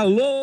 Alô, 0.00 0.39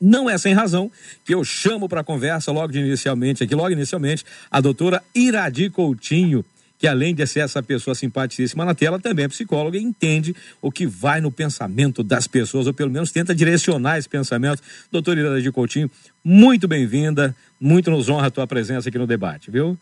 Não 0.01 0.31
é 0.31 0.39
sem 0.39 0.55
razão 0.55 0.91
que 1.25 1.35
eu 1.35 1.43
chamo 1.43 1.89
para 1.89 2.05
conversa 2.05 2.53
logo 2.53 2.77
inicialmente 2.77 3.43
aqui, 3.43 3.55
logo 3.55 3.71
inicialmente, 3.71 4.25
a 4.51 4.61
doutora 4.61 5.03
Iradi 5.15 5.69
Coutinho, 5.71 6.45
que 6.79 6.87
além 6.87 7.15
de 7.15 7.27
ser 7.27 7.41
essa 7.41 7.63
pessoa 7.63 7.95
simpaticíssima 7.95 8.65
na 8.65 8.75
tela, 8.75 9.01
também 9.01 9.25
é 9.25 9.29
psicóloga 9.29 9.77
e 9.77 9.83
entende 9.83 10.35
o 10.63 10.71
que 10.71 10.87
vai 10.87 11.21
no 11.21 11.31
pensamento 11.31 12.03
das 12.03 12.27
pessoas, 12.27 12.67
ou 12.67 12.73
pelo 12.73 12.91
menos 12.91 13.11
tenta 13.11 13.35
direcionar 13.35 13.99
esse 13.99 14.09
pensamento. 14.09 14.63
Doutora 14.91 15.21
Irada 15.21 15.43
de 15.43 15.51
Coutinho, 15.51 15.91
muito 16.25 16.69
bem-vinda, 16.69 17.35
muito 17.61 17.91
nos 17.91 18.09
honra 18.09 18.29
a 18.29 18.31
tua 18.31 18.47
presença 18.47 18.89
aqui 18.89 18.99
no 18.99 19.07
debate, 19.07 19.51
viu? 19.51 19.77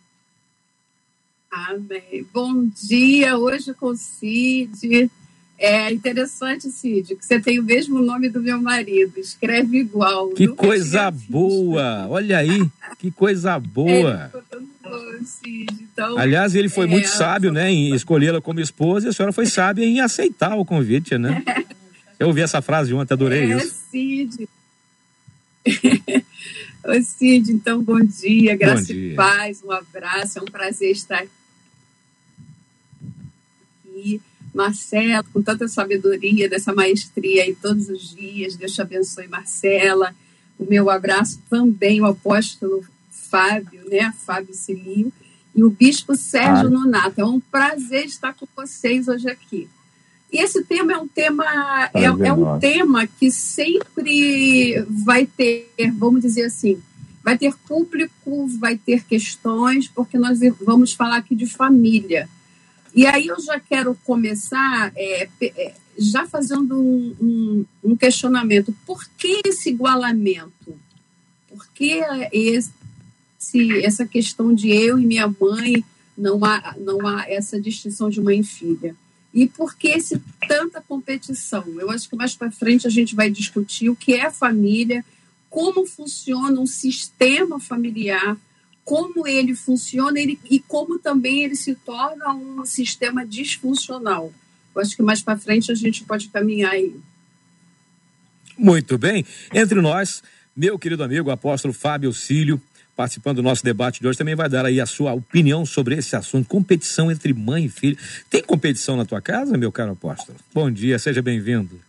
Amém. 1.51 2.27
Bom 2.33 2.67
dia, 2.89 3.37
hoje 3.37 3.73
com 3.75 3.95
Cid. 3.95 5.11
É 5.59 5.91
interessante, 5.91 6.71
Cid, 6.71 7.17
que 7.17 7.25
você 7.25 7.41
tem 7.41 7.59
o 7.59 7.63
mesmo 7.63 7.99
nome 8.01 8.29
do 8.29 8.43
meu 8.43 8.61
marido, 8.61 9.19
escreve 9.19 9.79
igual. 9.79 10.29
Que 10.31 10.49
coisa 10.49 11.11
boa! 11.11 12.07
Olha 12.11 12.37
aí, 12.39 12.69
que 12.99 13.11
coisa 13.11 13.59
boa! 13.59 14.31
É, 14.85 15.25
Cid. 15.25 15.75
Então, 15.81 16.19
Aliás, 16.19 16.55
ele 16.55 16.69
foi 16.69 16.85
é, 16.85 16.89
muito 16.89 17.09
sábio, 17.09 17.51
né, 17.51 17.71
em 17.71 17.95
escolhê-la 17.95 18.39
como 18.39 18.61
esposa, 18.61 19.07
e 19.07 19.09
a 19.09 19.13
senhora 19.15 19.33
foi 19.33 19.47
sábia 19.47 19.87
em 19.87 20.01
aceitar 20.01 20.55
o 20.57 20.65
convite, 20.65 21.17
né? 21.17 21.43
Eu 22.21 22.29
ouvi 22.29 22.43
essa 22.43 22.61
frase 22.61 22.93
ontem, 22.93 23.15
adorei 23.15 23.53
é, 23.53 23.57
isso. 23.57 23.75
Cid. 23.91 24.49
Ô, 26.85 27.03
Cid, 27.03 27.51
então, 27.51 27.83
bom 27.83 28.01
dia, 28.01 28.55
graça 28.57 28.89
bom 28.89 28.93
dia. 28.93 29.13
e 29.13 29.15
paz, 29.15 29.63
um 29.63 29.73
abraço, 29.73 30.39
é 30.39 30.43
um 30.43 30.47
prazer 30.47 30.91
estar 30.91 31.25
aqui. 33.87 34.21
Marcela, 34.57 35.25
com 35.33 35.43
tanta 35.43 35.69
sabedoria, 35.69 36.49
dessa 36.49 36.75
maestria 36.75 37.45
aí 37.45 37.55
todos 37.55 37.89
os 37.89 38.17
dias. 38.17 38.57
Deus 38.57 38.73
te 38.73 38.83
abençoe, 38.83 39.29
Marcela. 39.29 40.15
O 40.59 40.65
meu 40.65 40.89
abraço 40.91 41.41
também 41.51 42.01
ao 42.01 42.13
apóstolo 42.13 42.83
Fábio, 43.11 43.89
né? 43.89 44.13
Fábio 44.25 44.55
Cilio, 44.55 45.13
e 45.55 45.63
o 45.63 45.71
bispo 45.71 46.17
Sérgio 46.17 46.69
ah. 46.69 46.71
Nonato. 46.71 47.21
É 47.21 47.25
um 47.25 47.39
prazer 47.39 48.07
estar 48.07 48.33
com 48.35 48.47
vocês 48.57 49.07
hoje 49.07 49.29
aqui. 49.29 49.69
E 50.33 50.39
esse 50.43 50.65
tema 50.65 50.93
é 50.93 50.99
um 50.99 51.07
tema 51.07 51.45
é, 51.95 52.05
é 52.05 52.33
um 52.33 52.59
tema 52.59 53.07
que 53.07 53.31
sempre 53.31 54.85
vai 54.89 55.27
ter, 55.27 55.71
vamos 55.97 56.21
dizer 56.23 56.47
assim, 56.47 56.81
vai 57.23 57.39
ter 57.39 57.55
público, 57.69 58.47
vai 58.59 58.77
ter 58.77 59.05
questões, 59.05 59.89
porque 59.89 60.19
nós 60.19 60.39
vamos 60.61 60.93
falar 60.93 61.19
aqui 61.19 61.35
de 61.35 61.47
família. 61.47 62.29
E 62.97 63.07
aí 63.07 63.27
eu 63.27 63.39
já 63.39 63.61
quero 63.61 63.95
começar 64.05 64.91
é, 64.97 65.29
é, 65.43 65.75
já 65.99 66.27
fazendo 66.27 66.81
um, 66.81 67.15
um, 67.21 67.65
um, 67.85 67.97
questionamento. 67.97 68.75
Por 68.87 69.07
que 69.19 69.43
esse 69.45 69.69
igualamento? 69.69 70.75
Por 71.47 71.67
que 71.75 72.01
esse, 72.33 73.85
essa 73.85 74.07
questão 74.07 74.55
de 74.55 74.71
eu 74.71 74.99
e 74.99 75.05
minha 75.05 75.29
mãe, 75.39 75.85
não 76.17 76.43
há, 76.43 76.75
não 76.79 77.07
há 77.07 77.27
essa 77.29 77.61
distinção 77.61 78.09
de 78.09 78.19
mãe 78.19 78.41
e 78.41 78.45
filha. 78.45 78.97
E 79.35 79.47
por 79.47 79.75
que 79.75 79.89
esse, 79.89 80.19
tanta 80.49 80.81
competição? 80.81 81.65
Eu 81.79 81.91
acho 81.91 82.09
que 82.09 82.17
mais 82.17 82.35
para 82.35 82.51
frente 82.51 82.87
a 82.87 82.91
gente 82.91 83.15
vai 83.15 83.29
discutir 83.29 83.91
o 83.91 83.97
que 83.97 84.15
é 84.15 84.31
família, 84.31 85.05
como 85.51 85.85
funciona 85.85 86.59
um 86.59 86.67
sistema 86.67 87.61
familiar, 87.61 88.39
como 88.87 89.27
ele 89.27 89.53
funciona 89.53 90.21
ele, 90.21 90.39
e 90.49 90.61
como 90.61 90.97
também 90.97 91.43
ele 91.43 91.57
se 91.57 91.75
torna 91.75 92.33
um 92.33 92.65
sistema 92.65 93.27
disfuncional. 93.27 94.33
Eu 94.73 94.81
acho 94.81 94.95
que 94.95 95.03
mais 95.03 95.21
para 95.21 95.37
frente 95.37 95.73
a 95.73 95.75
gente 95.75 96.05
pode 96.05 96.29
caminhar 96.29 96.71
aí. 96.71 96.95
Muito 98.57 98.97
bem. 98.97 99.27
Entre 99.53 99.81
nós, 99.81 100.23
meu 100.57 100.79
querido 100.79 101.03
amigo, 101.03 101.33
apóstolo 101.33 101.75
Fábio 101.75 102.13
Cílio, 102.13 102.63
participando 102.95 103.39
do 103.39 103.43
nosso 103.43 103.65
debate 103.65 104.01
de 104.01 104.07
hoje, 104.07 104.19
também 104.19 104.37
vai 104.37 104.49
dar 104.49 104.65
aí 104.65 104.81
a 104.81 104.87
sua 104.87 105.13
opinião 105.13 105.67
sobre 105.67 105.97
esse 105.97 106.15
assunto, 106.15 106.49
competição 106.49 107.11
entre 107.11 107.35
mãe 107.35 107.65
e 107.65 107.69
filho. 107.69 107.99
Tem 108.31 108.41
competição 108.41 108.97
na 108.97 109.05
tua 109.05 109.21
casa, 109.21 109.59
meu 109.59 109.73
caro 109.73 109.93
apóstolo? 109.93 110.39
Bom 110.55 110.71
dia, 110.71 110.97
seja 111.01 111.21
bem-vindo. 111.21 111.81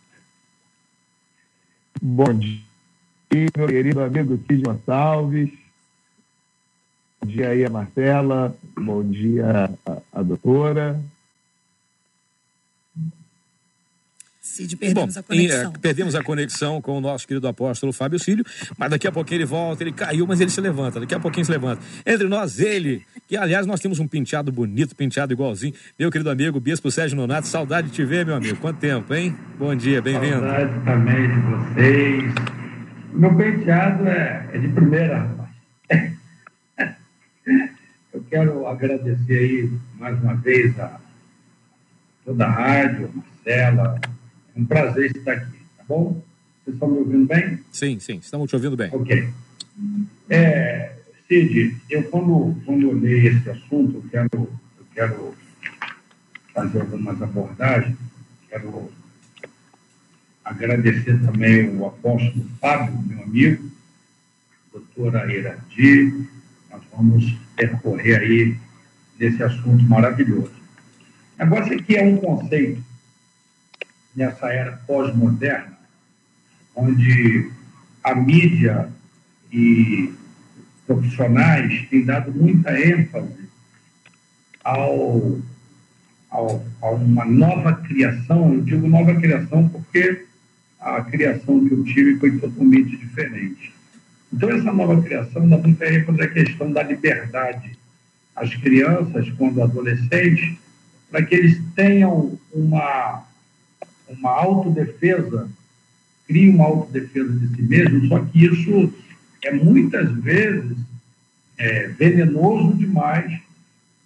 Bom 2.01 2.33
dia, 2.33 2.59
meu 3.55 3.67
querido 3.67 4.01
amigo 4.01 4.43
Cid 4.47 4.63
Gonçalves. 4.63 5.66
Bom 7.27 7.33
dia 7.33 7.49
aí 7.49 7.65
a 7.65 7.69
Marcela, 7.69 8.55
bom 8.79 9.03
dia 9.03 9.69
a, 9.85 9.97
a 10.13 10.23
doutora, 10.23 10.97
Cid, 14.39 14.77
perdemos 14.77 15.13
Bom, 15.13 15.19
a 15.19 15.23
conexão. 15.23 15.73
E, 15.75 15.79
perdemos 15.79 16.15
a 16.15 16.23
conexão 16.23 16.81
com 16.81 16.97
o 16.97 17.01
nosso 17.01 17.27
querido 17.27 17.45
apóstolo 17.45 17.91
Fábio 17.91 18.17
Cílio, 18.17 18.45
mas 18.77 18.89
daqui 18.89 19.05
a 19.09 19.11
pouquinho 19.11 19.39
ele 19.39 19.45
volta, 19.45 19.83
ele 19.83 19.91
caiu, 19.91 20.25
mas 20.25 20.39
ele 20.39 20.49
se 20.49 20.61
levanta, 20.61 21.01
daqui 21.01 21.13
a 21.13 21.19
pouquinho 21.19 21.45
se 21.45 21.51
levanta. 21.51 21.81
Entre 22.05 22.29
nós, 22.29 22.61
ele, 22.61 23.05
que 23.27 23.35
aliás 23.35 23.67
nós 23.67 23.81
temos 23.81 23.99
um 23.99 24.07
penteado 24.07 24.49
bonito, 24.49 24.95
penteado 24.95 25.33
igualzinho, 25.33 25.73
meu 25.99 26.09
querido 26.09 26.29
amigo 26.29 26.61
Bispo 26.61 26.89
Sérgio 26.89 27.17
Nonato, 27.17 27.45
saudade 27.45 27.89
de 27.89 27.93
te 27.93 28.05
ver, 28.05 28.25
meu 28.25 28.35
amigo, 28.35 28.55
quanto 28.55 28.79
tempo, 28.79 29.13
hein? 29.13 29.35
Bom 29.59 29.75
dia, 29.75 30.01
bem-vindo. 30.01 30.39
Saudade 30.39 30.85
também 30.85 31.27
de 31.27 31.39
vocês. 31.41 32.33
Meu 33.11 33.35
penteado 33.35 34.07
é, 34.07 34.49
é 34.53 34.59
de 34.59 34.69
primeira, 34.69 35.17
rapaz. 35.17 35.46
Quero 38.29 38.67
agradecer 38.67 39.37
aí 39.37 39.71
mais 39.97 40.21
uma 40.21 40.35
vez 40.35 40.77
a 40.79 40.99
toda 42.25 42.45
a 42.45 42.49
rádio, 42.49 43.09
a 43.09 43.17
Marcela, 43.17 44.01
um 44.55 44.65
prazer 44.65 45.15
estar 45.15 45.31
aqui, 45.31 45.59
tá 45.77 45.83
bom? 45.87 46.21
Vocês 46.63 46.75
estão 46.75 46.89
me 46.89 46.97
ouvindo 46.97 47.25
bem? 47.25 47.59
Sim, 47.71 47.99
sim, 47.99 48.17
estamos 48.17 48.49
te 48.49 48.55
ouvindo 48.55 48.75
bem. 48.75 48.89
Ok. 48.91 49.29
É, 50.29 50.91
Cid, 51.27 51.77
eu 51.89 52.03
quando, 52.03 52.55
quando 52.65 52.89
olhei 52.89 53.27
esse 53.27 53.49
assunto, 53.49 53.97
eu 53.97 54.09
quero, 54.09 54.29
eu 54.77 54.85
quero 54.93 55.35
fazer 56.53 56.81
algumas 56.81 57.21
abordagens, 57.21 57.97
quero 58.49 58.91
agradecer 60.43 61.17
também 61.21 61.77
o 61.77 61.85
apóstolo 61.85 62.45
Fábio, 62.59 63.01
meu 63.03 63.23
amigo, 63.23 63.71
doutora 64.73 65.33
Iradi, 65.33 66.27
nós 66.69 66.81
vamos 66.91 67.46
percorrer 67.57 68.19
aí 68.19 68.57
nesse 69.19 69.43
assunto 69.43 69.83
maravilhoso. 69.83 70.51
Agora, 71.37 71.65
aqui 71.65 71.97
é 71.97 72.03
um 72.03 72.17
conceito 72.17 72.81
nessa 74.15 74.51
era 74.51 74.77
pós-moderna, 74.87 75.77
onde 76.75 77.51
a 78.03 78.15
mídia 78.15 78.89
e 79.51 80.13
profissionais 80.85 81.87
têm 81.89 82.05
dado 82.05 82.31
muita 82.31 82.79
ênfase 82.79 83.49
ao, 84.63 85.39
ao, 86.29 86.65
a 86.81 86.89
uma 86.91 87.25
nova 87.25 87.73
criação. 87.73 88.53
Eu 88.53 88.61
digo 88.61 88.87
nova 88.87 89.13
criação 89.15 89.67
porque 89.67 90.25
a 90.79 91.01
criação 91.01 91.67
que 91.67 91.73
eu 91.73 91.83
tive 91.83 92.19
foi 92.19 92.39
totalmente 92.39 92.95
diferente. 92.95 93.73
Então, 94.31 94.49
essa 94.49 94.71
nova 94.71 95.01
criação 95.01 95.47
dá 95.47 95.57
muita 95.57 95.85
ênfase 95.85 96.21
à 96.21 96.27
questão 96.27 96.71
da 96.71 96.83
liberdade. 96.83 97.77
As 98.35 98.53
crianças, 98.55 99.29
quando 99.31 99.63
adolescentes, 99.63 100.57
para 101.09 101.23
que 101.23 101.35
eles 101.35 101.61
tenham 101.75 102.37
uma 102.53 103.25
uma 104.07 104.31
autodefesa, 104.31 105.49
cria 106.27 106.51
uma 106.51 106.65
autodefesa 106.65 107.31
de 107.33 107.55
si 107.55 107.61
mesmo, 107.61 108.07
só 108.07 108.19
que 108.19 108.45
isso 108.45 108.93
é 109.43 109.51
muitas 109.51 110.11
vezes 110.21 110.77
é, 111.57 111.87
venenoso 111.89 112.77
demais 112.77 113.39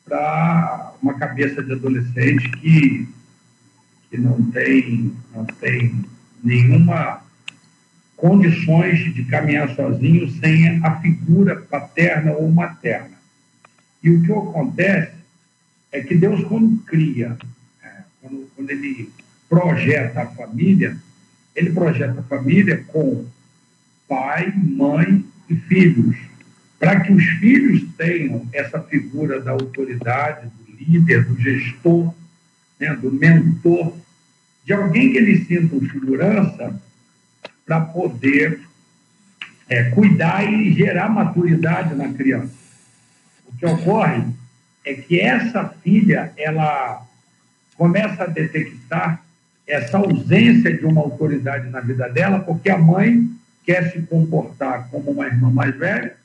para 0.05 0.93
uma 1.01 1.13
cabeça 1.15 1.63
de 1.63 1.71
adolescente 1.71 2.49
que, 2.51 3.07
que 4.09 4.17
não, 4.17 4.41
tem, 4.51 5.13
não 5.33 5.45
tem 5.45 6.03
nenhuma 6.43 7.21
condições 8.21 8.99
de 9.15 9.25
caminhar 9.25 9.75
sozinho 9.75 10.29
sem 10.39 10.79
a 10.85 11.01
figura 11.01 11.55
paterna 11.55 12.33
ou 12.33 12.51
materna. 12.51 13.17
E 14.03 14.11
o 14.11 14.21
que 14.21 14.31
acontece 14.31 15.15
é 15.91 16.01
que 16.01 16.13
Deus, 16.13 16.43
quando 16.43 16.77
cria, 16.83 17.35
é, 17.83 17.87
quando, 18.21 18.47
quando 18.55 18.69
ele 18.69 19.11
projeta 19.49 20.21
a 20.21 20.27
família, 20.27 20.95
ele 21.55 21.71
projeta 21.71 22.19
a 22.19 22.23
família 22.23 22.85
com 22.87 23.25
pai, 24.07 24.53
mãe 24.55 25.25
e 25.49 25.55
filhos, 25.55 26.15
para 26.77 26.99
que 26.99 27.11
os 27.11 27.23
filhos 27.23 27.83
tenham 27.97 28.47
essa 28.53 28.79
figura 28.83 29.41
da 29.41 29.51
autoridade, 29.51 30.47
do 30.47 30.71
líder, 30.77 31.25
do 31.25 31.41
gestor, 31.41 32.13
né, 32.79 32.95
do 32.95 33.11
mentor, 33.11 33.97
de 34.63 34.73
alguém 34.73 35.11
que 35.11 35.17
eles 35.17 35.47
sintam 35.47 35.79
segurança 35.89 36.79
para 37.71 37.79
poder 37.79 38.59
é, 39.69 39.83
cuidar 39.91 40.43
e 40.43 40.73
gerar 40.73 41.07
maturidade 41.07 41.95
na 41.95 42.11
criança. 42.11 42.53
O 43.47 43.55
que 43.55 43.65
ocorre 43.65 44.25
é 44.83 44.93
que 44.93 45.17
essa 45.17 45.63
filha 45.81 46.33
ela 46.35 47.01
começa 47.77 48.23
a 48.23 48.27
detectar 48.27 49.23
essa 49.65 49.99
ausência 49.99 50.77
de 50.77 50.85
uma 50.85 50.99
autoridade 50.99 51.69
na 51.69 51.79
vida 51.79 52.09
dela, 52.09 52.41
porque 52.41 52.69
a 52.69 52.77
mãe 52.77 53.29
quer 53.65 53.89
se 53.93 54.01
comportar 54.01 54.89
como 54.89 55.11
uma 55.11 55.27
irmã 55.27 55.49
mais 55.49 55.73
velha 55.77 56.17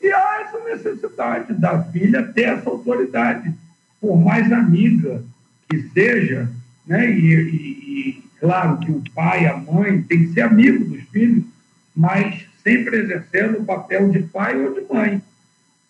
e 0.00 0.10
há 0.10 0.46
essa 0.46 0.64
necessidade 0.64 1.52
da 1.52 1.82
filha 1.84 2.22
ter 2.22 2.44
essa 2.44 2.70
autoridade, 2.70 3.52
por 4.00 4.16
mais 4.16 4.50
amiga 4.50 5.22
que 5.68 5.82
seja, 5.90 6.50
né? 6.86 7.10
E, 7.10 7.34
e, 7.34 8.19
claro 8.40 8.78
que 8.78 8.90
o 8.90 9.02
pai, 9.14 9.46
a 9.46 9.56
mãe, 9.56 10.02
tem 10.02 10.26
que 10.26 10.32
ser 10.32 10.42
amigo 10.42 10.84
dos 10.84 11.02
filhos, 11.10 11.44
mas 11.94 12.46
sempre 12.62 12.98
exercendo 12.98 13.58
o 13.58 13.64
papel 13.64 14.10
de 14.10 14.22
pai 14.24 14.56
ou 14.64 14.74
de 14.74 14.92
mãe, 14.92 15.22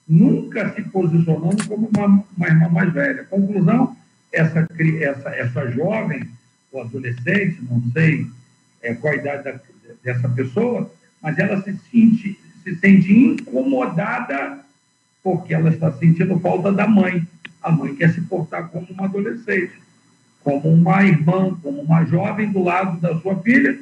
nunca 0.07 0.75
se 0.75 0.83
posicionando 0.83 1.66
como 1.69 1.88
uma, 1.95 2.25
uma 2.37 2.47
irmã 2.47 2.69
mais 2.69 2.92
velha. 2.92 3.25
Conclusão: 3.25 3.97
essa, 4.33 4.66
essa, 5.00 5.30
essa 5.30 5.71
jovem 5.71 6.28
ou 6.73 6.83
adolescente, 6.83 7.61
não 7.69 7.83
sei 7.92 8.26
é, 8.83 8.95
qual 8.95 9.12
a 9.12 9.16
idade 9.16 9.45
da, 9.45 9.61
dessa 10.02 10.28
pessoa, 10.28 10.92
mas 11.23 11.38
ela 11.38 11.62
se 11.62 11.76
sente, 11.90 12.38
se 12.64 12.76
sente 12.76 13.12
incomodada 13.12 14.61
porque 15.23 15.52
ela 15.52 15.71
está 15.71 15.92
sentindo 15.92 16.38
falta 16.40 16.73
da 16.73 16.87
mãe. 16.87 17.26
A 17.62 17.71
mãe 17.71 17.95
quer 17.95 18.12
se 18.12 18.23
portar 18.23 18.69
como 18.69 18.87
uma 18.90 19.04
adolescente, 19.04 19.73
como 20.42 20.68
uma 20.68 21.04
irmã, 21.04 21.54
como 21.62 21.82
uma 21.82 22.04
jovem 22.04 22.50
do 22.50 22.62
lado 22.62 23.00
da 23.00 23.18
sua 23.20 23.37
filha, 23.42 23.78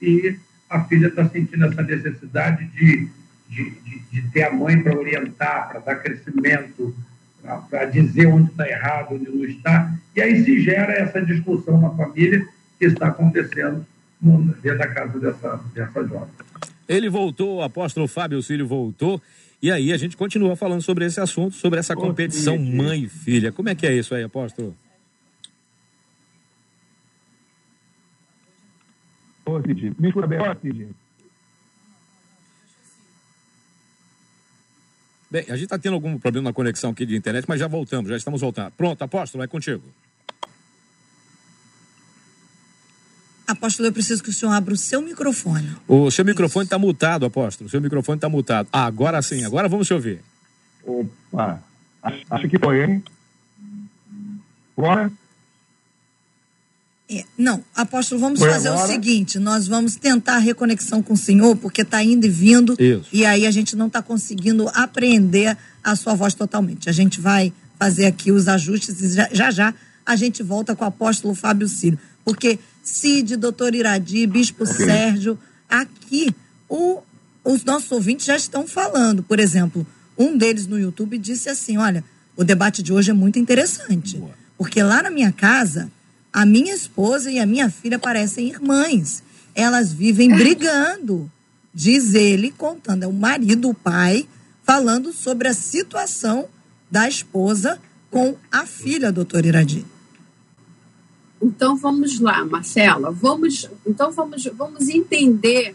e 0.00 0.36
a 0.68 0.84
filha 0.84 1.08
está 1.08 1.28
sentindo 1.28 1.64
essa 1.64 1.82
necessidade 1.82 2.66
de, 2.68 3.08
de, 3.48 3.70
de, 3.70 3.98
de 4.10 4.22
ter 4.30 4.44
a 4.44 4.52
mãe 4.52 4.80
para 4.82 4.96
orientar, 4.96 5.68
para 5.68 5.80
dar 5.80 5.96
crescimento, 5.96 6.94
para 7.70 7.84
dizer 7.86 8.26
onde 8.26 8.50
está 8.50 8.68
errado, 8.68 9.14
onde 9.14 9.30
não 9.30 9.44
está. 9.44 9.94
E 10.14 10.20
aí 10.20 10.44
se 10.44 10.60
gera 10.60 10.92
essa 10.92 11.24
discussão 11.24 11.80
na 11.80 11.90
família 11.90 12.46
que 12.78 12.86
está 12.86 13.08
acontecendo 13.08 13.86
no, 14.20 14.54
dentro 14.62 14.78
da 14.78 14.88
casa 14.88 15.18
dessa, 15.18 15.60
dessa 15.74 16.06
jovem. 16.06 16.28
Ele 16.88 17.08
voltou, 17.08 17.56
o 17.56 17.62
apóstolo 17.62 18.06
Fábio 18.06 18.42
Cílio 18.42 18.66
voltou, 18.66 19.20
e 19.62 19.70
aí 19.70 19.92
a 19.92 19.96
gente 19.96 20.16
continua 20.16 20.54
falando 20.54 20.82
sobre 20.82 21.04
esse 21.04 21.20
assunto, 21.20 21.54
sobre 21.56 21.78
essa 21.78 21.94
competição 21.94 22.58
mãe 22.58 23.04
e 23.04 23.08
filha. 23.08 23.50
Como 23.50 23.68
é 23.68 23.74
que 23.74 23.86
é 23.86 23.94
isso 23.94 24.14
aí, 24.14 24.22
apóstolo? 24.22 24.76
Cid, 29.46 29.94
me 29.98 30.08
escuta 30.08 30.26
bem, 30.26 30.38
a 35.48 35.54
gente 35.54 35.64
está 35.64 35.78
tendo 35.78 35.94
algum 35.94 36.18
problema 36.18 36.48
na 36.48 36.52
conexão 36.52 36.90
aqui 36.90 37.06
de 37.06 37.14
internet, 37.16 37.44
mas 37.46 37.60
já 37.60 37.68
voltamos, 37.68 38.10
já 38.10 38.16
estamos 38.16 38.40
voltando. 38.40 38.72
Pronto, 38.72 39.02
apóstolo, 39.02 39.44
é 39.44 39.46
contigo. 39.46 39.82
Apóstolo, 43.46 43.88
eu 43.88 43.92
preciso 43.92 44.22
que 44.22 44.30
o 44.30 44.32
senhor 44.32 44.50
abra 44.52 44.74
o 44.74 44.76
seu 44.76 45.00
microfone. 45.00 45.76
O 45.86 46.10
seu 46.10 46.24
microfone 46.24 46.64
está 46.64 46.78
mutado, 46.78 47.24
apóstolo. 47.24 47.68
O 47.68 47.70
seu 47.70 47.80
microfone 47.80 48.16
está 48.16 48.28
mutado. 48.28 48.68
Ah, 48.72 48.86
agora 48.86 49.22
sim, 49.22 49.44
agora 49.44 49.68
vamos 49.68 49.86
te 49.86 49.94
ouvir. 49.94 50.20
Opa, 50.84 51.62
acho 52.02 52.48
que 52.48 52.58
foi, 52.58 52.84
hein? 52.84 53.04
Agora? 54.76 55.12
É, 57.08 57.24
não, 57.38 57.62
apóstolo, 57.74 58.20
vamos 58.20 58.40
Foi 58.40 58.50
fazer 58.50 58.68
agora? 58.68 58.84
o 58.84 58.88
seguinte: 58.88 59.38
nós 59.38 59.68
vamos 59.68 59.94
tentar 59.94 60.36
a 60.36 60.38
reconexão 60.38 61.00
com 61.02 61.14
o 61.14 61.16
senhor, 61.16 61.54
porque 61.56 61.82
está 61.82 62.02
indo 62.02 62.26
e 62.26 62.28
vindo, 62.28 62.74
Isso. 62.78 63.08
e 63.12 63.24
aí 63.24 63.46
a 63.46 63.50
gente 63.50 63.76
não 63.76 63.86
está 63.86 64.02
conseguindo 64.02 64.68
apreender 64.74 65.56
a 65.84 65.94
sua 65.94 66.14
voz 66.14 66.34
totalmente. 66.34 66.88
A 66.88 66.92
gente 66.92 67.20
vai 67.20 67.52
fazer 67.78 68.06
aqui 68.06 68.32
os 68.32 68.48
ajustes 68.48 69.00
e 69.00 69.12
já 69.14 69.28
já, 69.32 69.50
já 69.52 69.74
a 70.04 70.16
gente 70.16 70.42
volta 70.42 70.74
com 70.74 70.84
o 70.84 70.88
apóstolo 70.88 71.34
Fábio 71.34 71.68
Ciro. 71.68 71.98
Porque 72.24 72.58
Cid, 72.82 73.36
doutor 73.36 73.74
Iradi, 73.74 74.26
bispo 74.26 74.64
okay. 74.64 74.86
Sérgio, 74.86 75.38
aqui 75.68 76.34
o, 76.68 77.00
os 77.44 77.64
nossos 77.64 77.90
ouvintes 77.92 78.26
já 78.26 78.36
estão 78.36 78.66
falando. 78.66 79.22
Por 79.22 79.38
exemplo, 79.38 79.86
um 80.18 80.36
deles 80.36 80.66
no 80.66 80.78
YouTube 80.78 81.18
disse 81.18 81.48
assim: 81.48 81.76
olha, 81.76 82.02
o 82.36 82.42
debate 82.42 82.82
de 82.82 82.92
hoje 82.92 83.12
é 83.12 83.14
muito 83.14 83.38
interessante. 83.38 84.18
Boa. 84.18 84.34
Porque 84.58 84.82
lá 84.82 85.02
na 85.02 85.10
minha 85.10 85.30
casa 85.30 85.90
a 86.36 86.44
minha 86.44 86.74
esposa 86.74 87.30
e 87.30 87.38
a 87.38 87.46
minha 87.46 87.70
filha 87.70 87.98
parecem 87.98 88.50
irmãs. 88.50 89.22
Elas 89.54 89.90
vivem 89.90 90.28
brigando, 90.36 91.32
diz 91.72 92.12
ele, 92.12 92.50
contando. 92.50 93.04
É 93.04 93.06
o 93.06 93.12
marido, 93.12 93.70
o 93.70 93.74
pai, 93.74 94.28
falando 94.62 95.14
sobre 95.14 95.48
a 95.48 95.54
situação 95.54 96.46
da 96.90 97.08
esposa 97.08 97.80
com 98.10 98.36
a 98.52 98.66
filha, 98.66 99.10
doutor 99.10 99.46
Iradi. 99.46 99.86
Então 101.40 101.74
vamos 101.74 102.20
lá, 102.20 102.44
Marcela. 102.44 103.10
Vamos, 103.10 103.70
então 103.86 104.12
vamos, 104.12 104.44
vamos 104.44 104.90
entender 104.90 105.74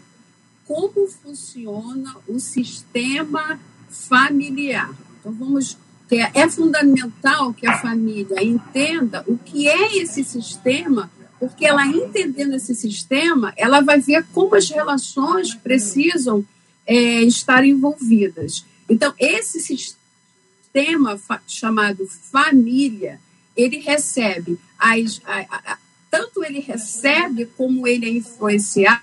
como 0.64 1.08
funciona 1.08 2.14
o 2.28 2.38
sistema 2.38 3.58
familiar. 3.90 4.94
Então 5.18 5.32
vamos 5.32 5.76
que 6.12 6.20
é, 6.20 6.30
é 6.34 6.46
fundamental 6.46 7.54
que 7.54 7.66
a 7.66 7.78
família 7.78 8.44
entenda 8.44 9.24
o 9.26 9.38
que 9.38 9.66
é 9.66 9.96
esse 9.96 10.22
sistema, 10.22 11.10
porque 11.40 11.64
ela 11.64 11.86
entendendo 11.86 12.52
esse 12.52 12.74
sistema, 12.74 13.54
ela 13.56 13.80
vai 13.80 13.98
ver 13.98 14.22
como 14.30 14.54
as 14.54 14.68
relações 14.68 15.54
precisam 15.54 16.44
é, 16.86 17.22
estar 17.22 17.64
envolvidas. 17.64 18.62
Então, 18.90 19.14
esse 19.18 19.58
sistema 19.58 21.18
chamado 21.46 22.06
família, 22.06 23.18
ele 23.56 23.78
recebe 23.78 24.58
as, 24.78 25.18
a, 25.24 25.72
a, 25.72 25.78
tanto 26.10 26.44
ele 26.44 26.60
recebe 26.60 27.46
como 27.56 27.88
ele 27.88 28.04
é 28.04 28.10
influenciado 28.10 29.00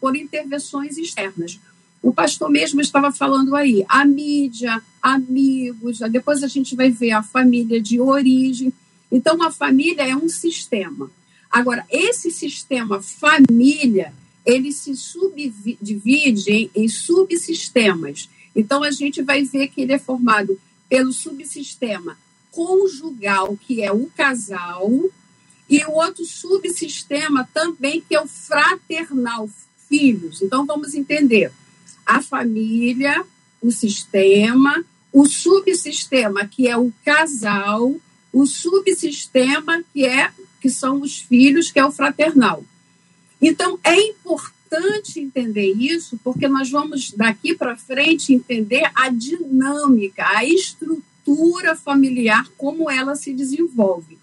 por 0.00 0.14
intervenções 0.14 0.96
externas. 0.96 1.58
O 2.02 2.12
pastor 2.12 2.50
mesmo 2.50 2.80
estava 2.80 3.10
falando 3.10 3.56
aí, 3.56 3.84
a 3.88 4.04
mídia, 4.04 4.82
amigos, 5.02 5.98
depois 6.10 6.42
a 6.42 6.46
gente 6.46 6.76
vai 6.76 6.90
ver 6.90 7.12
a 7.12 7.22
família 7.22 7.80
de 7.80 8.00
origem. 8.00 8.72
Então, 9.10 9.42
a 9.42 9.50
família 9.50 10.02
é 10.02 10.14
um 10.14 10.28
sistema. 10.28 11.10
Agora, 11.50 11.84
esse 11.90 12.30
sistema 12.30 13.00
família, 13.00 14.12
ele 14.44 14.72
se 14.72 14.94
subdivide 14.96 16.50
em, 16.50 16.70
em 16.74 16.88
subsistemas. 16.88 18.28
Então, 18.54 18.82
a 18.82 18.90
gente 18.90 19.22
vai 19.22 19.42
ver 19.42 19.68
que 19.68 19.82
ele 19.82 19.92
é 19.92 19.98
formado 19.98 20.58
pelo 20.88 21.12
subsistema 21.12 22.16
conjugal, 22.50 23.56
que 23.56 23.82
é 23.82 23.92
o 23.92 24.06
casal, 24.16 24.90
e 25.68 25.84
o 25.84 25.92
outro 25.92 26.24
subsistema 26.24 27.48
também, 27.52 28.00
que 28.00 28.14
é 28.14 28.20
o 28.20 28.26
fraternal, 28.26 29.50
filhos. 29.88 30.40
Então, 30.40 30.64
vamos 30.64 30.94
entender 30.94 31.52
a 32.06 32.22
família, 32.22 33.24
o 33.60 33.70
sistema, 33.70 34.84
o 35.12 35.26
subsistema, 35.26 36.46
que 36.46 36.68
é 36.68 36.76
o 36.76 36.92
casal, 37.04 37.94
o 38.32 38.46
subsistema, 38.46 39.82
que 39.92 40.04
é 40.04 40.30
que 40.60 40.70
são 40.70 41.00
os 41.00 41.20
filhos, 41.20 41.70
que 41.70 41.78
é 41.78 41.84
o 41.84 41.92
fraternal. 41.92 42.64
Então, 43.40 43.78
é 43.84 43.98
importante 44.00 45.20
entender 45.20 45.72
isso, 45.72 46.18
porque 46.22 46.48
nós 46.48 46.70
vamos 46.70 47.12
daqui 47.12 47.54
para 47.54 47.76
frente 47.76 48.32
entender 48.32 48.90
a 48.94 49.08
dinâmica, 49.08 50.26
a 50.26 50.44
estrutura 50.44 51.74
familiar, 51.76 52.48
como 52.56 52.90
ela 52.90 53.14
se 53.14 53.32
desenvolve. 53.32 54.18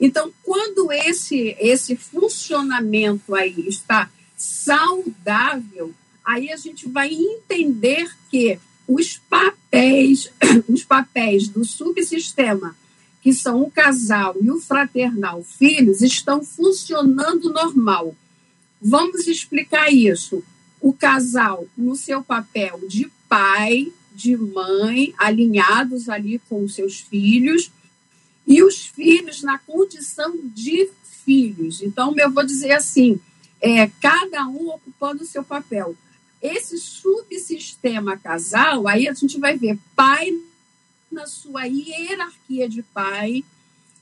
Então, 0.00 0.32
quando 0.42 0.92
esse, 0.92 1.56
esse 1.58 1.96
funcionamento 1.96 3.34
aí 3.34 3.68
está 3.68 4.10
saudável, 4.36 5.92
aí 6.28 6.52
a 6.52 6.56
gente 6.56 6.86
vai 6.86 7.10
entender 7.10 8.14
que 8.30 8.60
os 8.86 9.16
papéis, 9.30 10.30
os 10.68 10.84
papéis 10.84 11.48
do 11.48 11.64
subsistema, 11.64 12.76
que 13.22 13.32
são 13.32 13.62
o 13.62 13.70
casal 13.70 14.36
e 14.38 14.50
o 14.50 14.60
fraternal 14.60 15.42
filhos, 15.42 16.02
estão 16.02 16.44
funcionando 16.44 17.50
normal. 17.50 18.14
Vamos 18.80 19.26
explicar 19.26 19.90
isso. 19.90 20.44
O 20.82 20.92
casal 20.92 21.66
no 21.74 21.96
seu 21.96 22.22
papel 22.22 22.78
de 22.86 23.10
pai, 23.26 23.90
de 24.14 24.36
mãe, 24.36 25.14
alinhados 25.16 26.10
ali 26.10 26.40
com 26.46 26.62
os 26.62 26.74
seus 26.74 27.00
filhos, 27.00 27.72
e 28.46 28.62
os 28.62 28.84
filhos 28.84 29.42
na 29.42 29.58
condição 29.58 30.38
de 30.54 30.90
filhos. 31.24 31.80
Então, 31.82 32.14
eu 32.18 32.30
vou 32.30 32.44
dizer 32.44 32.72
assim: 32.72 33.18
é, 33.62 33.86
cada 34.00 34.46
um 34.46 34.68
ocupando 34.68 35.22
o 35.22 35.26
seu 35.26 35.42
papel. 35.42 35.96
Esse 36.40 36.78
subsistema 36.78 38.16
casal, 38.16 38.86
aí 38.86 39.08
a 39.08 39.14
gente 39.14 39.38
vai 39.38 39.56
ver 39.56 39.78
pai 39.96 40.32
na 41.10 41.26
sua 41.26 41.64
hierarquia 41.64 42.68
de 42.68 42.82
pai. 42.82 43.44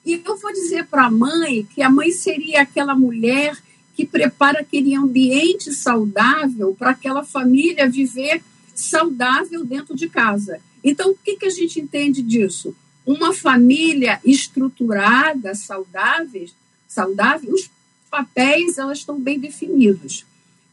E 0.05 0.23
eu 0.25 0.37
vou 0.37 0.52
dizer 0.52 0.87
para 0.87 1.07
a 1.07 1.11
mãe 1.11 1.66
que 1.75 1.83
a 1.83 1.90
mãe 1.90 2.11
seria 2.11 2.62
aquela 2.62 2.95
mulher 2.95 3.57
que 3.95 4.05
prepara 4.05 4.61
aquele 4.61 4.95
ambiente 4.95 5.73
saudável 5.73 6.76
para 6.78 6.90
aquela 6.90 7.25
família 7.25 7.88
viver 7.88 8.43
saudável 8.75 9.64
dentro 9.64 9.97
de 9.97 10.09
casa. 10.09 10.61
Então, 10.85 11.11
o 11.11 11.14
que, 11.14 11.37
que 11.37 11.47
a 11.47 11.50
gente 11.50 11.81
entende 11.81 12.23
disso? 12.23 12.76
Uma 13.07 13.33
família 13.33 14.21
estruturada, 14.25 15.55
saudável, 15.55 16.47
saudável, 16.87 17.52
os 17.52 17.71
papéis 18.11 18.76
elas 18.78 18.99
estão 18.99 19.19
bem 19.19 19.38
definidos. 19.38 20.26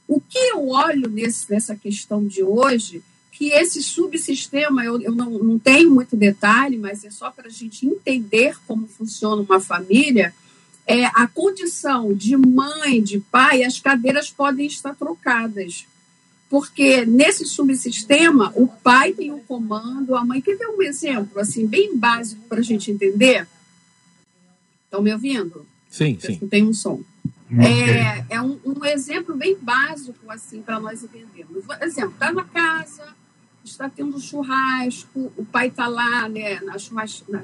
O 0.07 0.19
que 0.19 0.37
eu 0.37 0.67
olho 0.69 1.09
nesse, 1.09 1.49
nessa 1.49 1.75
questão 1.75 2.25
de 2.25 2.43
hoje, 2.43 3.01
que 3.31 3.49
esse 3.49 3.81
subsistema, 3.81 4.83
eu, 4.83 5.01
eu 5.01 5.15
não, 5.15 5.31
não 5.31 5.59
tenho 5.59 5.89
muito 5.89 6.15
detalhe, 6.15 6.77
mas 6.77 7.03
é 7.03 7.09
só 7.09 7.31
para 7.31 7.47
a 7.47 7.51
gente 7.51 7.85
entender 7.85 8.57
como 8.67 8.87
funciona 8.87 9.41
uma 9.41 9.59
família, 9.59 10.33
é 10.85 11.05
a 11.05 11.27
condição 11.27 12.13
de 12.13 12.35
mãe, 12.35 13.01
de 13.01 13.19
pai, 13.19 13.63
as 13.63 13.79
cadeiras 13.79 14.29
podem 14.29 14.65
estar 14.65 14.93
trocadas. 14.95 15.85
Porque 16.49 17.05
nesse 17.05 17.45
subsistema, 17.45 18.53
o 18.55 18.67
pai 18.67 19.13
tem 19.13 19.31
o 19.31 19.39
comando, 19.39 20.15
a 20.15 20.23
mãe. 20.23 20.39
Quer 20.39 20.55
ver 20.55 20.67
um 20.67 20.83
exemplo, 20.83 21.39
assim, 21.39 21.65
bem 21.65 21.97
básico 21.97 22.41
para 22.47 22.59
a 22.59 22.63
gente 22.63 22.91
entender? 22.91 23.47
Estão 24.85 25.01
me 25.01 25.11
ouvindo? 25.11 25.65
Sim, 25.89 26.17
sim. 26.21 26.37
Tem 26.47 26.63
um 26.63 26.73
som. 26.73 27.01
É, 27.61 28.35
é 28.35 28.41
um, 28.41 28.59
um, 28.65 28.85
exemplo 28.85 29.35
bem 29.35 29.55
básico 29.59 30.29
assim 30.29 30.61
para 30.61 30.79
nós 30.79 31.03
entendermos. 31.03 31.65
Por 31.65 31.81
exemplo, 31.83 32.13
está 32.13 32.31
na 32.31 32.43
casa, 32.43 33.15
está 33.63 33.89
tendo 33.89 34.19
churrasco, 34.19 35.31
o 35.37 35.45
pai 35.45 35.67
está 35.67 35.87
lá 35.87 36.27
né, 36.27 36.59
na, 36.61 36.77
churras, 36.79 37.23
na 37.27 37.43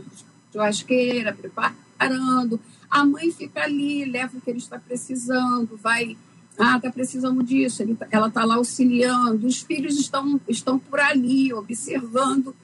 churrasqueira 0.52 1.34
preparando, 1.34 2.60
a 2.90 3.06
mãe 3.06 3.32
fica 3.32 3.64
ali, 3.64 4.06
leva 4.06 4.38
o 4.38 4.42
que 4.42 4.50
ele 4.50 4.58
está 4.58 4.80
precisando, 4.80 5.78
vai, 5.78 6.18
ah, 6.58 6.78
está 6.78 6.92
precisando 6.92 7.44
disso, 7.44 7.84
ele, 7.84 7.96
tá, 7.96 8.08
ela 8.10 8.30
está 8.30 8.44
lá 8.44 8.56
auxiliando, 8.56 9.46
os 9.46 9.62
filhos 9.62 10.00
estão, 10.00 10.42
estão 10.48 10.80
por 10.80 11.00
ali 11.00 11.54
observando. 11.54 12.56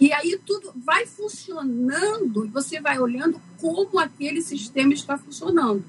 E 0.00 0.12
aí 0.12 0.38
tudo 0.46 0.72
vai 0.76 1.04
funcionando 1.04 2.46
e 2.46 2.48
você 2.48 2.80
vai 2.80 3.00
olhando 3.00 3.40
como 3.60 3.98
aquele 3.98 4.40
sistema 4.40 4.92
está 4.94 5.18
funcionando. 5.18 5.84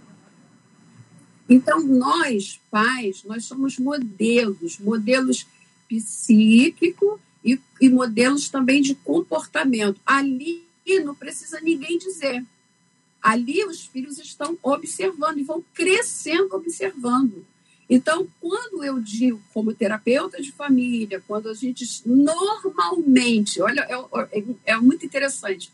Então, 1.50 1.82
nós, 1.82 2.60
pais, 2.70 3.24
nós 3.24 3.46
somos 3.46 3.80
modelos, 3.80 4.78
modelos 4.78 5.48
psíquico 5.88 7.20
e, 7.44 7.60
e 7.82 7.90
modelos 7.90 8.50
também 8.50 8.82
de 8.82 8.94
comportamento. 8.94 10.00
Ali 10.06 10.64
não 11.04 11.16
precisa 11.16 11.60
ninguém 11.60 11.98
dizer. 11.98 12.46
Ali 13.22 13.64
os 13.66 13.86
filhos 13.86 14.18
estão 14.18 14.58
observando 14.62 15.40
e 15.40 15.44
vão 15.44 15.64
crescendo 15.74 16.56
observando. 16.56 17.46
Então, 17.90 18.28
quando 18.40 18.84
eu 18.84 19.00
digo 19.00 19.42
como 19.52 19.74
terapeuta 19.74 20.40
de 20.40 20.52
família, 20.52 21.24
quando 21.28 21.50
a 21.50 21.54
gente 21.56 21.86
normalmente, 22.06 23.60
olha, 23.62 23.82
é, 23.82 24.40
é, 24.40 24.44
é 24.66 24.78
muito 24.78 25.06
interessante, 25.06 25.72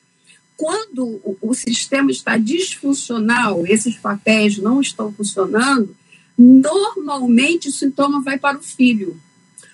quando 0.57 1.21
o, 1.41 1.53
sistema 1.53 2.11
está 2.11 2.37
disfuncional, 2.37 3.65
esses 3.67 3.97
papéis 3.97 4.57
não 4.57 4.79
estão 4.79 5.11
funcionando, 5.11 5.95
normalmente 6.37 7.67
o 7.67 7.71
sintoma 7.71 8.21
vai 8.21 8.37
para 8.37 8.57
o 8.57 8.63
filho. 8.63 9.19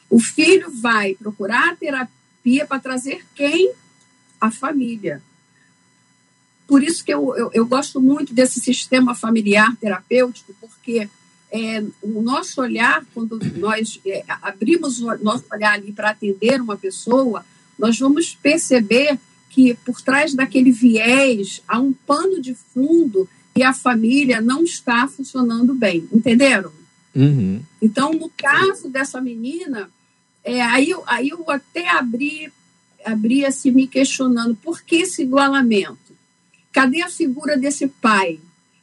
O 0.10 0.20
filho 0.20 0.72
vai 0.72 1.14
procurar 1.16 1.78
terapia 1.78 2.66
para 2.66 2.80
trazer 2.80 3.24
quem? 3.36 3.72
A 4.40 4.50
família. 4.50 5.22
Por 6.68 6.84
isso 6.84 7.04
que 7.04 7.14
eu, 7.14 7.36
eu, 7.36 7.52
eu 7.54 7.66
gosto 7.66 8.02
muito 8.02 8.34
desse 8.34 8.60
sistema 8.60 9.14
familiar 9.14 9.76
terapêutico, 9.76 10.56
porque 10.60 11.08
é, 11.52 11.84
o 12.02 12.22
nosso 12.22 12.62
olhar, 12.62 13.06
quando 13.14 13.38
nós 13.58 14.00
é, 14.06 14.24
abrimos 14.42 15.00
o 15.00 15.16
nosso 15.18 15.46
olhar 15.52 15.74
ali 15.74 15.92
para 15.92 16.12
atender 16.12 16.62
uma 16.62 16.78
pessoa, 16.78 17.46
nós 17.78 18.00
vamos 18.00 18.34
perceber 18.42 19.20
que 19.52 19.74
por 19.86 20.02
trás 20.02 20.34
daquele 20.34 20.72
viés 20.72 21.62
há 21.68 21.78
um 21.78 21.92
pano 21.92 22.42
de 22.42 22.56
fundo 22.56 23.28
e 23.56 23.62
a 23.62 23.74
família 23.74 24.40
não 24.40 24.64
está 24.64 25.08
funcionando 25.08 25.74
bem, 25.74 26.08
entenderam? 26.12 26.72
Uhum. 27.14 27.62
Então, 27.82 28.14
no 28.14 28.30
caso 28.30 28.90
dessa 28.90 29.20
menina, 29.20 29.90
é, 30.42 30.62
aí, 30.62 30.90
eu, 30.90 31.04
aí 31.06 31.30
eu 31.30 31.44
até 31.52 31.90
abri, 31.90 32.52
abri 33.04 33.46
assim, 33.46 33.72
me 33.72 33.88
questionando 33.88 34.56
por 34.56 34.82
que 34.82 34.98
esse 34.98 35.22
igualamento? 35.22 36.16
Cadê 36.72 37.02
a 37.02 37.10
figura 37.10 37.58
desse 37.58 37.88
pai? 37.88 38.40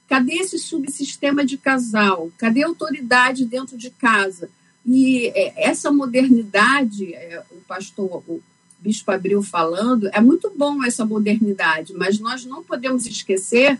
Cadê 0.06 0.34
esse 0.34 0.58
subsistema 0.58 1.46
de 1.46 1.56
casal? 1.56 2.30
Cadê 2.36 2.62
a 2.62 2.66
autoridade 2.66 3.46
dentro 3.46 3.78
de 3.78 3.88
casa? 3.88 4.50
E 4.84 5.28
é, 5.34 5.68
essa 5.68 5.90
modernidade, 5.90 7.14
é, 7.14 7.42
o 7.50 7.56
pastor, 7.66 8.22
o 8.28 8.42
Bispo 8.80 9.10
Abril 9.10 9.42
falando, 9.42 10.08
é 10.12 10.20
muito 10.20 10.52
bom 10.56 10.84
essa 10.84 11.04
modernidade, 11.04 11.92
mas 11.94 12.18
nós 12.18 12.44
não 12.44 12.62
podemos 12.62 13.06
esquecer 13.06 13.78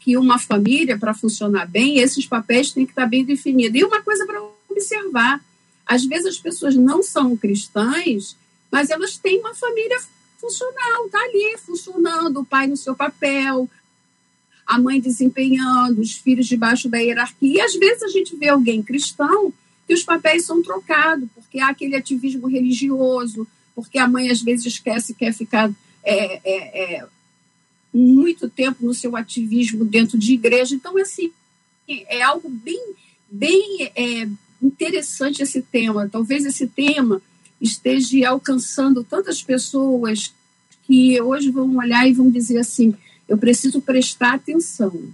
que 0.00 0.16
uma 0.16 0.38
família, 0.38 0.96
para 0.96 1.12
funcionar 1.12 1.66
bem, 1.66 1.98
esses 1.98 2.26
papéis 2.26 2.70
têm 2.70 2.86
que 2.86 2.92
estar 2.92 3.06
bem 3.06 3.24
definidos. 3.24 3.80
E 3.80 3.84
uma 3.84 4.00
coisa 4.02 4.24
para 4.24 4.40
observar: 4.68 5.44
às 5.84 6.04
vezes 6.04 6.26
as 6.26 6.38
pessoas 6.38 6.76
não 6.76 7.02
são 7.02 7.36
cristãs, 7.36 8.36
mas 8.70 8.90
elas 8.90 9.16
têm 9.16 9.40
uma 9.40 9.54
família 9.54 9.98
funcional, 10.38 11.06
está 11.06 11.18
ali 11.18 11.56
funcionando, 11.58 12.40
o 12.40 12.44
pai 12.44 12.68
no 12.68 12.76
seu 12.76 12.94
papel, 12.94 13.68
a 14.66 14.78
mãe 14.78 15.00
desempenhando, 15.00 16.00
os 16.00 16.12
filhos 16.12 16.46
debaixo 16.46 16.88
da 16.88 16.98
hierarquia. 16.98 17.54
E 17.54 17.60
às 17.60 17.74
vezes 17.74 18.02
a 18.02 18.08
gente 18.08 18.36
vê 18.36 18.48
alguém 18.48 18.82
cristão 18.82 19.52
que 19.86 19.94
os 19.94 20.02
papéis 20.02 20.44
são 20.44 20.62
trocados, 20.62 21.28
porque 21.34 21.60
há 21.60 21.68
aquele 21.68 21.96
ativismo 21.96 22.48
religioso, 22.48 23.46
porque 23.76 23.98
a 23.98 24.08
mãe 24.08 24.30
às 24.30 24.40
vezes 24.40 24.64
esquece 24.64 25.12
que 25.12 25.18
quer 25.18 25.34
ficar 25.34 25.70
é, 26.02 26.40
é, 26.42 26.94
é, 26.94 27.06
muito 27.92 28.48
tempo 28.48 28.86
no 28.86 28.94
seu 28.94 29.14
ativismo 29.14 29.84
dentro 29.84 30.16
de 30.16 30.32
igreja. 30.32 30.74
Então, 30.74 30.96
assim, 30.96 31.30
é 31.86 32.22
algo 32.22 32.48
bem, 32.48 32.94
bem 33.30 33.92
é, 33.94 34.26
interessante 34.62 35.42
esse 35.42 35.60
tema. 35.60 36.08
Talvez 36.08 36.46
esse 36.46 36.66
tema 36.66 37.20
esteja 37.60 38.30
alcançando 38.30 39.04
tantas 39.04 39.42
pessoas 39.42 40.32
que 40.84 41.20
hoje 41.20 41.50
vão 41.50 41.76
olhar 41.76 42.08
e 42.08 42.14
vão 42.14 42.30
dizer 42.30 42.58
assim: 42.58 42.94
eu 43.28 43.36
preciso 43.36 43.82
prestar 43.82 44.34
atenção, 44.34 45.12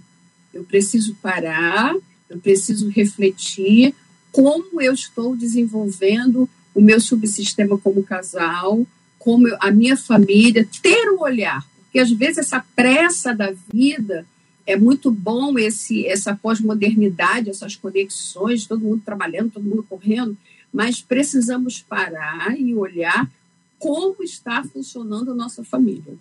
eu 0.53 0.63
preciso 0.63 1.15
parar, 1.15 1.93
eu 2.29 2.39
preciso 2.39 2.87
refletir 2.87 3.93
como 4.31 4.81
eu 4.81 4.93
estou 4.93 5.35
desenvolvendo 5.35 6.49
o 6.73 6.81
meu 6.81 6.99
subsistema 6.99 7.77
como 7.77 8.03
casal, 8.03 8.85
como 9.19 9.47
a 9.59 9.71
minha 9.71 9.95
família, 9.95 10.67
ter 10.81 11.09
um 11.11 11.21
olhar, 11.21 11.65
porque 11.83 11.99
às 11.99 12.11
vezes 12.11 12.39
essa 12.39 12.63
pressa 12.75 13.33
da 13.33 13.53
vida 13.71 14.25
é 14.65 14.75
muito 14.75 15.11
bom 15.11 15.57
esse 15.59 16.07
essa 16.07 16.35
pós-modernidade, 16.35 17.49
essas 17.49 17.75
conexões, 17.75 18.65
todo 18.65 18.81
mundo 18.81 19.01
trabalhando, 19.05 19.51
todo 19.51 19.63
mundo 19.63 19.85
correndo, 19.87 20.37
mas 20.73 21.01
precisamos 21.01 21.81
parar 21.81 22.59
e 22.59 22.73
olhar 22.73 23.29
como 23.77 24.23
está 24.23 24.63
funcionando 24.63 25.31
a 25.31 25.35
nossa 25.35 25.63
família. 25.63 26.15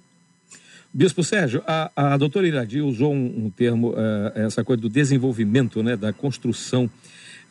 Bispo 0.93 1.25
Sérgio, 1.25 1.63
a, 1.67 1.91
a 1.97 2.17
doutora 2.19 2.47
Iradi 2.47 2.83
usou 2.83 3.15
um, 3.15 3.47
um 3.47 3.51
termo, 3.51 3.93
uh, 3.93 4.33
essa 4.35 4.63
coisa 4.63 4.83
do 4.83 4.91
desenvolvimento, 4.91 5.83
né, 5.83 5.97
da 5.97 6.13
construção 6.13 6.91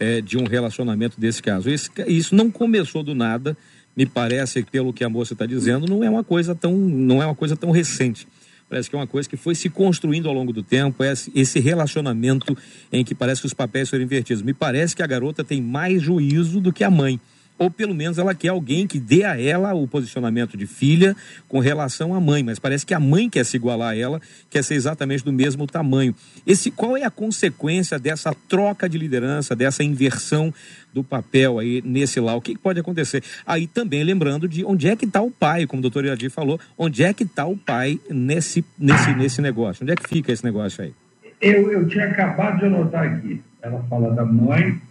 uh, 0.02 0.22
de 0.22 0.38
um 0.38 0.46
relacionamento 0.46 1.20
desse 1.20 1.42
caso. 1.42 1.70
Esse, 1.70 1.90
isso 2.08 2.36
não 2.36 2.50
começou 2.50 3.04
do 3.04 3.14
nada, 3.14 3.56
me 3.96 4.06
parece, 4.06 4.64
pelo 4.64 4.94
que 4.94 5.04
a 5.04 5.10
moça 5.10 5.34
está 5.34 5.46
dizendo, 5.46 5.86
não 5.88 6.04
é 6.04 6.10
uma 6.10 6.24
coisa 6.24 6.56
tão, 6.56 6.74
não 6.74 7.22
é 7.22 7.26
uma 7.26 7.36
coisa 7.36 7.56
tão 7.56 7.72
recente. 7.72 8.28
Parece 8.70 8.90
que 8.90 8.96
é 8.96 9.00
uma 9.00 9.08
coisa 9.08 9.28
que 9.28 9.36
foi 9.36 9.54
se 9.54 9.70
construindo 9.70 10.30
ao 10.30 10.34
longo 10.34 10.54
do 10.54 10.64
tempo, 10.64 11.04
esse 11.04 11.60
relacionamento 11.60 12.58
em 12.90 13.04
que 13.04 13.14
parece 13.14 13.42
que 13.42 13.48
os 13.48 13.54
papéis 13.54 13.90
foram 13.90 14.04
invertidos. 14.04 14.42
Me 14.42 14.54
parece 14.54 14.96
que 14.96 15.04
a 15.04 15.08
garota 15.08 15.44
tem 15.44 15.62
mais 15.62 16.02
juízo 16.02 16.62
do 16.62 16.72
que 16.72 16.82
a 16.82 16.90
mãe 16.90 17.20
ou 17.62 17.70
pelo 17.70 17.94
menos 17.94 18.18
ela 18.18 18.34
quer 18.34 18.48
alguém 18.48 18.88
que 18.88 19.00
dê 19.00 19.24
a 19.24 19.40
ela 19.40 19.72
o 19.76 19.88
posicionamento 19.88 20.58
de 20.58 20.66
filha 20.66 21.16
com 21.48 21.60
relação 21.60 22.12
à 22.16 22.20
mãe, 22.20 22.42
mas 22.42 22.58
parece 22.58 22.84
que 22.84 22.94
a 22.94 23.00
mãe 23.00 23.30
quer 23.30 23.46
se 23.46 23.56
igualar 23.56 23.90
a 23.90 23.96
ela, 23.96 24.20
quer 24.50 24.64
ser 24.64 24.74
exatamente 24.74 25.24
do 25.24 25.32
mesmo 25.32 25.68
tamanho. 25.68 26.16
Esse 26.46 26.72
qual 26.72 26.98
é 26.98 27.04
a 27.04 27.12
consequência 27.12 28.00
dessa 28.00 28.36
troca 28.50 28.90
de 28.90 28.98
liderança, 28.98 29.56
dessa 29.56 29.84
inversão 29.84 30.52
do 30.92 31.04
papel 31.04 31.60
aí 31.60 31.84
nesse 31.86 32.20
lá? 32.20 32.34
O 32.34 32.42
que 32.42 32.58
pode 32.58 32.80
acontecer? 32.80 33.24
Aí 33.46 33.68
também 33.68 34.04
lembrando 34.04 34.48
de 34.48 34.66
onde 34.66 34.88
é 34.88 34.96
que 34.96 35.06
está 35.06 35.22
o 35.22 35.30
pai, 35.30 35.68
como 35.68 35.82
o 35.82 35.84
doutor 35.84 36.04
Iradir 36.04 36.32
falou, 36.32 36.60
onde 36.76 37.04
é 37.04 37.14
que 37.14 37.22
está 37.22 37.46
o 37.46 37.56
pai 37.56 38.00
nesse, 38.10 38.66
nesse, 38.76 39.14
nesse 39.14 39.40
negócio? 39.40 39.84
Onde 39.84 39.92
é 39.92 39.96
que 39.96 40.10
fica 40.10 40.32
esse 40.32 40.44
negócio 40.44 40.84
aí? 40.84 40.96
Eu, 41.40 41.72
eu 41.72 41.88
tinha 41.88 42.08
acabado 42.08 42.58
de 42.58 42.66
anotar 42.66 43.04
aqui. 43.04 43.40
Ela 43.62 43.84
fala 43.84 44.16
da 44.16 44.26
mãe, 44.26 44.82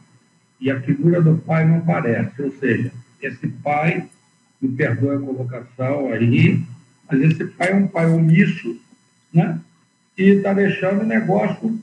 e 0.60 0.70
a 0.70 0.80
figura 0.80 1.22
do 1.22 1.38
pai 1.38 1.66
não 1.66 1.78
aparece. 1.78 2.42
Ou 2.42 2.52
seja, 2.58 2.92
esse 3.20 3.48
pai, 3.48 4.08
me 4.60 4.68
perdoe 4.68 5.16
a 5.16 5.20
colocação 5.20 6.12
aí, 6.12 6.62
mas 7.10 7.20
esse 7.22 7.44
pai 7.46 7.70
é 7.70 7.74
um 7.74 7.88
pai 7.88 8.06
omisso, 8.06 8.78
né? 9.32 9.58
E 10.18 10.24
está 10.24 10.52
deixando 10.52 11.00
o 11.00 11.06
negócio 11.06 11.80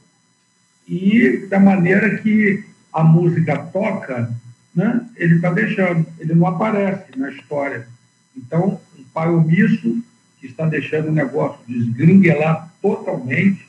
e 0.88 1.48
da 1.50 1.60
maneira 1.60 2.18
que 2.20 2.64
a 2.94 3.04
música 3.04 3.58
toca, 3.58 4.32
né? 4.76 5.06
Ele 5.16 5.36
está 5.36 5.52
deixando, 5.52 6.06
ele 6.20 6.36
não 6.36 6.48
aparece 6.48 7.18
na 7.18 7.32
história. 7.32 7.88
Então, 8.36 8.80
um 8.98 9.04
pai 9.14 9.30
omisso 9.30 10.02
que 10.40 10.46
está 10.46 10.68
deixando 10.68 11.08
o 11.08 11.14
negócio 11.14 11.60
desgringuelar 11.68 12.72
totalmente. 12.82 13.68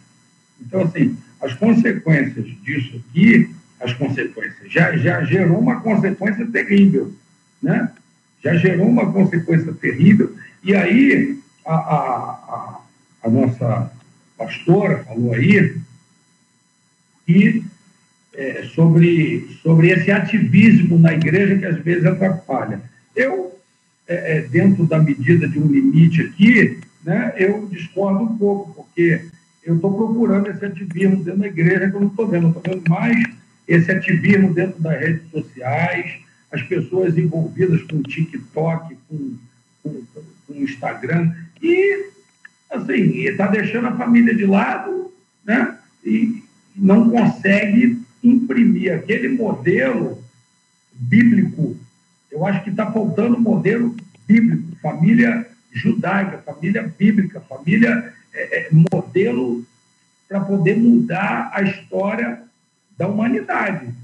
Então, 0.61 0.83
assim, 0.83 1.17
as 1.41 1.55
consequências 1.55 2.47
disso 2.63 3.03
aqui 3.09 3.55
as 3.81 3.93
consequências. 3.93 4.71
Já, 4.71 4.97
já 4.97 5.25
gerou 5.25 5.59
uma 5.59 5.81
consequência 5.81 6.47
terrível, 6.47 7.13
né? 7.63 7.91
Já 8.43 8.55
gerou 8.57 8.87
uma 8.87 9.13
consequência 9.13 9.73
terrível. 9.75 10.35
E 10.63 10.75
aí, 10.75 11.39
a, 11.67 11.75
a, 11.75 12.05
a, 12.05 12.81
a 13.25 13.31
nossa 13.31 13.93
pastora 14.37 15.05
falou 15.05 15.33
aí 15.33 15.77
e, 17.27 17.63
é, 18.35 18.63
sobre, 18.75 19.59
sobre 19.63 19.91
esse 19.91 20.11
ativismo 20.11 20.99
na 20.99 21.13
igreja 21.13 21.59
que 21.59 21.67
às 21.67 21.79
vezes 21.79 22.07
atrapalha. 22.07 22.81
Eu, 23.15 23.59
é, 24.07 24.39
é, 24.39 24.41
dentro 24.43 24.87
da 24.87 24.99
medida 24.99 25.49
de 25.49 25.59
um 25.59 25.67
limite 25.67 26.23
aqui, 26.23 26.79
né, 27.05 27.35
eu 27.37 27.69
discordo 27.71 28.25
um 28.25 28.39
pouco, 28.39 28.75
porque 28.75 29.27
eu 29.65 29.77
estou 29.77 29.95
procurando 29.95 30.49
esse 30.49 30.65
ativismo 30.65 31.23
dentro 31.23 31.41
da 31.41 31.47
igreja 31.47 31.91
que 31.91 31.97
eu 31.97 32.01
não 32.01 32.09
estou 32.09 32.27
vendo. 32.27 32.49
Estou 32.49 32.63
vendo 32.63 32.89
mais 32.89 33.38
esse 33.69 33.93
ativismo 33.93 34.55
dentro 34.55 34.81
das 34.81 34.99
redes 34.99 35.31
sociais, 35.31 36.11
as 36.51 36.63
pessoas 36.63 37.19
envolvidas 37.19 37.83
com 37.83 38.03
TikTok, 38.03 38.97
com, 39.09 39.37
com, 39.83 40.03
com 40.47 40.55
Instagram, 40.55 41.35
e 41.63 42.11
assim, 42.71 43.21
está 43.25 43.47
deixando 43.47 43.89
a 43.89 43.97
família 43.97 44.35
de 44.35 44.47
lado, 44.47 45.13
né? 45.45 45.77
E 46.05 46.43
não 46.75 47.11
consegue 47.11 48.01
imprimir 48.23 48.95
aquele 48.95 49.29
modelo 49.29 50.23
bíblico. 50.95 51.77
Eu 52.31 52.47
acho 52.47 52.65
que 52.65 52.71
está 52.71 52.91
faltando 52.91 53.39
modelo 53.39 53.95
bíblico, 54.27 54.77
família 54.81 55.47
judaica, 55.73 56.39
família 56.39 56.83
bíblica, 56.99 57.41
família 57.41 58.13
é, 58.33 58.61
é, 58.61 58.69
modelo 58.93 59.65
para 60.29 60.41
poder 60.41 60.77
mudar 60.77 61.51
a 61.53 61.63
história 61.63 62.43
da 62.99 63.07
humanidade. 63.07 63.95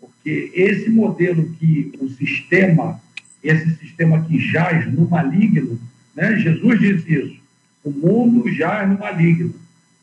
Porque 0.00 0.52
esse 0.54 0.88
modelo 0.88 1.50
que 1.58 1.92
o 2.00 2.08
sistema, 2.08 3.00
esse 3.42 3.74
sistema 3.76 4.24
que 4.24 4.38
jaz 4.38 4.90
no 4.90 5.08
maligno, 5.08 5.78
né? 6.14 6.38
Jesus 6.38 6.78
disse 6.78 7.12
isso, 7.12 7.36
o 7.82 7.90
mundo 7.90 8.48
jaz 8.52 8.88
no 8.88 8.98
maligno. 8.98 9.54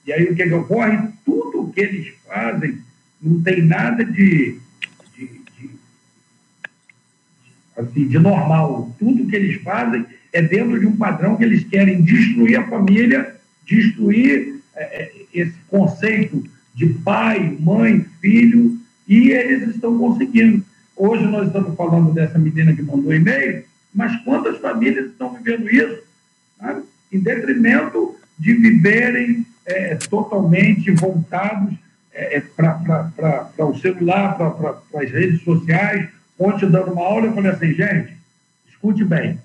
E 0.06 0.12
aí 0.12 0.26
o 0.26 0.36
que, 0.36 0.44
é 0.44 0.48
que 0.48 0.54
ocorre? 0.54 1.08
Tudo 1.26 1.62
o 1.62 1.72
que 1.72 1.80
eles 1.80 2.14
fazem 2.28 2.80
não 3.22 3.42
tem 3.42 3.62
nada 3.62 4.04
de, 4.04 4.60
de, 5.16 5.28
de, 5.28 5.70
assim, 7.78 8.08
de 8.08 8.20
normal. 8.20 8.94
Tudo 9.00 9.28
que 9.28 9.36
eles 9.36 9.62
fazem 9.62 10.06
é 10.34 10.42
dentro 10.42 10.80
de 10.80 10.86
um 10.86 10.98
padrão 10.98 11.38
que 11.38 11.44
eles 11.44 11.64
querem 11.64 12.02
destruir 12.02 12.60
a 12.60 12.68
família, 12.68 13.36
destruir 13.66 14.62
é, 14.76 15.04
é 15.04 15.12
esse 15.34 15.56
conceito 15.70 16.44
de 16.82 16.88
pai, 16.96 17.56
mãe, 17.60 18.04
filho, 18.20 18.76
e 19.08 19.30
eles 19.30 19.76
estão 19.76 20.00
conseguindo. 20.00 20.66
Hoje 20.96 21.24
nós 21.28 21.46
estamos 21.46 21.76
falando 21.76 22.12
dessa 22.12 22.40
menina 22.40 22.74
que 22.74 22.82
mandou 22.82 23.14
e-mail, 23.14 23.64
Mas 23.94 24.16
quantas 24.24 24.58
famílias 24.58 25.12
estão 25.12 25.34
vivendo 25.36 25.70
isso? 25.70 26.02
Sabe? 26.60 26.84
Em 27.12 27.20
detrimento 27.20 28.16
de 28.40 28.54
viverem 28.54 29.46
é, 29.66 29.96
totalmente 29.96 30.90
voltados 30.92 31.76
é, 32.14 32.38
é 32.38 32.42
para 32.42 33.66
o 33.66 33.78
celular, 33.78 34.36
para 34.38 35.04
as 35.04 35.12
redes 35.12 35.44
sociais. 35.44 36.10
Ontem, 36.40 36.72
dando 36.72 36.94
uma 36.94 37.04
aula, 37.04 37.28
eu 37.28 37.34
falei 37.34 37.52
assim, 37.52 37.74
gente, 37.74 38.18
escute 38.68 39.04
bem, 39.04 39.38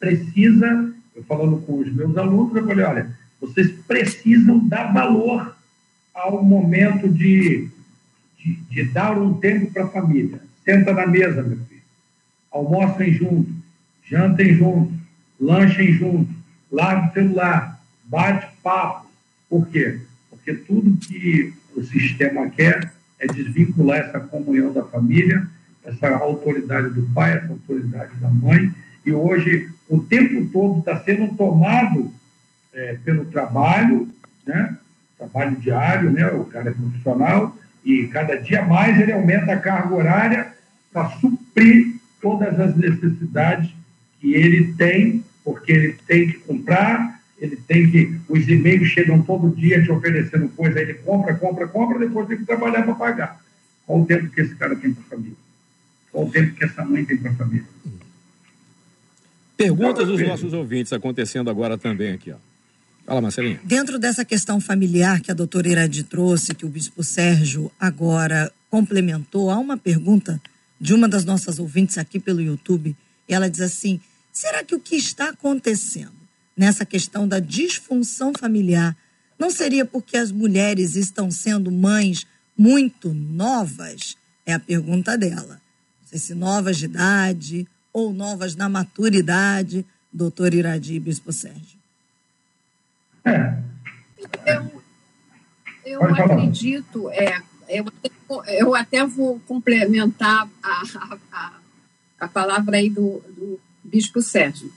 precisa, 0.00 0.94
eu 1.14 1.22
falando 1.24 1.58
com 1.66 1.80
os 1.80 1.92
meus 1.92 2.16
alunos, 2.16 2.56
eu 2.56 2.66
falei, 2.66 2.84
olha, 2.84 3.10
vocês 3.38 3.70
precisam 3.86 4.66
dar 4.66 4.92
valor 4.94 5.54
ao 6.14 6.42
momento 6.42 7.08
de, 7.08 7.68
de, 8.38 8.54
de 8.70 8.84
dar 8.84 9.18
um 9.18 9.34
tempo 9.34 9.72
para 9.72 9.84
a 9.84 9.88
família. 9.88 10.40
Senta 10.64 10.92
na 10.92 11.06
mesa, 11.06 11.42
meu 11.42 11.58
filho. 11.58 11.82
Almocem 12.50 13.12
juntos, 13.14 13.52
jantem 14.04 14.54
juntos, 14.54 14.94
lanchem 15.40 15.92
juntos, 15.92 16.34
largue 16.70 17.08
o 17.08 17.12
celular, 17.12 17.80
bate 18.04 18.46
papo. 18.62 19.10
Por 19.48 19.66
quê? 19.68 20.00
Porque 20.30 20.54
tudo 20.54 20.96
que 20.96 21.52
o 21.74 21.82
sistema 21.82 22.48
quer 22.50 22.92
é 23.18 23.26
desvincular 23.26 23.98
essa 23.98 24.20
comunhão 24.20 24.72
da 24.72 24.84
família, 24.84 25.48
essa 25.84 26.08
autoridade 26.08 26.90
do 26.90 27.02
pai, 27.14 27.38
essa 27.38 27.52
autoridade 27.52 28.14
da 28.16 28.28
mãe, 28.28 28.72
e 29.04 29.12
hoje 29.12 29.68
o 29.88 30.00
tempo 30.00 30.48
todo 30.52 30.78
está 30.78 31.00
sendo 31.00 31.34
tomado 31.36 32.12
é, 32.72 32.98
pelo 33.04 33.24
trabalho, 33.26 34.08
né? 34.46 34.78
Trabalho 35.22 35.56
diário, 35.56 36.10
né? 36.10 36.26
o 36.28 36.44
cara 36.44 36.70
é 36.70 36.72
profissional, 36.72 37.56
e 37.84 38.06
cada 38.08 38.36
dia 38.36 38.62
mais 38.62 38.98
ele 39.00 39.12
aumenta 39.12 39.52
a 39.52 39.58
carga 39.58 39.94
horária 39.94 40.52
para 40.92 41.10
suprir 41.10 41.96
todas 42.20 42.58
as 42.58 42.76
necessidades 42.76 43.70
que 44.20 44.34
ele 44.34 44.72
tem, 44.74 45.24
porque 45.44 45.72
ele 45.72 45.98
tem 46.06 46.28
que 46.28 46.38
comprar, 46.38 47.20
ele 47.38 47.56
tem 47.56 47.90
que. 47.90 48.20
Os 48.28 48.46
e-mails 48.48 48.88
chegam 48.88 49.20
todo 49.22 49.54
dia 49.54 49.82
te 49.82 49.90
oferecendo 49.90 50.48
coisa, 50.50 50.80
ele 50.80 50.94
compra, 50.94 51.34
compra, 51.34 51.66
compra, 51.66 51.98
depois 51.98 52.28
tem 52.28 52.36
que 52.36 52.44
trabalhar 52.44 52.84
para 52.84 52.94
pagar. 52.94 53.42
Qual 53.84 54.00
o 54.00 54.06
tempo 54.06 54.28
que 54.28 54.40
esse 54.40 54.54
cara 54.54 54.76
tem 54.76 54.94
para 54.94 55.02
a 55.02 55.06
família? 55.06 55.36
Qual 56.12 56.26
o 56.26 56.30
tempo 56.30 56.54
que 56.54 56.64
essa 56.64 56.84
mãe 56.84 57.04
tem 57.04 57.16
para 57.16 57.32
a 57.32 57.34
família? 57.34 57.66
Perguntas 59.56 60.06
dos 60.06 60.20
nossos 60.22 60.52
ouvintes 60.52 60.92
acontecendo 60.92 61.50
agora 61.50 61.76
também 61.76 62.12
aqui, 62.12 62.30
ó. 62.30 62.51
Fala, 63.04 63.20
Marcelinha. 63.20 63.60
Dentro 63.64 63.98
dessa 63.98 64.24
questão 64.24 64.60
familiar 64.60 65.20
que 65.20 65.30
a 65.30 65.34
doutora 65.34 65.68
Iradi 65.68 66.04
trouxe, 66.04 66.54
que 66.54 66.64
o 66.64 66.68
bispo 66.68 67.02
Sérgio 67.02 67.70
agora 67.78 68.52
complementou, 68.70 69.50
há 69.50 69.58
uma 69.58 69.76
pergunta 69.76 70.40
de 70.80 70.94
uma 70.94 71.08
das 71.08 71.24
nossas 71.24 71.58
ouvintes 71.58 71.98
aqui 71.98 72.18
pelo 72.18 72.40
YouTube. 72.40 72.96
E 73.28 73.34
ela 73.34 73.50
diz 73.50 73.60
assim: 73.60 74.00
será 74.32 74.64
que 74.64 74.74
o 74.74 74.80
que 74.80 74.96
está 74.96 75.30
acontecendo 75.30 76.12
nessa 76.56 76.84
questão 76.84 77.26
da 77.26 77.38
disfunção 77.38 78.32
familiar 78.38 78.96
não 79.38 79.50
seria 79.50 79.84
porque 79.84 80.16
as 80.16 80.30
mulheres 80.30 80.94
estão 80.94 81.30
sendo 81.30 81.70
mães 81.70 82.26
muito 82.56 83.12
novas? 83.12 84.16
É 84.46 84.54
a 84.54 84.60
pergunta 84.60 85.18
dela. 85.18 85.60
Não 86.00 86.08
sei 86.08 86.18
se 86.18 86.34
novas 86.34 86.78
de 86.78 86.84
idade 86.84 87.66
ou 87.92 88.12
novas 88.12 88.54
na 88.54 88.68
maturidade, 88.68 89.84
doutor 90.12 90.54
Iradi 90.54 90.98
Bispo 90.98 91.32
Sérgio. 91.32 91.81
É. 93.24 93.62
Eu, 95.84 96.02
acredito, 96.04 97.10
é, 97.10 97.40
eu, 97.68 97.84
eu 98.46 98.74
até 98.74 99.04
vou 99.04 99.40
complementar 99.46 100.48
a, 100.62 100.82
a, 101.32 101.52
a 102.20 102.28
palavra 102.28 102.76
aí 102.76 102.88
do, 102.88 103.22
do 103.28 103.60
Bispo 103.82 104.22
Sérgio. 104.22 104.72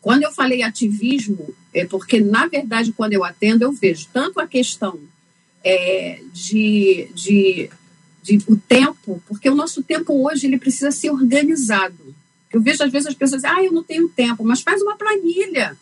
Quando 0.00 0.22
eu 0.22 0.32
falei 0.32 0.62
ativismo, 0.62 1.54
é 1.74 1.84
porque, 1.84 2.20
na 2.20 2.46
verdade, 2.46 2.92
quando 2.92 3.12
eu 3.12 3.24
atendo, 3.24 3.64
eu 3.64 3.72
vejo 3.72 4.08
tanto 4.12 4.40
a 4.40 4.46
questão 4.46 4.98
é, 5.62 6.20
de, 6.32 7.10
de, 7.14 7.70
de 8.22 8.38
o 8.46 8.56
tempo, 8.56 9.22
porque 9.26 9.50
o 9.50 9.54
nosso 9.54 9.82
tempo 9.82 10.26
hoje 10.26 10.46
ele 10.46 10.58
precisa 10.58 10.90
ser 10.90 11.10
organizado. 11.10 12.14
Eu 12.50 12.62
vejo, 12.62 12.82
às 12.82 12.90
vezes, 12.90 13.08
as 13.08 13.14
pessoas 13.14 13.42
dizem, 13.42 13.56
ah, 13.56 13.62
eu 13.62 13.72
não 13.72 13.82
tenho 13.82 14.08
tempo, 14.08 14.44
mas 14.44 14.62
faz 14.62 14.80
uma 14.80 14.96
planilha. 14.96 15.76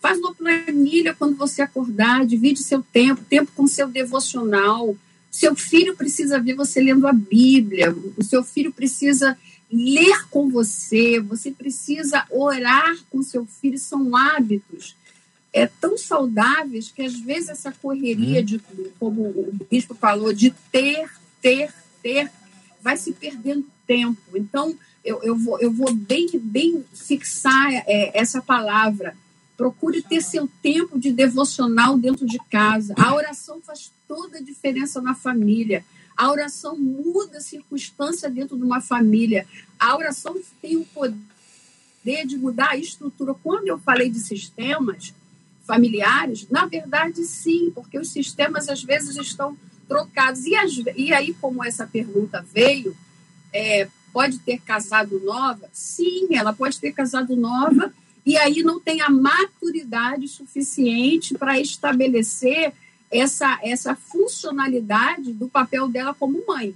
Faz 0.00 0.18
uma 0.18 0.34
planilha 0.34 1.14
quando 1.14 1.36
você 1.36 1.62
acordar, 1.62 2.26
divide 2.26 2.62
seu 2.62 2.82
tempo, 2.82 3.24
tempo 3.28 3.50
com 3.54 3.66
seu 3.66 3.88
devocional. 3.88 4.96
Seu 5.30 5.54
filho 5.54 5.96
precisa 5.96 6.40
ver 6.40 6.54
você 6.54 6.80
lendo 6.80 7.06
a 7.06 7.12
Bíblia, 7.12 7.94
o 8.16 8.24
seu 8.24 8.42
filho 8.42 8.72
precisa 8.72 9.36
ler 9.70 10.26
com 10.30 10.48
você, 10.48 11.20
você 11.20 11.50
precisa 11.50 12.24
orar 12.30 12.96
com 13.10 13.22
seu 13.22 13.44
filho, 13.44 13.78
são 13.78 14.16
hábitos 14.16 14.96
é, 15.52 15.66
tão 15.66 15.96
saudáveis 15.96 16.90
que 16.90 17.02
às 17.02 17.18
vezes 17.18 17.48
essa 17.48 17.72
correria 17.72 18.42
de, 18.42 18.60
como 18.98 19.22
o 19.22 19.52
bispo 19.70 19.94
falou, 19.94 20.32
de 20.32 20.54
ter, 20.70 21.10
ter, 21.40 21.72
ter, 22.02 22.30
vai 22.80 22.96
se 22.96 23.12
perdendo 23.12 23.66
tempo. 23.86 24.20
Então, 24.34 24.76
eu, 25.04 25.22
eu, 25.22 25.36
vou, 25.36 25.58
eu 25.60 25.72
vou 25.72 25.92
bem, 25.92 26.28
bem 26.34 26.84
fixar 26.94 27.72
é, 27.72 28.18
essa 28.18 28.42
palavra. 28.42 29.16
Procure 29.58 30.00
ter 30.00 30.22
seu 30.22 30.48
tempo 30.62 30.96
de 31.00 31.12
devocional 31.12 31.98
dentro 31.98 32.24
de 32.24 32.38
casa. 32.48 32.94
A 32.96 33.12
oração 33.12 33.60
faz 33.60 33.90
toda 34.06 34.38
a 34.38 34.40
diferença 34.40 35.02
na 35.02 35.16
família. 35.16 35.84
A 36.16 36.30
oração 36.30 36.78
muda 36.78 37.38
a 37.38 37.40
circunstância 37.40 38.30
dentro 38.30 38.56
de 38.56 38.62
uma 38.62 38.80
família. 38.80 39.48
A 39.76 39.96
oração 39.96 40.40
tem 40.62 40.76
o 40.76 40.84
poder 40.84 42.24
de 42.24 42.38
mudar 42.38 42.70
a 42.70 42.76
estrutura. 42.76 43.34
Quando 43.34 43.66
eu 43.66 43.80
falei 43.80 44.08
de 44.08 44.20
sistemas 44.20 45.12
familiares, 45.66 46.46
na 46.48 46.64
verdade, 46.64 47.24
sim, 47.24 47.72
porque 47.74 47.98
os 47.98 48.12
sistemas 48.12 48.68
às 48.68 48.84
vezes 48.84 49.16
estão 49.16 49.58
trocados. 49.88 50.46
E, 50.46 50.54
as, 50.54 50.70
e 50.96 51.12
aí, 51.12 51.34
como 51.34 51.64
essa 51.64 51.84
pergunta 51.84 52.46
veio, 52.54 52.96
é, 53.52 53.88
pode 54.12 54.38
ter 54.38 54.60
casado 54.60 55.18
nova? 55.18 55.68
Sim, 55.72 56.28
ela 56.36 56.52
pode 56.52 56.78
ter 56.78 56.92
casado 56.92 57.34
nova 57.34 57.92
e 58.28 58.36
aí 58.36 58.62
não 58.62 58.78
tem 58.78 59.00
a 59.00 59.08
maturidade 59.08 60.28
suficiente 60.28 61.32
para 61.32 61.58
estabelecer 61.58 62.74
essa, 63.10 63.58
essa 63.62 63.94
funcionalidade 63.94 65.32
do 65.32 65.48
papel 65.48 65.88
dela 65.88 66.12
como 66.12 66.46
mãe. 66.46 66.74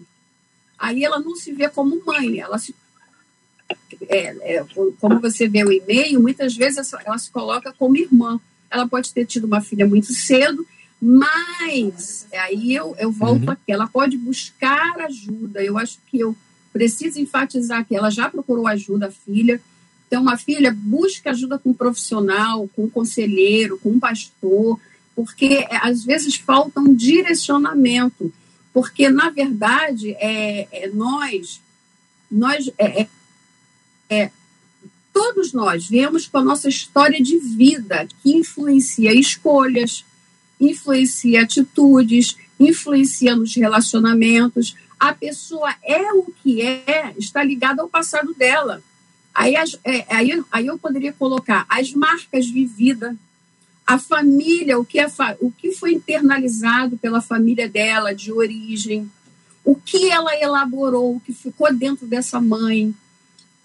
Aí 0.78 1.04
ela 1.04 1.20
não 1.20 1.36
se 1.36 1.52
vê 1.52 1.68
como 1.68 2.02
mãe, 2.06 2.40
ela 2.40 2.58
se. 2.58 2.74
É, 4.08 4.56
é, 4.56 4.64
como 4.98 5.20
você 5.20 5.46
vê 5.46 5.62
o 5.62 5.70
e-mail, 5.70 6.22
muitas 6.22 6.56
vezes 6.56 6.90
ela 7.04 7.18
se 7.18 7.30
coloca 7.30 7.70
como 7.78 7.98
irmã. 7.98 8.40
Ela 8.70 8.88
pode 8.88 9.12
ter 9.12 9.26
tido 9.26 9.44
uma 9.44 9.60
filha 9.60 9.86
muito 9.86 10.10
cedo, 10.10 10.66
mas 10.98 12.26
aí 12.32 12.74
eu, 12.74 12.96
eu 12.98 13.12
volto 13.12 13.44
uhum. 13.44 13.50
aqui, 13.50 13.70
ela 13.70 13.86
pode 13.86 14.16
buscar 14.16 14.98
ajuda. 15.02 15.62
Eu 15.62 15.76
acho 15.76 15.98
que 16.06 16.18
eu 16.18 16.34
preciso 16.72 17.20
enfatizar 17.20 17.84
que 17.86 17.94
ela 17.94 18.08
já 18.08 18.30
procurou 18.30 18.66
ajuda, 18.66 19.08
a 19.08 19.12
filha. 19.12 19.60
Então, 20.12 20.20
uma 20.20 20.36
filha 20.36 20.76
busca 20.76 21.30
ajuda 21.30 21.58
com 21.58 21.70
um 21.70 21.74
profissional, 21.74 22.68
com 22.76 22.84
um 22.84 22.90
conselheiro, 22.90 23.78
com 23.78 23.92
um 23.92 23.98
pastor, 23.98 24.78
porque 25.16 25.66
é, 25.70 25.78
às 25.80 26.04
vezes 26.04 26.36
falta 26.36 26.80
um 26.80 26.94
direcionamento, 26.94 28.30
porque 28.74 29.08
na 29.08 29.30
verdade 29.30 30.10
é, 30.18 30.68
é 30.70 30.90
nós, 30.90 31.62
nós 32.30 32.70
é, 32.76 33.00
é, 33.00 33.08
é, 34.10 34.30
todos 35.14 35.54
nós 35.54 35.86
viemos 35.88 36.26
com 36.26 36.36
a 36.36 36.44
nossa 36.44 36.68
história 36.68 37.22
de 37.22 37.38
vida 37.38 38.06
que 38.22 38.36
influencia 38.36 39.14
escolhas, 39.14 40.04
influencia 40.60 41.40
atitudes, 41.40 42.36
influencia 42.60 43.34
nos 43.34 43.56
relacionamentos. 43.56 44.76
A 45.00 45.14
pessoa 45.14 45.74
é 45.82 46.12
o 46.12 46.30
que 46.42 46.60
é, 46.60 47.14
está 47.16 47.42
ligada 47.42 47.80
ao 47.80 47.88
passado 47.88 48.34
dela. 48.34 48.82
Aí, 49.34 49.54
é, 49.56 50.06
aí, 50.08 50.44
aí 50.50 50.66
eu 50.66 50.78
poderia 50.78 51.12
colocar 51.12 51.64
as 51.68 51.92
marcas 51.92 52.48
vividas 52.48 53.16
a 53.86 53.98
família, 53.98 54.78
o 54.78 54.84
que, 54.84 54.98
é, 55.00 55.06
o 55.40 55.50
que 55.50 55.72
foi 55.72 55.92
internalizado 55.92 56.96
pela 56.96 57.20
família 57.20 57.68
dela 57.68 58.14
de 58.14 58.32
origem, 58.32 59.10
o 59.64 59.74
que 59.74 60.10
ela 60.10 60.34
elaborou, 60.36 61.16
o 61.16 61.20
que 61.20 61.32
ficou 61.32 61.72
dentro 61.74 62.06
dessa 62.06 62.40
mãe, 62.40 62.94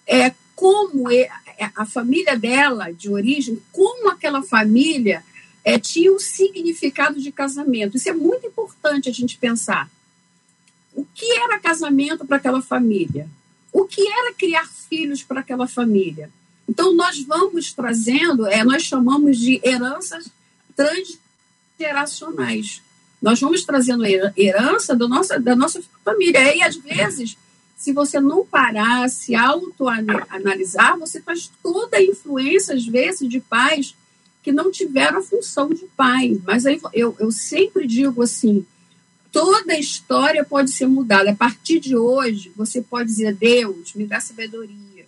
é, 0.05 0.33
como 0.55 1.11
é, 1.11 1.29
a 1.75 1.85
família 1.85 2.37
dela 2.37 2.91
de 2.91 3.09
origem, 3.09 3.61
como 3.71 4.09
aquela 4.09 4.41
família 4.41 5.23
é, 5.63 5.77
tinha 5.77 6.11
um 6.11 6.19
significado 6.19 7.21
de 7.21 7.31
casamento. 7.31 7.97
Isso 7.97 8.09
é 8.09 8.13
muito 8.13 8.47
importante 8.47 9.09
a 9.09 9.13
gente 9.13 9.37
pensar. 9.37 9.89
O 10.95 11.05
que 11.13 11.31
era 11.39 11.59
casamento 11.59 12.25
para 12.25 12.37
aquela 12.37 12.61
família? 12.61 13.29
O 13.77 13.85
que 13.85 14.01
era 14.01 14.33
criar 14.33 14.67
filhos 14.67 15.21
para 15.21 15.41
aquela 15.41 15.67
família? 15.67 16.31
Então, 16.67 16.95
nós 16.95 17.21
vamos 17.21 17.71
trazendo, 17.71 18.47
é, 18.47 18.63
nós 18.63 18.81
chamamos 18.81 19.37
de 19.37 19.61
heranças 19.63 20.31
transgeracionais. 20.75 22.81
Nós 23.21 23.39
vamos 23.39 23.63
trazendo 23.63 24.03
herança 24.35 24.95
da 24.95 25.07
nossa, 25.07 25.39
da 25.39 25.55
nossa 25.55 25.79
família. 26.03 26.55
E, 26.55 26.63
às 26.63 26.75
vezes, 26.75 27.37
se 27.77 27.93
você 27.93 28.19
não 28.19 28.43
parar, 28.43 29.07
se 29.11 29.35
autoanalisar, 29.35 30.97
você 30.97 31.21
faz 31.21 31.51
toda 31.61 31.97
a 31.97 32.03
influência, 32.03 32.73
às 32.73 32.83
vezes, 32.83 33.29
de 33.29 33.39
pais 33.39 33.93
que 34.41 34.51
não 34.51 34.71
tiveram 34.71 35.19
a 35.19 35.23
função 35.23 35.69
de 35.69 35.85
pai. 35.95 36.41
Mas 36.43 36.65
aí 36.65 36.81
eu, 36.93 37.15
eu 37.19 37.31
sempre 37.31 37.85
digo 37.85 38.23
assim: 38.23 38.65
toda 39.37 39.73
a 39.73 39.79
história 39.79 40.43
pode 40.43 40.71
ser 40.71 40.87
mudada. 40.87 41.29
A 41.29 41.35
partir 41.35 41.79
de 41.79 41.95
hoje, 41.95 42.51
você 42.55 42.81
pode 42.81 43.09
dizer: 43.09 43.35
Deus, 43.35 43.93
me 43.93 44.07
dá 44.07 44.19
sabedoria. 44.19 45.05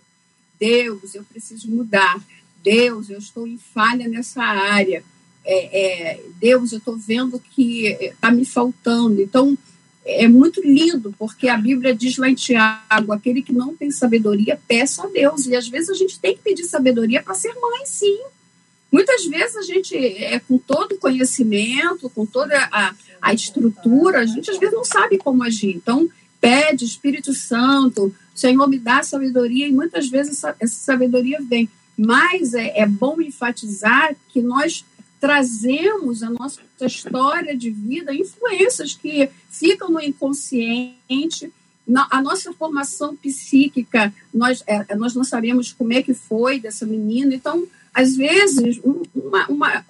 Deus, 0.58 1.16
eu 1.16 1.24
preciso 1.24 1.68
mudar. 1.68 2.22
Deus, 2.62 3.10
eu 3.10 3.18
estou 3.18 3.44
em 3.44 3.58
falha 3.58 4.06
nessa 4.06 4.40
área. 4.40 5.02
É, 5.44 5.80
é, 5.80 6.20
Deus, 6.38 6.70
eu 6.70 6.78
estou 6.78 6.96
vendo 6.96 7.40
que 7.40 7.86
está 7.86 8.30
me 8.30 8.44
faltando. 8.44 9.20
Então, 9.20 9.58
é 10.04 10.28
muito 10.28 10.60
lindo, 10.60 11.12
porque 11.18 11.48
a 11.48 11.56
Bíblia 11.56 11.92
diz 11.92 12.16
lá 12.16 12.30
em 12.30 12.34
Tiago: 12.34 13.12
aquele 13.12 13.42
que 13.42 13.52
não 13.52 13.74
tem 13.74 13.90
sabedoria, 13.90 14.60
peça 14.68 15.02
a 15.02 15.08
Deus. 15.08 15.46
E 15.46 15.56
às 15.56 15.66
vezes 15.66 15.90
a 15.90 15.94
gente 15.94 16.20
tem 16.20 16.36
que 16.36 16.42
pedir 16.42 16.64
sabedoria 16.64 17.20
para 17.20 17.34
ser 17.34 17.52
mãe, 17.54 17.84
sim. 17.84 18.20
Muitas 18.90 19.24
vezes 19.24 19.56
a 19.56 19.62
gente, 19.62 19.96
é, 19.96 20.40
com 20.40 20.58
todo 20.58 20.92
o 20.92 20.98
conhecimento, 20.98 22.10
com 22.10 22.26
toda 22.26 22.56
a, 22.72 22.94
a 23.22 23.32
estrutura, 23.32 24.20
a 24.20 24.26
gente 24.26 24.50
às 24.50 24.58
vezes 24.58 24.74
não 24.74 24.84
sabe 24.84 25.16
como 25.18 25.44
agir. 25.44 25.76
Então, 25.76 26.08
pede, 26.40 26.84
Espírito 26.84 27.32
Santo, 27.32 28.14
Senhor, 28.34 28.66
me 28.68 28.78
dá 28.78 29.02
sabedoria, 29.02 29.68
e 29.68 29.72
muitas 29.72 30.08
vezes 30.08 30.38
essa, 30.38 30.56
essa 30.58 30.74
sabedoria 30.74 31.38
vem. 31.42 31.68
Mas 31.96 32.54
é, 32.54 32.80
é 32.80 32.86
bom 32.86 33.20
enfatizar 33.20 34.16
que 34.30 34.40
nós 34.40 34.84
trazemos 35.20 36.22
a 36.22 36.30
nossa 36.30 36.60
história 36.80 37.54
de 37.54 37.70
vida, 37.70 38.14
influências 38.14 38.94
que 38.94 39.28
ficam 39.50 39.90
no 39.90 40.00
inconsciente, 40.00 41.52
na, 41.86 42.08
a 42.10 42.22
nossa 42.22 42.52
formação 42.54 43.14
psíquica, 43.14 44.12
nós, 44.32 44.64
é, 44.66 44.94
nós 44.96 45.14
não 45.14 45.22
sabemos 45.22 45.72
como 45.72 45.92
é 45.92 46.02
que 46.02 46.14
foi 46.14 46.58
dessa 46.58 46.86
menina, 46.86 47.34
então, 47.34 47.66
às 47.94 48.16
vezes, 48.16 48.80
uma, 49.14 49.46
uma, 49.48 49.84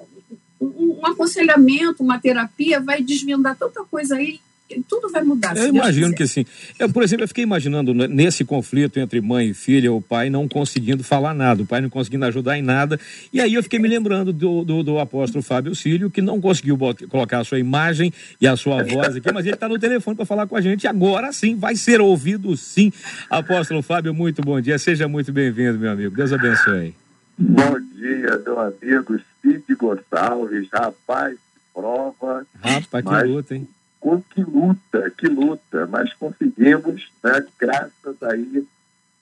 um, 0.60 0.98
um 1.00 1.06
aconselhamento, 1.06 2.02
uma 2.02 2.18
terapia 2.18 2.80
vai 2.80 3.02
desvendar 3.02 3.56
tanta 3.56 3.84
coisa 3.84 4.16
aí 4.16 4.40
tudo 4.88 5.08
vai 5.08 5.22
mudar. 5.22 5.56
Eu 5.56 5.68
imagino 5.68 6.14
que 6.14 6.26
sim. 6.26 6.44
Eu, 6.78 6.88
por 6.90 7.02
exemplo, 7.02 7.24
eu 7.24 7.28
fiquei 7.28 7.42
imaginando 7.42 7.92
nesse 7.92 8.44
conflito 8.44 9.00
entre 9.00 9.20
mãe 9.20 9.48
e 9.48 9.54
filha, 9.54 9.92
o 9.92 10.00
pai 10.00 10.30
não 10.30 10.46
conseguindo 10.46 11.02
falar 11.02 11.34
nada, 11.34 11.62
o 11.62 11.66
pai 11.66 11.80
não 11.80 11.90
conseguindo 11.90 12.24
ajudar 12.26 12.58
em 12.58 12.62
nada. 12.62 13.00
E 13.32 13.40
aí 13.40 13.54
eu 13.54 13.62
fiquei 13.62 13.78
me 13.78 13.88
lembrando 13.88 14.32
do, 14.32 14.64
do, 14.64 14.82
do 14.82 14.98
apóstolo 14.98 15.42
Fábio 15.42 15.74
Cílio, 15.74 16.10
que 16.10 16.22
não 16.22 16.40
conseguiu 16.40 16.76
botar, 16.76 17.06
colocar 17.06 17.40
a 17.40 17.44
sua 17.44 17.58
imagem 17.58 18.12
e 18.40 18.46
a 18.46 18.56
sua 18.56 18.82
voz 18.82 19.16
aqui, 19.16 19.32
mas 19.32 19.44
ele 19.46 19.54
está 19.54 19.68
no 19.68 19.78
telefone 19.78 20.16
para 20.16 20.26
falar 20.26 20.46
com 20.46 20.56
a 20.56 20.60
gente. 20.60 20.86
Agora 20.86 21.32
sim, 21.32 21.56
vai 21.56 21.74
ser 21.74 22.00
ouvido 22.00 22.56
sim. 22.56 22.92
Apóstolo 23.28 23.82
Fábio, 23.82 24.14
muito 24.14 24.42
bom 24.42 24.60
dia. 24.60 24.78
Seja 24.78 25.08
muito 25.08 25.32
bem-vindo, 25.32 25.78
meu 25.78 25.90
amigo. 25.90 26.14
Deus 26.14 26.32
abençoe. 26.32 26.99
Bom 27.42 27.80
dia, 27.94 28.36
meu 28.44 28.60
amigo 28.60 29.18
Cid 29.40 29.74
Gonçalves. 29.74 30.68
Rapaz, 30.70 31.38
prova. 31.72 32.46
Rapaz, 32.62 33.04
que 33.04 33.26
luta, 33.26 33.54
hein? 33.54 33.68
com 34.00 34.20
que 34.20 34.42
luta, 34.42 35.10
que 35.10 35.26
luta, 35.26 35.86
mas 35.86 36.12
conseguimos, 36.14 37.10
né, 37.22 37.46
graças 37.58 38.22
aí, 38.22 38.66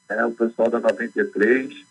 é, 0.08 0.24
o 0.24 0.32
pessoal 0.32 0.70
da 0.70 0.80
93, 0.80 1.84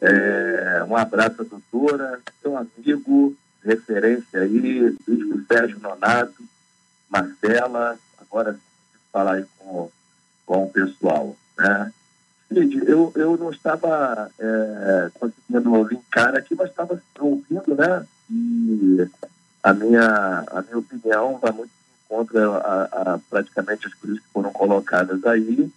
é, 0.00 0.84
um 0.88 0.96
abraço 0.96 1.42
à 1.42 1.44
doutora, 1.44 2.20
seu 2.40 2.56
amigo, 2.56 3.36
referência 3.64 4.40
aí, 4.40 4.96
Bispo 5.06 5.40
Sérgio 5.46 5.80
Nonato, 5.80 6.42
Marcela, 7.08 7.96
agora 8.20 8.58
falar 9.12 9.34
aí 9.34 9.44
com, 9.58 9.90
com 10.44 10.64
o 10.64 10.70
pessoal, 10.70 11.36
né? 11.56 11.92
Cid, 12.48 12.82
eu, 12.86 13.12
eu 13.14 13.36
não 13.36 13.50
estava 13.50 14.30
é, 14.38 15.10
conseguindo 15.52 15.84
linkar 15.84 16.34
aqui, 16.34 16.54
mas 16.54 16.70
estava 16.70 17.00
ouvindo, 17.18 17.74
né? 17.74 18.06
E 18.30 19.08
a 19.62 19.74
minha, 19.74 20.44
a 20.48 20.62
minha 20.62 20.78
opinião 20.78 21.38
vai 21.38 21.52
muito 21.52 21.70
contra 22.08 22.46
a, 22.58 23.14
a, 23.14 23.18
praticamente 23.30 23.86
as 23.86 23.94
coisas 23.94 24.18
que 24.18 24.26
foram 24.32 24.52
colocadas 24.52 25.24
aí, 25.24 25.70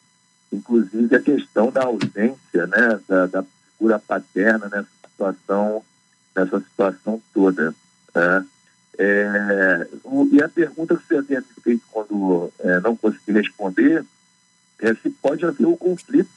inclusive 0.52 1.16
a 1.16 1.22
questão 1.22 1.72
da 1.72 1.86
ausência 1.86 2.68
né, 2.68 3.00
da, 3.08 3.26
da 3.26 3.46
figura 3.72 4.00
paterna 4.00 4.68
nessa 4.68 4.90
situação, 5.10 5.84
nessa 6.36 6.60
situação 6.60 7.22
toda. 7.34 7.74
Né? 8.14 8.46
É, 8.98 9.88
o, 10.04 10.28
e 10.32 10.42
a 10.42 10.50
pergunta 10.50 10.98
que 10.98 11.08
você 11.08 11.18
havia 11.18 11.44
feito 11.64 11.84
quando 11.92 12.52
é, 12.60 12.80
não 12.82 12.96
consegui 12.96 13.32
responder 13.32 14.06
é 14.80 14.94
se 14.96 15.10
pode 15.10 15.46
haver 15.46 15.66
um 15.66 15.78
conflito 15.78 16.35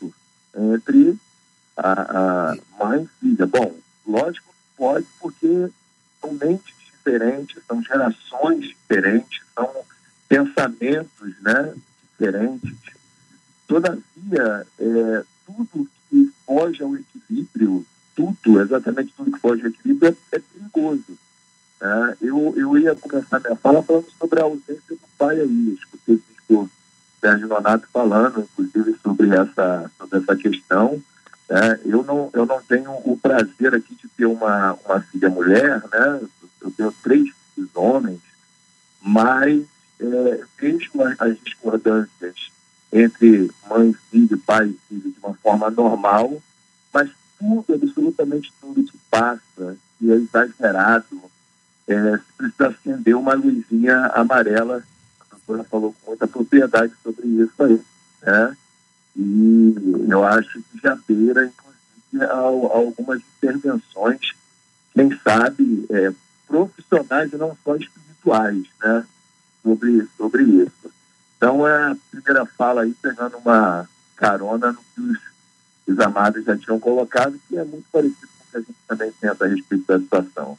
exagerado, 50.78 51.22
é, 51.88 52.18
precisa 52.36 52.68
acender 52.68 53.16
uma 53.16 53.34
luzinha 53.34 54.06
amarela. 54.14 54.82
A 55.20 55.24
doutora 55.34 55.64
falou 55.64 55.94
com 56.00 56.10
muita 56.10 56.26
propriedade 56.26 56.92
sobre 57.02 57.26
isso 57.26 57.62
aí. 57.62 57.80
Né? 58.22 58.56
E 59.16 59.74
eu 60.08 60.24
acho 60.24 60.62
que 60.62 60.80
já 60.82 60.96
beira, 61.08 61.46
inclusive, 61.46 62.32
algumas 62.72 63.20
intervenções, 63.36 64.32
quem 64.94 65.18
sabe, 65.20 65.86
é, 65.90 66.12
profissionais 66.46 67.32
e 67.32 67.36
não 67.36 67.56
só 67.64 67.76
espirituais, 67.76 68.64
né? 68.82 69.04
sobre, 69.62 70.08
sobre 70.16 70.42
isso. 70.44 70.92
Então, 71.36 71.66
é 71.66 71.92
a 71.92 71.96
primeira 72.10 72.46
fala 72.46 72.82
aí, 72.82 72.94
pegando 73.00 73.38
uma 73.38 73.88
carona 74.16 74.72
no 74.72 74.78
que 74.94 75.00
os, 75.00 75.18
os 75.86 76.00
amados 76.00 76.44
já 76.44 76.56
tinham 76.56 76.80
colocado, 76.80 77.38
que 77.48 77.56
é 77.56 77.64
muito 77.64 77.86
parecido 77.92 78.28
com 78.38 78.44
o 78.44 78.50
que 78.50 78.56
a 78.56 78.60
gente 78.60 78.76
também 78.86 79.12
pensa 79.12 79.44
a 79.44 79.48
respeito 79.48 79.86
da 79.86 79.98
situação. 79.98 80.58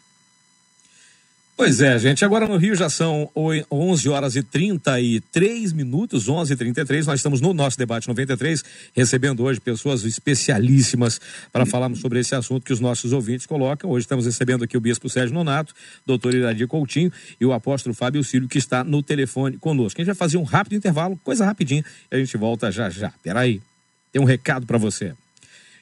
Pois 1.60 1.82
é, 1.82 2.00
gente. 2.00 2.24
Agora 2.24 2.48
no 2.48 2.56
Rio 2.56 2.74
já 2.74 2.90
são 2.90 3.30
11 3.36 4.08
horas 4.08 4.38
e 4.38 4.42
33 4.42 5.74
minutos, 5.74 6.30
11 6.30 6.54
e 6.54 6.56
33 6.56 7.06
Nós 7.06 7.20
estamos 7.20 7.42
no 7.42 7.54
nosso 7.54 7.78
debate 7.78 8.08
93, 8.08 8.64
recebendo 8.96 9.44
hoje 9.44 9.60
pessoas 9.60 10.06
especialíssimas 10.06 11.20
para 11.52 11.66
falarmos 11.66 12.00
sobre 12.00 12.22
esse 12.22 12.34
assunto 12.34 12.64
que 12.64 12.72
os 12.72 12.80
nossos 12.80 13.12
ouvintes 13.12 13.46
colocam. 13.46 13.90
Hoje 13.90 14.06
estamos 14.06 14.26
recebendo 14.26 14.64
aqui 14.64 14.78
o 14.78 14.80
Bispo 14.80 15.10
Sérgio 15.10 15.36
Nonato, 15.36 15.74
doutor 16.06 16.34
Iradir 16.34 16.66
Coutinho 16.66 17.12
e 17.42 17.46
o 17.46 17.52
apóstolo 17.52 17.94
Fábio 17.94 18.24
Cílio, 18.24 18.48
que 18.48 18.58
está 18.58 18.82
no 18.82 19.04
telefone 19.04 19.58
conosco. 19.58 20.00
A 20.00 20.02
gente 20.02 20.16
vai 20.16 20.16
fazer 20.16 20.38
um 20.38 20.44
rápido 20.44 20.78
intervalo, 20.78 21.20
coisa 21.26 21.44
rapidinha, 21.44 21.84
e 22.10 22.16
a 22.16 22.20
gente 22.20 22.38
volta 22.38 22.72
já 22.72 22.90
já. 22.90 23.12
Peraí, 23.22 23.62
tem 24.14 24.22
um 24.22 24.26
recado 24.26 24.66
para 24.66 24.78
você. 24.78 25.14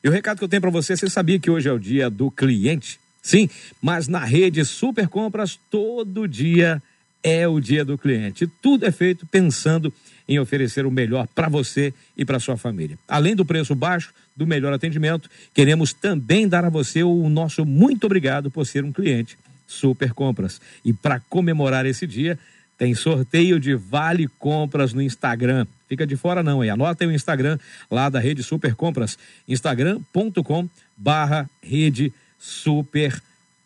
E 0.04 0.10
o 0.10 0.12
recado 0.12 0.40
que 0.40 0.44
eu 0.44 0.50
tenho 0.50 0.62
para 0.62 0.72
você, 0.72 0.98
você 0.98 1.08
sabia 1.08 1.38
que 1.38 1.52
hoje 1.52 1.70
é 1.70 1.72
o 1.72 1.78
dia 1.78 2.10
do 2.10 2.32
cliente? 2.32 3.00
Sim, 3.28 3.50
mas 3.82 4.08
na 4.08 4.24
rede 4.24 4.63
Super 4.63 5.10
Compras, 5.10 5.60
todo 5.70 6.30
dia 6.30 6.82
é 7.22 7.46
o 7.46 7.60
dia 7.60 7.84
do 7.84 7.98
cliente. 7.98 8.48
Tudo 8.48 8.86
é 8.86 8.92
feito 8.92 9.26
pensando 9.26 9.94
em 10.30 10.40
oferecer 10.40 10.86
o 10.86 10.92
melhor 10.92 11.28
para 11.36 11.50
você 11.50 11.94
e 12.16 12.24
para 12.24 12.40
sua 12.40 12.56
família. 12.56 12.98
Além 13.06 13.36
do 13.36 13.44
preço 13.44 13.76
baixo, 13.76 14.13
do 14.34 14.48
melhor 14.48 14.72
atendimento, 14.72 15.30
queremos 15.54 15.92
também 15.92 16.48
dar 16.48 16.63
a 16.63 16.70
você 16.70 17.04
o 17.04 17.28
nosso 17.28 17.66
muito 17.66 18.06
obrigado 18.06 18.50
por 18.50 18.66
ser 18.66 18.86
um 18.86 18.94
cliente 18.94 19.38
Super 19.68 20.13
Compras. 20.13 20.62
E 20.86 20.94
para 20.94 21.20
comemorar 21.20 21.86
esse 21.86 22.08
dia, 22.08 22.40
tem 22.78 22.96
sorteio 22.96 23.60
de 23.60 23.76
vale 23.76 24.30
compras 24.40 24.94
no 24.94 25.02
Instagram. 25.02 25.68
Fica 25.90 26.08
de 26.08 26.16
fora 26.16 26.42
não, 26.42 26.63
hein? 26.63 26.70
Anota 26.70 27.04
aí 27.04 27.10
o 27.10 27.13
Instagram 27.13 27.60
lá 27.92 28.08
da 28.08 28.22
Rede 28.22 28.42
Super 28.42 28.74
Compras, 28.74 29.20
instagram.com 29.50 30.70
barra 30.96 31.50
rede 31.62 32.13
Super 32.38 33.21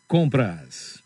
Compras. 0.07 1.00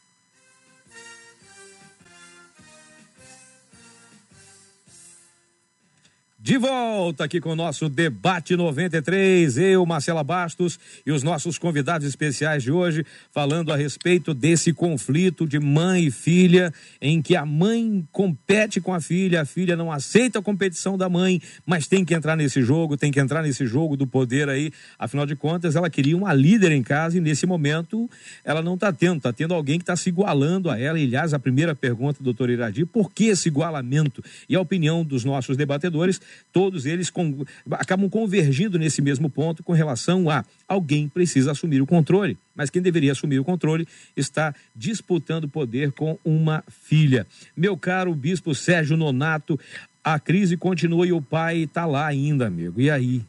De 6.46 6.60
volta 6.60 7.24
aqui 7.24 7.42
com 7.42 7.50
o 7.50 7.56
nosso 7.56 7.90
debate 7.90 8.56
93, 8.56 9.58
eu, 9.58 9.84
Marcela 9.84 10.24
Bastos 10.24 10.78
e 11.04 11.12
os 11.12 11.24
nossos 11.24 11.58
convidados 11.58 12.08
especiais 12.08 12.62
de 12.62 12.72
hoje, 12.72 13.04
falando 13.32 13.74
a 13.74 13.76
respeito 13.76 14.32
desse 14.32 14.72
conflito 14.72 15.48
de 15.48 15.60
mãe 15.60 16.06
e 16.06 16.12
filha, 16.12 16.72
em 17.02 17.20
que 17.20 17.36
a 17.36 17.48
mãe 17.48 18.08
compete 18.12 18.80
com 18.80 18.94
a 18.94 19.02
filha, 19.02 19.42
a 19.42 19.46
filha 19.46 19.76
não 19.76 19.92
aceita 19.92 20.38
a 20.38 20.42
competição 20.44 20.96
da 20.96 21.10
mãe, 21.10 21.42
mas 21.66 21.88
tem 21.88 22.06
que 22.06 22.14
entrar 22.14 22.36
nesse 22.36 22.62
jogo, 22.62 22.96
tem 22.96 23.12
que 23.12 23.20
entrar 23.20 23.42
nesse 23.42 23.66
jogo 23.66 23.98
do 23.98 24.06
poder 24.06 24.48
aí. 24.48 24.72
Afinal 25.00 25.26
de 25.26 25.36
contas, 25.36 25.76
ela 25.76 25.90
queria 25.90 26.16
uma 26.16 26.32
líder 26.32 26.72
em 26.74 26.84
casa 26.84 27.18
e 27.18 27.22
nesse 27.22 27.48
momento 27.48 28.08
ela 28.44 28.62
não 28.62 28.76
está 28.76 28.94
tendo, 28.94 29.18
está 29.18 29.34
tendo 29.34 29.56
alguém 29.56 29.80
que 29.80 29.84
está 29.84 29.96
se 29.96 30.10
igualando 30.10 30.70
a 30.70 30.80
ela. 30.80 31.00
E, 31.00 31.06
aliás, 31.06 31.34
a 31.34 31.40
primeira 31.40 31.74
pergunta, 31.74 32.24
doutor 32.24 32.52
Iradi, 32.52 32.86
por 32.86 33.12
que 33.12 33.30
esse 33.30 33.48
igualamento? 33.48 34.24
E 34.48 34.56
a 34.56 34.62
opinião 34.62 35.04
dos 35.04 35.26
nossos 35.26 35.58
debatedores 35.58 36.22
todos 36.52 36.86
eles 36.86 37.10
com, 37.10 37.46
acabam 37.72 38.10
convergindo 38.10 38.78
nesse 38.78 39.02
mesmo 39.02 39.30
ponto 39.30 39.64
com 39.64 39.74
relação 39.74 40.30
a 40.30 40.46
alguém 40.68 41.08
precisa 41.08 41.52
assumir 41.52 41.82
o 41.82 41.86
controle, 41.86 42.38
mas 42.56 42.70
quem 42.70 42.82
deveria 42.82 43.12
assumir 43.12 43.40
o 43.40 43.44
controle 43.44 43.88
está 44.16 44.54
disputando 44.76 45.48
poder 45.48 45.92
com 45.92 46.18
uma 46.24 46.64
filha. 46.70 47.26
Meu 47.56 47.78
caro 47.78 48.14
bispo 48.16 48.56
Sérgio 48.56 48.98
Nonato, 48.98 49.60
a 50.04 50.20
crise 50.20 50.56
continua 50.56 51.08
e 51.08 51.14
o 51.14 51.22
pai 51.22 51.60
está 51.60 51.86
lá 51.86 52.06
ainda, 52.08 52.48
amigo. 52.48 52.80
E 52.80 52.90
aí? 52.90 53.24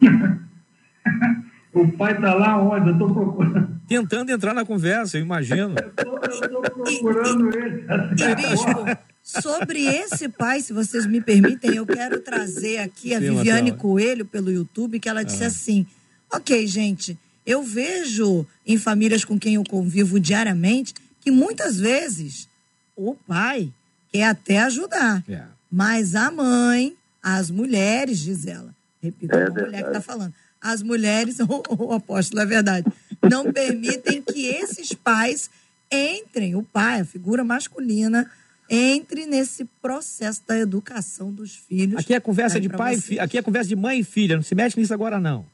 O 1.72 1.86
pai 1.92 2.14
está 2.14 2.34
lá 2.34 2.60
onde? 2.60 2.88
Eu 2.88 2.92
estou 2.94 3.12
procurando. 3.14 3.80
Tentando 3.86 4.30
entrar 4.30 4.54
na 4.54 4.64
conversa, 4.64 5.18
eu 5.18 5.22
imagino. 5.22 5.74
eu 5.78 6.30
estou 6.30 6.62
procurando 6.62 7.56
ele. 7.56 7.84
E, 8.18 8.34
bispo, 8.34 8.84
sobre 9.22 9.84
esse 9.84 10.28
pai, 10.28 10.60
se 10.60 10.72
vocês 10.72 11.06
me 11.06 11.20
permitem, 11.20 11.74
eu 11.76 11.86
quero 11.86 12.20
trazer 12.20 12.78
aqui 12.78 13.14
a 13.14 13.20
Sim, 13.20 13.36
Viviane. 13.36 13.72
Coelho 13.72 14.24
pelo 14.24 14.50
YouTube, 14.50 14.98
que 15.00 15.08
ela 15.08 15.24
disse 15.24 15.44
assim: 15.44 15.86
Ok, 16.32 16.66
gente, 16.66 17.18
eu 17.46 17.62
vejo 17.62 18.46
em 18.66 18.76
famílias 18.76 19.24
com 19.24 19.38
quem 19.38 19.54
eu 19.54 19.64
convivo 19.64 20.18
diariamente 20.20 20.94
que 21.20 21.30
muitas 21.30 21.78
vezes 21.78 22.48
o 22.96 23.14
pai 23.14 23.70
quer 24.12 24.24
até 24.24 24.58
ajudar, 24.62 25.22
É. 25.28 25.42
mas 25.70 26.14
a 26.14 26.30
mãe, 26.30 26.94
as 27.22 27.50
mulheres, 27.50 28.18
diz 28.20 28.46
ela, 28.46 28.74
repito, 29.02 29.34
É 29.36 29.46
a 29.46 29.50
mulher 29.50 29.82
que 29.82 29.88
está 29.88 30.00
falando, 30.00 30.32
as 30.60 30.82
mulheres, 30.82 31.38
o, 31.40 31.62
o 31.84 31.92
apóstolo, 31.92 32.42
é 32.42 32.46
verdade, 32.46 32.86
não 33.28 33.52
permitem 33.52 34.22
que 34.22 34.46
esses 34.46 34.92
pais 34.92 35.50
entrem, 35.90 36.54
o 36.54 36.62
pai, 36.62 37.00
a 37.00 37.04
figura 37.04 37.42
masculina, 37.42 38.30
entre 38.68 39.26
nesse 39.26 39.64
processo 39.82 40.42
da 40.46 40.56
educação 40.56 41.32
dos 41.32 41.56
filhos. 41.56 41.98
Aqui 41.98 42.14
é 42.14 42.20
conversa 42.20 42.60
de 42.60 42.68
pai 42.68 42.94
e 42.94 43.00
vocês. 43.00 43.18
aqui 43.18 43.38
é 43.38 43.42
conversa 43.42 43.68
de 43.68 43.76
mãe 43.76 43.98
e 43.98 44.04
filha, 44.04 44.36
não 44.36 44.42
se 44.42 44.54
mete 44.54 44.76
nisso 44.76 44.94
agora 44.94 45.18
não. 45.18 45.44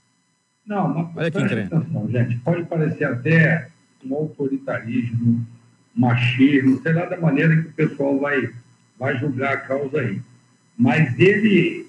Não, 0.66 0.88
mas 0.92 1.16
Olha 1.16 1.30
que 1.30 1.38
atenção, 1.38 2.10
gente. 2.10 2.36
Pode 2.38 2.64
parecer 2.64 3.04
até 3.04 3.68
um 4.04 4.14
autoritarismo, 4.14 5.46
machismo, 5.94 6.82
sei 6.82 6.92
lá 6.92 7.06
da 7.06 7.16
maneira 7.16 7.56
que 7.62 7.68
o 7.68 7.72
pessoal 7.72 8.18
vai, 8.18 8.50
vai 8.98 9.16
julgar 9.18 9.54
a 9.54 9.56
causa 9.58 10.00
aí. 10.00 10.20
Mas 10.76 11.18
ele, 11.18 11.86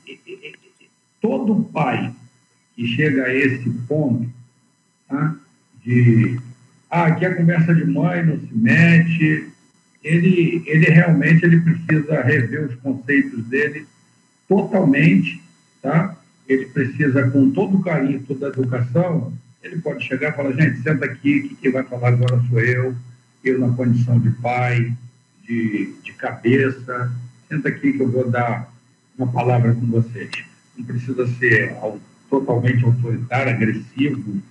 todo 1.19 1.63
pai 1.73 2.13
que 2.77 2.87
chega 2.87 3.23
a 3.23 3.33
esse 3.33 3.67
ponto, 3.87 4.29
tá? 5.09 5.35
de, 5.83 6.39
ah, 6.91 7.07
aqui 7.07 7.25
é 7.25 7.33
conversa 7.33 7.73
de 7.73 7.85
mãe, 7.85 8.23
não 8.23 8.39
se 8.39 8.53
mete, 8.53 9.47
ele, 10.03 10.61
ele 10.67 10.85
realmente 10.85 11.43
ele 11.43 11.59
precisa 11.59 12.21
rever 12.21 12.67
os 12.67 12.75
conceitos 12.75 13.43
dele 13.45 13.87
totalmente, 14.47 15.41
tá? 15.81 16.15
Ele 16.47 16.67
precisa, 16.67 17.29
com 17.31 17.49
todo 17.49 17.77
o 17.77 17.81
carinho, 17.81 18.23
toda 18.27 18.45
a 18.45 18.49
educação, 18.49 19.33
ele 19.63 19.81
pode 19.81 20.05
chegar 20.05 20.29
e 20.29 20.35
falar, 20.35 20.51
gente, 20.53 20.81
senta 20.81 21.05
aqui, 21.05 21.41
que 21.41 21.55
quem 21.55 21.71
vai 21.71 21.83
falar 21.83 22.09
agora 22.09 22.41
sou 22.47 22.59
eu, 22.59 22.95
eu 23.43 23.59
na 23.59 23.73
condição 23.75 24.19
de 24.19 24.29
pai, 24.31 24.93
de, 25.43 25.93
de 26.03 26.13
cabeça, 26.13 27.11
senta 27.49 27.69
aqui 27.69 27.93
que 27.93 28.01
eu 28.01 28.11
vou 28.11 28.29
dar 28.29 28.71
uma 29.17 29.27
palavra 29.27 29.73
com 29.73 29.85
vocês. 29.87 30.29
Não 30.77 30.85
precisa 30.85 31.25
ser 31.35 31.73
totalmente 32.29 32.83
autoritário, 32.83 33.53
agressivo, 33.53 34.41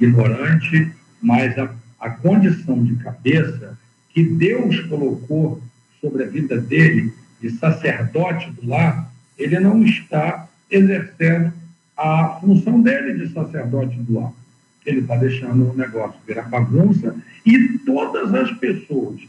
ignorante, 0.00 0.92
mas 1.22 1.58
a, 1.58 1.70
a 2.00 2.10
condição 2.10 2.82
de 2.82 2.96
cabeça 2.96 3.78
que 4.10 4.22
Deus 4.22 4.80
colocou 4.80 5.62
sobre 6.00 6.24
a 6.24 6.28
vida 6.28 6.60
dele, 6.60 7.12
de 7.40 7.50
sacerdote 7.50 8.50
do 8.52 8.68
lar, 8.68 9.12
ele 9.38 9.58
não 9.58 9.82
está 9.82 10.48
exercendo 10.70 11.52
a 11.96 12.38
função 12.40 12.80
dele 12.80 13.14
de 13.14 13.32
sacerdote 13.32 13.96
do 13.98 14.20
lar. 14.20 14.32
Ele 14.84 15.00
está 15.00 15.16
deixando 15.16 15.70
o 15.70 15.76
negócio 15.76 16.20
virar 16.26 16.48
bagunça 16.48 17.16
e 17.44 17.78
todas 17.78 18.34
as 18.34 18.50
pessoas 18.52 19.20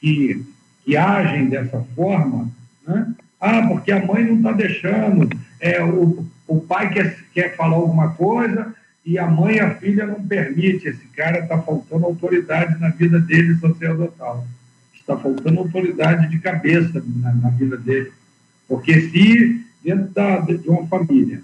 que, 0.00 0.44
que 0.84 0.96
agem 0.96 1.48
dessa 1.48 1.80
forma, 1.94 2.48
né? 2.86 3.12
ah, 3.40 3.66
porque 3.66 3.90
a 3.90 4.04
mãe 4.04 4.24
não 4.24 4.36
está 4.36 4.52
deixando, 4.52 5.28
é, 5.58 5.82
o, 5.82 6.24
o 6.50 6.60
pai 6.60 6.92
quer, 6.92 7.16
quer 7.32 7.56
falar 7.56 7.76
alguma 7.76 8.10
coisa 8.14 8.74
e 9.06 9.18
a 9.18 9.26
mãe 9.26 9.56
e 9.56 9.60
a 9.60 9.74
filha 9.76 10.04
não 10.04 10.26
permite. 10.26 10.88
Esse 10.88 11.04
cara 11.16 11.38
está 11.38 11.56
faltando 11.62 12.04
autoridade 12.04 12.78
na 12.80 12.88
vida 12.90 13.20
dele 13.20 13.56
sacerdotal. 13.56 14.46
Está 14.92 15.16
faltando 15.16 15.60
autoridade 15.60 16.28
de 16.28 16.38
cabeça 16.40 17.02
na, 17.06 17.32
na 17.34 17.50
vida 17.50 17.76
dele. 17.76 18.12
Porque 18.68 19.00
se 19.10 19.64
dentro 19.82 20.08
da, 20.12 20.40
de 20.40 20.68
uma 20.68 20.86
família. 20.88 21.40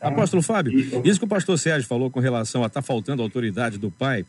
tá? 0.00 0.08
Apóstolo 0.08 0.42
Fábio, 0.42 0.72
E- 0.78 1.08
isso 1.08 1.18
que 1.18 1.24
o 1.26 1.28
pastor 1.28 1.58
Sérgio 1.58 1.86
falou 1.88 2.10
com 2.10 2.18
relação 2.18 2.64
a 2.64 2.66
estar 2.66 2.82
faltando 2.82 3.22
a 3.22 3.24
autoridade 3.26 3.78
do 3.78 3.90
pai, 3.90 4.24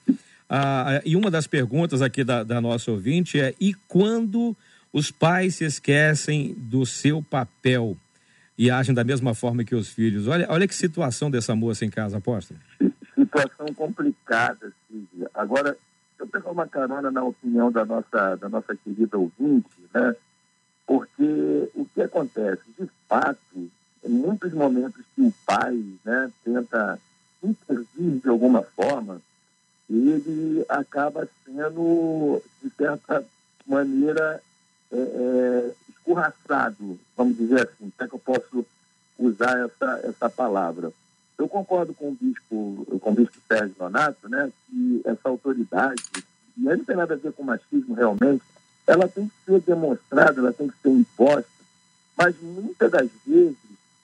ah, 0.49 1.01
e 1.05 1.15
uma 1.15 1.31
das 1.31 1.47
perguntas 1.47 2.01
aqui 2.01 2.23
da, 2.23 2.43
da 2.43 2.59
nossa 2.61 2.91
ouvinte 2.91 3.39
é: 3.39 3.55
e 3.59 3.73
quando 3.87 4.55
os 4.91 5.09
pais 5.09 5.55
se 5.55 5.63
esquecem 5.65 6.53
do 6.57 6.85
seu 6.85 7.23
papel 7.23 7.97
e 8.63 8.71
agem 8.71 8.95
da 8.95 9.03
mesma 9.03 9.33
forma 9.33 9.65
que 9.65 9.75
os 9.75 9.89
filhos? 9.89 10.25
Olha, 10.25 10.47
olha 10.49 10.65
que 10.65 10.73
situação 10.73 11.29
dessa 11.29 11.53
moça 11.53 11.83
em 11.83 11.89
casa, 11.89 12.19
apóstolo. 12.19 12.57
situação 13.13 13.67
complicada, 13.75 14.71
Cid. 14.87 15.27
Agora, 15.33 15.77
eu 16.17 16.25
pegar 16.25 16.49
uma 16.49 16.65
carona 16.65 17.11
na 17.11 17.25
opinião 17.25 17.69
da 17.69 17.83
nossa, 17.83 18.37
da 18.37 18.47
nossa 18.47 18.73
querida 18.73 19.17
ouvinte, 19.17 19.67
né? 19.93 20.15
Porque 20.87 21.69
o 21.75 21.85
que 21.93 22.01
acontece? 22.01 22.61
De 22.79 22.89
fato, 23.09 23.37
em 24.01 24.09
muitos 24.09 24.53
momentos 24.53 25.03
que 25.13 25.23
o 25.23 25.33
pai 25.45 25.83
né, 26.05 26.31
tenta 26.45 26.97
intervir 27.43 28.21
de 28.21 28.29
alguma 28.29 28.61
forma, 28.61 29.21
ele 29.89 30.63
acaba 30.69 31.27
sendo, 31.43 32.41
de 32.63 32.69
certa 32.69 33.25
maneira, 33.67 34.41
é, 34.93 34.97
é, 34.97 35.71
escorraçado, 35.89 36.99
vamos 37.17 37.37
dizer 37.37 37.61
assim, 37.61 37.91
como 37.91 37.93
é 37.99 38.07
que 38.07 38.13
eu 38.13 38.19
posso 38.19 38.65
usar 39.17 39.65
essa, 39.65 40.01
essa 40.03 40.29
palavra. 40.29 40.91
Eu 41.37 41.47
concordo 41.47 41.93
com 41.93 42.09
o 42.09 42.17
bispo, 42.19 42.99
com 43.01 43.09
o 43.09 43.13
bispo 43.13 43.37
Sérgio 43.47 43.75
Donato, 43.77 44.29
né, 44.29 44.51
que 44.67 45.01
essa 45.05 45.29
autoridade, 45.29 46.03
e 46.57 46.69
aí 46.69 46.77
não 46.77 46.85
tem 46.85 46.95
nada 46.95 47.15
a 47.15 47.17
ver 47.17 47.33
com 47.33 47.43
machismo 47.43 47.95
realmente, 47.95 48.43
ela 48.85 49.07
tem 49.07 49.27
que 49.27 49.33
ser 49.45 49.61
demonstrada, 49.61 50.39
ela 50.39 50.53
tem 50.53 50.67
que 50.67 50.75
ser 50.81 50.89
imposta, 50.89 51.49
mas 52.15 52.35
muitas 52.41 52.91
das 52.91 53.09
vezes 53.25 53.57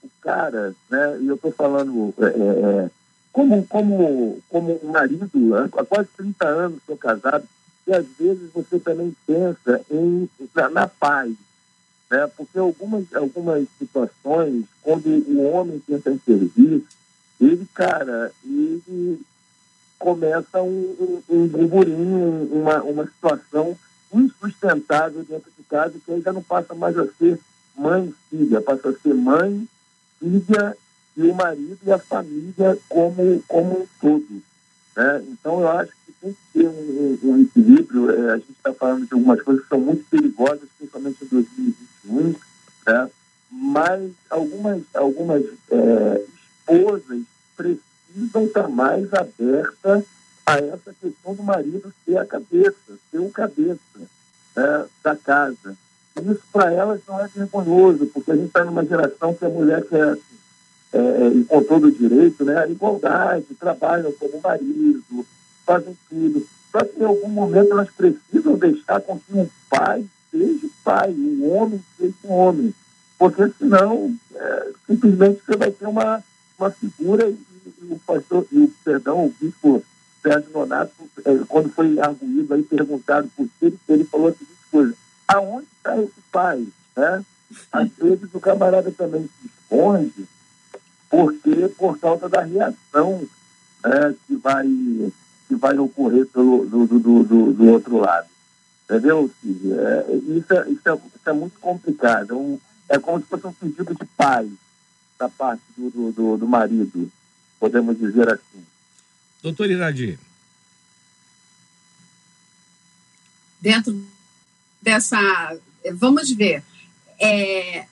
o 0.03 0.09
cara, 0.21 0.73
né, 0.89 1.19
e 1.21 1.27
eu 1.27 1.35
estou 1.35 1.51
falando 1.51 2.13
é, 2.17 2.25
é, 2.25 2.89
como, 3.31 3.65
como, 3.67 4.41
como 4.49 4.79
um 4.83 4.91
marido, 4.91 5.55
há 5.55 5.85
quase 5.85 6.09
30 6.17 6.47
anos 6.47 6.81
sou 6.85 6.97
casado, 6.97 7.47
e 7.89 7.93
às 7.93 8.05
vezes 8.19 8.51
você 8.53 8.79
também 8.79 9.15
pensa 9.25 9.81
em, 9.89 10.29
na, 10.53 10.69
na 10.69 10.87
paz, 10.87 11.33
né? 12.09 12.29
porque 12.37 12.59
algumas, 12.59 13.11
algumas 13.15 13.67
situações, 13.79 14.65
quando 14.83 15.07
o 15.07 15.41
homem 15.51 15.79
tenta 15.79 16.11
intervir, 16.11 16.83
ele, 17.41 17.67
cara, 17.73 18.31
ele 18.45 19.19
começa 19.97 20.61
um, 20.61 20.95
um, 20.99 21.23
um 21.29 21.47
burburinho, 21.47 22.47
uma, 22.51 22.83
uma 22.83 23.07
situação 23.07 23.75
insustentável 24.13 25.23
dentro 25.23 25.51
de 25.57 25.63
casa, 25.63 25.95
que 26.05 26.21
já 26.21 26.31
não 26.31 26.43
passa 26.43 26.75
mais 26.75 26.95
a 26.95 27.07
ser 27.13 27.39
mãe 27.75 28.13
filha, 28.29 28.61
passa 28.61 28.89
a 28.89 28.93
ser 28.93 29.15
mãe, 29.15 29.67
filha 30.19 30.77
e 31.17 31.23
o 31.23 31.33
marido 31.33 31.79
e 31.83 31.91
a 31.91 31.97
família 31.97 32.77
como, 32.87 33.43
como 33.47 33.81
um 33.81 33.87
todo. 33.99 34.43
Né? 34.99 35.23
Então, 35.29 35.61
eu 35.61 35.69
acho 35.69 35.93
que 36.05 36.11
tem 36.11 36.33
que 36.33 36.39
ter 36.59 36.67
um, 36.67 37.19
um- 37.23 37.41
equilíbrio. 37.41 38.11
É, 38.11 38.33
a 38.33 38.37
gente 38.37 38.51
está 38.51 38.73
falando 38.73 39.07
de 39.07 39.13
algumas 39.13 39.41
coisas 39.41 39.63
que 39.63 39.69
são 39.69 39.79
muito 39.79 40.03
perigosas, 40.09 40.67
principalmente 40.77 41.23
em 41.23 41.27
2021, 41.27 42.35
né? 42.85 43.09
mas 43.49 44.11
algumas, 44.29 44.81
algumas 44.93 45.45
é, 45.71 46.25
esposas 46.59 47.21
precisam 47.55 48.43
estar 48.43 48.67
mais 48.67 49.13
abertas 49.13 50.03
a 50.45 50.57
essa 50.57 50.93
questão 50.99 51.33
do 51.33 51.43
marido 51.43 51.93
ser 52.03 52.17
a 52.17 52.25
cabeça, 52.25 52.75
ser 53.09 53.19
o 53.19 53.29
cabeça 53.29 53.79
né, 54.55 54.85
da 55.01 55.15
casa. 55.15 55.77
isso 56.17 56.43
para 56.51 56.73
elas 56.73 56.99
não 57.07 57.21
é 57.21 57.27
vergonhoso, 57.27 58.05
porque 58.07 58.31
a 58.31 58.35
gente 58.35 58.47
está 58.47 58.65
numa 58.65 58.85
geração 58.85 59.33
que 59.33 59.45
a 59.45 59.49
mulher 59.49 59.85
quer, 59.87 60.17
é, 60.91 60.97
é, 60.97 61.43
com 61.47 61.63
todo 61.63 61.91
direito, 61.91 62.43
né, 62.43 62.57
a 62.57 62.67
igualdade, 62.67 63.45
trabalham 63.59 64.11
como 64.13 64.41
marido, 64.41 65.25
fazem 65.65 65.95
tudo. 66.09 66.47
Só 66.71 66.79
que 66.83 66.99
em 66.99 67.05
algum 67.05 67.29
momento 67.29 67.71
elas 67.71 67.89
precisam 67.91 68.57
deixar 68.57 68.99
com 69.01 69.19
que 69.19 69.33
um 69.33 69.47
pai 69.69 70.03
seja 70.31 70.67
pai, 70.83 71.11
um 71.11 71.51
homem 71.51 71.83
seja 71.97 72.15
um 72.25 72.31
homem. 72.31 72.73
Porque 73.17 73.51
senão, 73.57 74.15
é, 74.33 74.71
simplesmente 74.87 75.41
você 75.45 75.57
vai 75.57 75.71
ter 75.71 75.87
uma, 75.87 76.23
uma 76.57 76.71
figura 76.71 77.27
e, 77.27 77.37
e, 77.83 77.93
o 77.93 77.99
pastor, 77.99 78.45
e 78.51 78.59
o 78.59 78.73
perdão, 78.83 79.25
o 79.25 79.33
bispo 79.39 79.83
Sérgio 80.23 80.51
Nonato, 80.51 80.91
é, 81.25 81.37
quando 81.47 81.69
foi 81.69 81.99
arguído 81.99 82.53
aí, 82.53 82.63
perguntado 82.63 83.29
por 83.35 83.47
ele, 83.61 83.77
ele 83.87 84.03
falou 84.05 84.29
a 84.29 84.33
seguinte 84.33 84.59
coisa, 84.71 84.93
aonde 85.27 85.67
está 85.77 86.01
esse 86.01 86.21
pai? 86.31 86.65
Né? 86.95 87.25
Às 87.71 87.89
vezes 87.89 88.33
o 88.33 88.39
camarada 88.39 88.91
também 88.91 89.23
se 89.23 89.47
esconde 89.47 90.27
porque 91.09 91.67
por 91.77 91.97
causa 91.99 92.29
da 92.29 92.41
reação 92.41 93.27
né, 93.83 94.15
que, 94.27 94.35
vai, 94.35 94.65
que 95.47 95.55
vai 95.55 95.77
ocorrer 95.77 96.25
pelo, 96.27 96.65
do, 96.65 96.85
do, 96.85 97.23
do, 97.23 97.53
do 97.53 97.65
outro 97.69 97.97
lado. 97.97 98.27
Entendeu, 98.85 99.29
É, 99.43 100.15
isso, 100.15 100.53
é, 100.53 100.69
isso, 100.71 100.89
é, 100.89 100.95
isso 100.95 101.29
é 101.29 101.33
muito 101.33 101.59
complicado. 101.59 102.31
É, 102.31 102.35
um, 102.35 102.59
é 102.89 102.97
como 102.97 103.19
se 103.19 103.27
fosse 103.27 103.47
um 103.47 103.53
pedido 103.53 103.93
de 103.93 104.05
pai 104.17 104.51
da 105.17 105.29
parte 105.29 105.61
do, 105.77 105.89
do, 105.89 106.11
do, 106.11 106.37
do 106.37 106.47
marido, 106.47 107.11
podemos 107.59 107.97
dizer 107.97 108.33
assim. 108.33 108.65
Doutor 109.43 109.69
Iradi. 109.69 110.17
Dentro 113.61 114.01
dessa. 114.81 115.19
Vamos 115.93 116.31
ver. 116.31 116.63
É, 117.19 117.85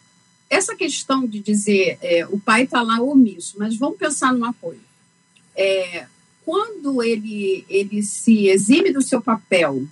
essa 0.50 0.76
questão 0.76 1.28
de 1.28 1.40
dizer 1.40 1.98
é, 2.02 2.26
o 2.28 2.40
pai 2.40 2.64
está 2.64 2.82
lá 2.82 3.02
omisso, 3.02 3.56
mas 3.58 3.76
vamos 3.78 3.98
pensar 3.98 4.34
numa 4.34 4.54
coisa. 4.54 4.82
É, 5.56 6.06
quando 6.46 7.04
ele, 7.04 7.66
ele 7.68 8.02
se 8.02 8.48
exime 8.48 8.92
do 8.92 9.02
seu 9.02 9.22
papel 9.22 9.86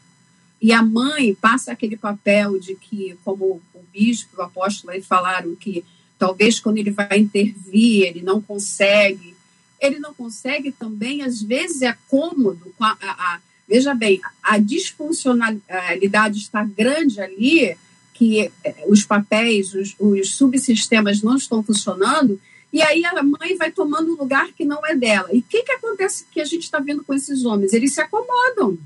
e 0.61 0.71
a 0.71 0.81
mãe 0.81 1.35
passa 1.35 1.71
aquele 1.71 1.97
papel 1.97 2.57
de 2.59 2.75
que, 2.75 3.17
como 3.25 3.61
o 3.73 3.83
bispo, 3.91 4.37
o 4.37 4.41
apóstolo 4.41 4.93
aí 4.93 5.01
falaram 5.01 5.55
que 5.55 5.83
talvez 6.17 6.59
quando 6.59 6.77
ele 6.77 6.91
vai 6.91 7.17
intervir 7.17 8.03
ele 8.03 8.21
não 8.21 8.41
consegue, 8.41 9.35
ele 9.81 9.99
não 9.99 10.13
consegue 10.13 10.71
também, 10.71 11.21
às 11.21 11.41
vezes 11.41 11.81
é 11.81 11.97
cômodo, 12.07 12.73
a, 12.79 12.97
a, 13.01 13.33
a, 13.35 13.39
veja 13.67 13.93
bem, 13.93 14.21
a 14.41 14.57
disfuncionalidade 14.57 16.37
está 16.39 16.63
grande 16.63 17.19
ali, 17.19 17.75
que 18.15 18.49
eh, 18.63 18.85
os 18.87 19.03
papéis, 19.03 19.73
os, 19.73 19.95
os 19.99 20.35
subsistemas 20.35 21.21
não 21.21 21.35
estão 21.35 21.61
funcionando, 21.61 22.39
e 22.73 22.81
aí 22.81 23.05
a 23.05 23.21
mãe 23.21 23.55
vai 23.57 23.71
tomando 23.71 24.13
um 24.13 24.17
lugar 24.17 24.51
que 24.53 24.65
não 24.65 24.85
é 24.85 24.95
dela. 24.95 25.29
E 25.31 25.39
o 25.39 25.43
que, 25.43 25.63
que 25.63 25.71
acontece 25.71 26.25
que 26.31 26.41
a 26.41 26.45
gente 26.45 26.63
está 26.63 26.79
vendo 26.79 27.03
com 27.03 27.13
esses 27.13 27.45
homens? 27.45 27.73
Eles 27.73 27.93
se 27.93 28.01
acomodam. 28.01 28.77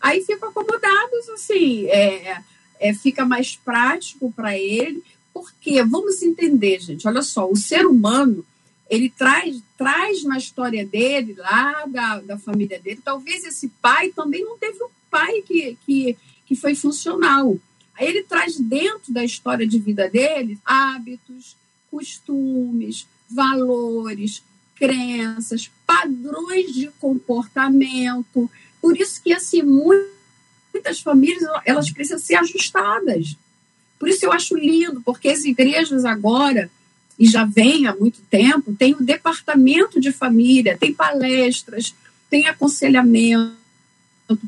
Aí 0.00 0.22
ficam 0.24 0.48
acomodados, 0.48 1.28
assim, 1.34 1.86
é, 1.86 2.42
é 2.80 2.92
fica 2.92 3.24
mais 3.24 3.54
prático 3.54 4.32
para 4.32 4.58
ele, 4.58 5.02
porque, 5.32 5.82
vamos 5.84 6.22
entender, 6.22 6.80
gente, 6.80 7.06
olha 7.06 7.22
só, 7.22 7.48
o 7.48 7.56
ser 7.56 7.86
humano, 7.86 8.44
ele 8.90 9.08
traz, 9.08 9.62
traz 9.78 10.24
na 10.24 10.36
história 10.36 10.84
dele, 10.84 11.34
lá 11.38 11.84
da, 11.86 12.20
da 12.20 12.38
família 12.38 12.78
dele, 12.78 13.00
talvez 13.02 13.44
esse 13.44 13.68
pai 13.80 14.10
também 14.10 14.44
não 14.44 14.58
teve 14.58 14.82
um 14.82 14.88
pai 15.10 15.42
que, 15.42 15.78
que, 15.86 16.16
que 16.46 16.56
foi 16.56 16.74
funcional. 16.74 17.56
Aí 17.94 18.08
ele 18.08 18.22
traz 18.22 18.58
dentro 18.58 19.12
da 19.12 19.24
história 19.24 19.66
de 19.66 19.78
vida 19.78 20.08
dele 20.08 20.58
hábitos, 20.64 21.56
costumes, 21.90 23.06
valores, 23.28 24.42
crenças, 24.76 25.70
padrões 25.86 26.72
de 26.72 26.88
comportamento. 27.00 28.50
Por 28.80 28.96
isso 28.96 29.22
que 29.22 29.32
assim 29.32 29.62
muitas 29.62 31.00
famílias 31.00 31.42
elas 31.64 31.90
precisam 31.90 32.18
ser 32.18 32.36
ajustadas. 32.36 33.36
Por 33.98 34.08
isso 34.08 34.24
eu 34.24 34.32
acho 34.32 34.56
lindo, 34.56 35.00
porque 35.02 35.28
as 35.28 35.44
igrejas 35.44 36.04
agora 36.04 36.70
e 37.18 37.26
já 37.26 37.44
vem 37.44 37.86
há 37.86 37.94
muito 37.94 38.20
tempo, 38.22 38.74
tem 38.74 38.94
o 38.94 39.02
departamento 39.02 40.00
de 40.00 40.10
família, 40.10 40.76
tem 40.76 40.92
palestras, 40.92 41.94
tem 42.28 42.48
aconselhamento 42.48 43.61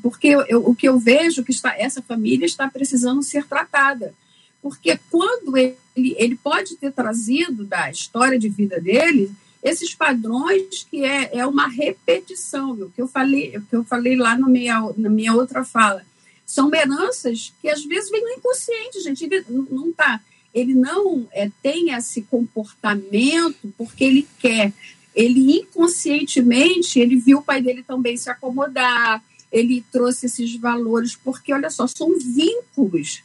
porque 0.02 0.28
eu, 0.48 0.66
o 0.66 0.74
que 0.74 0.88
eu 0.88 0.98
vejo 0.98 1.44
que 1.44 1.50
está, 1.50 1.76
essa 1.76 2.02
família 2.02 2.46
está 2.46 2.68
precisando 2.68 3.22
ser 3.22 3.44
tratada. 3.44 4.14
Porque 4.62 4.98
quando 5.10 5.56
ele, 5.56 5.76
ele 5.94 6.36
pode 6.36 6.76
ter 6.76 6.92
trazido 6.92 7.64
da 7.64 7.90
história 7.90 8.38
de 8.38 8.48
vida 8.48 8.80
dele 8.80 9.30
esses 9.62 9.94
padrões 9.94 10.86
que 10.90 11.04
é, 11.04 11.38
é 11.38 11.46
uma 11.46 11.66
repetição, 11.66 12.74
viu? 12.74 12.90
que 12.94 13.00
eu 13.00 13.08
falei, 13.08 13.58
que 13.68 13.74
eu 13.74 13.82
falei 13.82 14.14
lá 14.14 14.36
no 14.36 14.46
minha, 14.46 14.92
na 14.96 15.08
minha 15.08 15.32
outra 15.34 15.64
fala. 15.64 16.04
São 16.44 16.70
heranças 16.74 17.52
que 17.62 17.68
às 17.70 17.82
vezes 17.82 18.10
vêm 18.10 18.22
no 18.22 18.32
inconsciente, 18.32 19.00
gente. 19.00 19.24
Ele 19.24 19.44
não 19.48 19.90
tá, 19.90 20.20
ele 20.52 20.74
não 20.74 21.26
é, 21.32 21.50
tem 21.62 21.90
esse 21.94 22.22
comportamento 22.22 23.72
porque 23.78 24.04
ele 24.04 24.28
quer. 24.38 24.72
Ele 25.14 25.60
inconscientemente 25.60 27.00
ele 27.00 27.16
viu 27.16 27.38
o 27.38 27.42
pai 27.42 27.62
dele 27.62 27.82
também 27.82 28.16
se 28.16 28.28
acomodar, 28.28 29.22
ele 29.54 29.84
trouxe 29.92 30.26
esses 30.26 30.56
valores, 30.56 31.14
porque, 31.14 31.54
olha 31.54 31.70
só, 31.70 31.86
são 31.86 32.18
vínculos. 32.18 33.22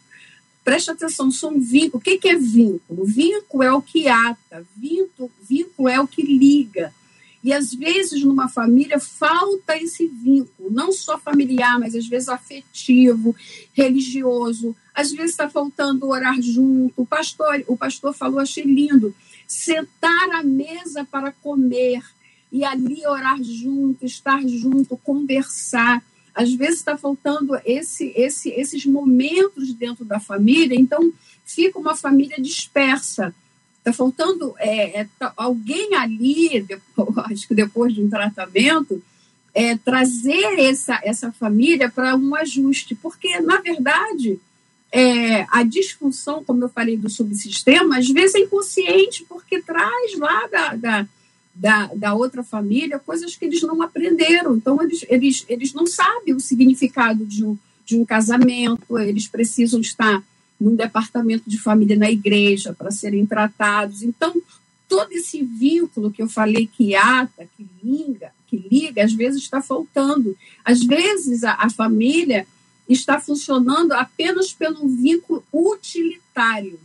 Preste 0.64 0.92
atenção, 0.92 1.32
são 1.32 1.60
vínculos. 1.60 1.96
O 1.96 2.00
que, 2.00 2.20
que 2.20 2.30
é 2.30 2.36
vínculo? 2.36 3.04
Vínculo 3.04 3.64
é 3.64 3.74
o 3.74 3.82
que 3.82 4.08
ata, 4.08 4.64
vínculo, 4.78 5.32
vínculo 5.42 5.90
é 5.90 6.00
o 6.00 6.08
que 6.08 6.22
liga. 6.22 6.94
E 7.44 7.52
às 7.52 7.74
vezes 7.74 8.24
numa 8.24 8.48
família 8.48 9.00
falta 9.00 9.76
esse 9.76 10.06
vínculo, 10.06 10.70
não 10.70 10.92
só 10.92 11.18
familiar, 11.18 11.80
mas 11.80 11.96
às 11.96 12.06
vezes 12.06 12.30
afetivo, 12.30 13.36
religioso. 13.74 14.76
Às 14.94 15.12
vezes 15.12 15.32
está 15.32 15.50
faltando 15.50 16.08
orar 16.08 16.40
junto. 16.40 16.94
O 16.96 17.08
pastor, 17.08 17.64
o 17.66 17.76
pastor 17.76 18.14
falou, 18.14 18.40
achei 18.40 18.66
lindo, 18.66 19.16
sentar 19.48 20.30
à 20.34 20.44
mesa 20.44 21.08
para 21.10 21.32
comer 21.32 22.04
e 22.52 22.64
ali 22.64 23.04
orar 23.08 23.42
junto, 23.42 24.06
estar 24.06 24.46
junto, 24.48 24.96
conversar 24.98 26.04
às 26.34 26.54
vezes 26.54 26.76
está 26.80 26.98
faltando 26.98 27.60
esse, 27.66 28.14
esse, 28.16 28.50
esses 28.50 28.86
momentos 28.86 29.74
dentro 29.74 30.06
da 30.06 30.20
família, 30.20 30.76
então 30.76 31.12
fica 31.46 31.80
uma 31.80 31.96
família 31.96 32.38
dispersa. 32.40 33.34
Está 33.78 33.94
faltando 33.94 34.54
é, 34.58 35.02
é, 35.02 35.08
tá, 35.18 35.34
alguém 35.36 35.96
ali, 35.96 36.62
depois, 36.62 37.18
acho 37.32 37.48
que 37.48 37.56
depois 37.56 37.94
de 37.94 38.04
um 38.04 38.10
tratamento, 38.10 39.02
é, 39.54 39.76
trazer 39.78 40.60
essa, 40.60 41.00
essa 41.04 41.32
família 41.32 41.90
para 41.90 42.16
um 42.16 42.36
ajuste, 42.36 42.96
porque, 42.96 43.40
na 43.40 43.60
verdade, 43.60 44.40
é, 44.92 45.46
a 45.50 45.64
disfunção, 45.64 46.44
como 46.44 46.64
eu 46.64 46.70
falei, 46.70 46.98
do 46.98 47.10
subsistema, 47.10 47.98
às 47.98 48.10
vezes 48.10 48.36
é 48.36 48.40
inconsciente, 48.40 49.26
porque 49.28 49.62
traz 49.62 50.18
lá 50.18 50.48
da, 50.48 50.76
da 50.76 51.08
da, 51.60 51.88
da 51.94 52.14
outra 52.14 52.42
família 52.42 52.98
coisas 52.98 53.36
que 53.36 53.44
eles 53.44 53.62
não 53.62 53.82
aprenderam. 53.82 54.56
Então, 54.56 54.82
eles, 54.82 55.06
eles, 55.10 55.46
eles 55.50 55.74
não 55.74 55.86
sabem 55.86 56.34
o 56.34 56.40
significado 56.40 57.26
de 57.26 57.44
um, 57.44 57.58
de 57.86 57.98
um 57.98 58.06
casamento, 58.06 58.98
eles 58.98 59.28
precisam 59.28 59.82
estar 59.82 60.24
num 60.60 60.76
departamento 60.76 61.50
de 61.50 61.60
família 61.60 61.98
na 61.98 62.10
igreja 62.10 62.74
para 62.74 62.92
serem 62.92 63.26
tratados. 63.26 64.02
Então, 64.02 64.34
todo 64.88 65.12
esse 65.12 65.44
vínculo 65.44 66.12
que 66.12 66.22
eu 66.22 66.30
falei 66.30 66.66
que 66.66 66.96
ata, 66.96 67.48
que 67.58 67.68
liga, 67.84 68.32
que 68.48 68.58
liga, 68.58 69.04
às 69.04 69.14
vezes 69.14 69.42
está 69.42 69.62
faltando. 69.62 70.38
Às 70.64 70.82
vezes 70.82 71.44
a, 71.44 71.56
a 71.56 71.70
família 71.70 72.48
está 72.88 73.20
funcionando 73.20 73.92
apenas 73.92 74.54
pelo 74.54 74.88
vínculo 74.88 75.44
utilitário. 75.52 76.80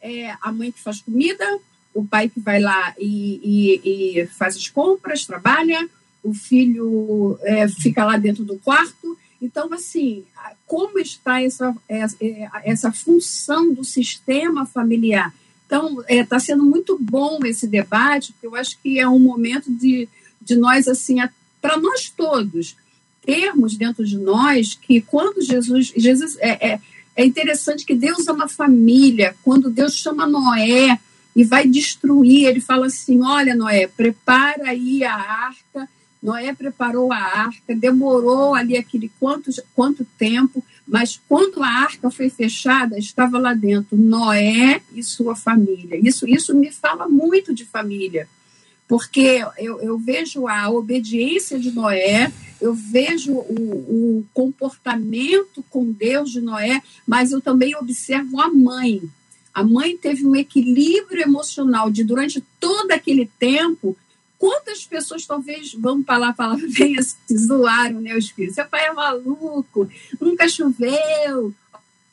É 0.00 0.36
a 0.40 0.52
mãe 0.52 0.72
que 0.72 0.82
faz 0.82 1.00
comida, 1.00 1.58
o 1.96 2.04
pai 2.04 2.28
que 2.28 2.38
vai 2.38 2.60
lá 2.60 2.94
e, 2.98 3.40
e, 3.42 4.20
e 4.20 4.26
faz 4.26 4.54
as 4.54 4.68
compras, 4.68 5.24
trabalha, 5.24 5.88
o 6.22 6.34
filho 6.34 7.38
é, 7.42 7.66
fica 7.66 8.04
lá 8.04 8.18
dentro 8.18 8.44
do 8.44 8.58
quarto. 8.58 9.16
Então, 9.40 9.72
assim, 9.72 10.24
como 10.66 10.98
está 10.98 11.42
essa, 11.42 11.74
essa, 11.88 12.16
é, 12.20 12.48
essa 12.64 12.92
função 12.92 13.72
do 13.72 13.82
sistema 13.82 14.66
familiar? 14.66 15.32
Então, 15.66 16.00
está 16.02 16.14
é, 16.14 16.24
tá 16.24 16.38
sendo 16.38 16.64
muito 16.64 16.98
bom 17.00 17.38
esse 17.44 17.66
debate, 17.66 18.32
porque 18.32 18.46
eu 18.46 18.54
acho 18.54 18.78
que 18.82 18.98
é 18.98 19.08
um 19.08 19.18
momento 19.18 19.72
de, 19.72 20.06
de 20.40 20.54
nós, 20.54 20.86
assim, 20.86 21.16
para 21.62 21.78
nós 21.78 22.10
todos, 22.10 22.76
termos 23.22 23.74
dentro 23.76 24.04
de 24.04 24.18
nós 24.18 24.74
que 24.74 25.00
quando 25.00 25.42
Jesus. 25.42 25.92
Jesus 25.96 26.36
é, 26.40 26.72
é, 26.74 26.80
é 27.16 27.24
interessante 27.24 27.86
que 27.86 27.94
Deus 27.94 28.28
ama 28.28 28.46
família, 28.46 29.34
quando 29.42 29.70
Deus 29.70 29.94
chama 29.94 30.26
Noé 30.26 31.00
e 31.36 31.44
vai 31.44 31.68
destruir. 31.68 32.46
Ele 32.46 32.60
fala 32.60 32.86
assim: 32.86 33.22
Olha, 33.22 33.54
Noé, 33.54 33.86
prepara 33.86 34.70
aí 34.70 35.04
a 35.04 35.14
arca. 35.14 35.86
Noé 36.22 36.54
preparou 36.54 37.12
a 37.12 37.18
arca, 37.18 37.76
demorou 37.76 38.54
ali 38.54 38.76
aquele 38.76 39.12
quanto, 39.20 39.50
quanto 39.74 40.04
tempo, 40.18 40.64
Mas 40.88 41.20
quando 41.28 41.62
a 41.62 41.68
arca 41.68 42.10
foi 42.10 42.30
fechada, 42.30 42.98
estava 42.98 43.38
lá 43.38 43.52
dentro 43.52 43.96
Noé 43.96 44.80
e 44.94 45.02
sua 45.02 45.36
família. 45.36 46.00
Isso, 46.02 46.26
isso 46.26 46.56
me 46.56 46.72
fala 46.72 47.06
muito 47.06 47.54
de 47.54 47.64
família, 47.64 48.26
porque 48.88 49.44
eu, 49.58 49.80
eu 49.80 49.98
vejo 49.98 50.48
a 50.48 50.70
obediência 50.70 51.60
de 51.60 51.70
Noé, 51.70 52.32
eu 52.60 52.72
vejo 52.74 53.32
o, 53.32 54.18
o 54.18 54.26
comportamento 54.32 55.62
com 55.68 55.92
Deus 55.92 56.30
de 56.30 56.40
Noé, 56.40 56.82
mas 57.06 57.30
eu 57.30 57.40
também 57.40 57.76
observo 57.76 58.40
a 58.40 58.48
mãe. 58.48 59.02
A 59.56 59.64
mãe 59.64 59.96
teve 59.96 60.26
um 60.26 60.36
equilíbrio 60.36 61.22
emocional 61.22 61.90
de 61.90 62.04
durante 62.04 62.44
todo 62.60 62.92
aquele 62.92 63.24
tempo 63.38 63.96
Quantas 64.38 64.84
pessoas 64.84 65.24
talvez, 65.24 65.72
vamos 65.72 66.04
falar 66.04 66.28
a 66.28 66.32
palavra 66.34 66.66
bem 66.68 66.98
assim, 66.98 67.16
zoaram 67.34 68.00
né, 68.00 68.14
os 68.14 68.28
filhos? 68.28 68.54
Seu 68.54 68.66
pai 68.66 68.86
é 68.86 68.92
maluco, 68.92 69.88
nunca 70.20 70.46
choveu, 70.46 71.54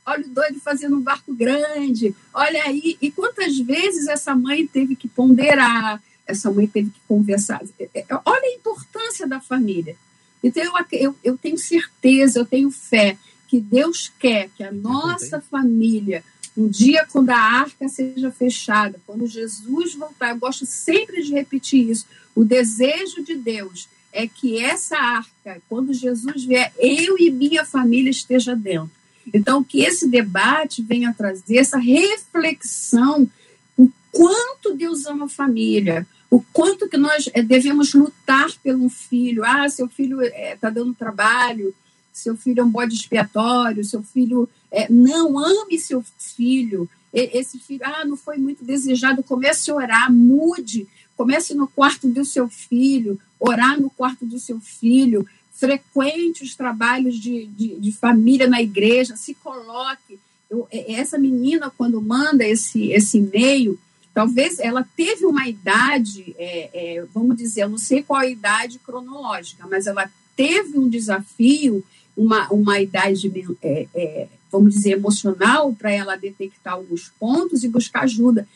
olha 0.05 0.25
o 0.25 0.29
doido 0.29 0.59
fazendo 0.61 0.95
um 0.95 1.01
barco 1.01 1.33
grande, 1.33 2.15
olha 2.33 2.63
aí. 2.63 2.97
E 3.01 3.11
quantas 3.11 3.57
vezes 3.59 4.07
essa 4.07 4.33
mãe 4.33 4.65
teve 4.65 4.95
que 4.95 5.07
ponderar, 5.07 6.01
essa 6.25 6.49
mãe 6.49 6.65
teve 6.65 6.91
que 6.91 7.01
conversar. 7.07 7.61
É, 7.77 7.89
é, 7.93 8.05
olha 8.25 8.45
a 8.45 8.55
importância 8.55 9.27
da 9.27 9.41
família. 9.41 9.97
Então, 10.41 10.63
eu, 10.63 10.73
eu, 10.91 11.15
eu 11.23 11.37
tenho 11.37 11.57
certeza, 11.57 12.39
eu 12.39 12.45
tenho 12.45 12.71
fé 12.71 13.17
que 13.49 13.59
Deus 13.59 14.11
quer 14.17 14.49
que 14.55 14.63
a 14.63 14.71
nossa 14.71 15.41
família 15.41 16.23
um 16.55 16.67
dia, 16.67 17.05
quando 17.11 17.31
a 17.31 17.37
arca 17.37 17.87
seja 17.87 18.31
fechada, 18.31 18.99
quando 19.07 19.25
Jesus 19.25 19.95
voltar, 19.95 20.29
eu 20.29 20.37
gosto 20.37 20.65
sempre 20.65 21.23
de 21.23 21.33
repetir 21.33 21.89
isso. 21.89 22.05
O 22.35 22.43
desejo 22.45 23.23
de 23.23 23.35
Deus 23.35 23.87
é 24.11 24.27
que 24.27 24.59
essa 24.59 24.95
arca, 24.95 25.61
quando 25.67 25.93
Jesus 25.93 26.43
vier, 26.45 26.71
eu 26.77 27.17
e 27.17 27.31
minha 27.31 27.65
família 27.65 28.11
esteja 28.11 28.55
dentro. 28.55 28.91
Então, 29.33 29.63
que 29.63 29.81
esse 29.81 30.07
debate 30.07 30.83
venha 30.83 31.13
trazer 31.13 31.57
essa 31.57 31.77
reflexão 31.77 33.27
o 33.75 33.89
quanto 34.11 34.75
Deus 34.75 35.05
ama 35.05 35.25
a 35.25 35.29
família, 35.29 36.05
o 36.29 36.43
quanto 36.53 36.87
que 36.87 36.97
nós 36.97 37.29
eh, 37.33 37.41
devemos 37.41 37.93
lutar 37.93 38.49
pelo 38.63 38.89
filho. 38.89 39.43
Ah, 39.43 39.67
seu 39.69 39.87
filho 39.87 40.21
está 40.21 40.67
eh, 40.67 40.71
dando 40.71 40.93
trabalho, 40.93 41.73
seu 42.13 42.37
filho 42.37 42.61
é 42.61 42.63
um 42.63 42.69
bode 42.69 42.95
expiatório, 42.95 43.83
seu 43.83 44.03
filho 44.03 44.47
é, 44.71 44.89
não 44.91 45.37
ame 45.37 45.77
seu 45.79 46.03
filho, 46.17 46.89
esse 47.13 47.59
filho, 47.59 47.81
ah, 47.83 48.05
não 48.05 48.17
foi 48.17 48.37
muito 48.37 48.65
desejado, 48.65 49.21
comece 49.21 49.69
a 49.69 49.75
orar, 49.75 50.11
mude, 50.11 50.87
comece 51.15 51.53
no 51.53 51.67
quarto 51.67 52.07
do 52.07 52.25
seu 52.25 52.49
filho, 52.49 53.19
orar 53.39 53.79
no 53.79 53.89
quarto 53.89 54.25
do 54.25 54.39
seu 54.39 54.59
filho, 54.59 55.27
frequente 55.51 56.43
os 56.43 56.55
trabalhos 56.55 57.19
de, 57.19 57.45
de, 57.45 57.79
de 57.79 57.91
família 57.91 58.47
na 58.47 58.61
igreja, 58.61 59.15
se 59.15 59.35
coloque. 59.35 60.19
Eu, 60.49 60.67
essa 60.71 61.17
menina, 61.17 61.71
quando 61.75 62.01
manda 62.01 62.43
esse, 62.43 62.91
esse 62.91 63.19
e-mail, 63.19 63.79
talvez 64.13 64.59
ela 64.59 64.87
teve 64.95 65.25
uma 65.25 65.47
idade, 65.47 66.35
é, 66.37 66.69
é, 66.73 67.05
vamos 67.13 67.37
dizer, 67.37 67.61
eu 67.63 67.69
não 67.69 67.77
sei 67.77 68.01
qual 68.01 68.21
a 68.21 68.27
idade 68.27 68.79
cronológica, 68.79 69.67
mas 69.69 69.85
ela 69.87 70.11
teve 70.35 70.77
um 70.77 70.89
desafio, 70.89 71.83
uma, 72.15 72.47
uma 72.49 72.79
idade 72.79 73.31
é, 73.61 73.87
é 73.93 74.27
vamos 74.51 74.75
dizer, 74.75 74.91
emocional 74.91 75.73
para 75.73 75.91
ela 75.91 76.15
detectar 76.15 76.73
alguns 76.73 77.11
pontos 77.19 77.63
e 77.63 77.67
buscar 77.67 78.03
ajuda. 78.03 78.47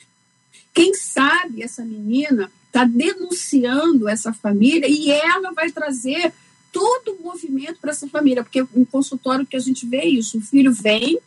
Quem 0.71 0.93
sabe 0.93 1.63
essa 1.63 1.83
menina 1.83 2.51
está 2.67 2.83
denunciando 2.83 4.07
essa 4.07 4.31
família 4.31 4.87
e 4.87 5.09
ela 5.09 5.51
vai 5.53 5.71
trazer 5.71 6.31
todo 6.71 7.13
o 7.13 7.23
movimento 7.23 7.79
para 7.81 7.89
essa 7.89 8.07
família, 8.07 8.43
porque 8.43 8.63
no 8.75 8.85
consultório 8.85 9.47
que 9.47 9.55
a 9.55 9.59
gente 9.59 9.87
vê 9.87 10.03
isso, 10.03 10.37
o 10.37 10.41
filho 10.41 10.71
vem, 10.71 11.17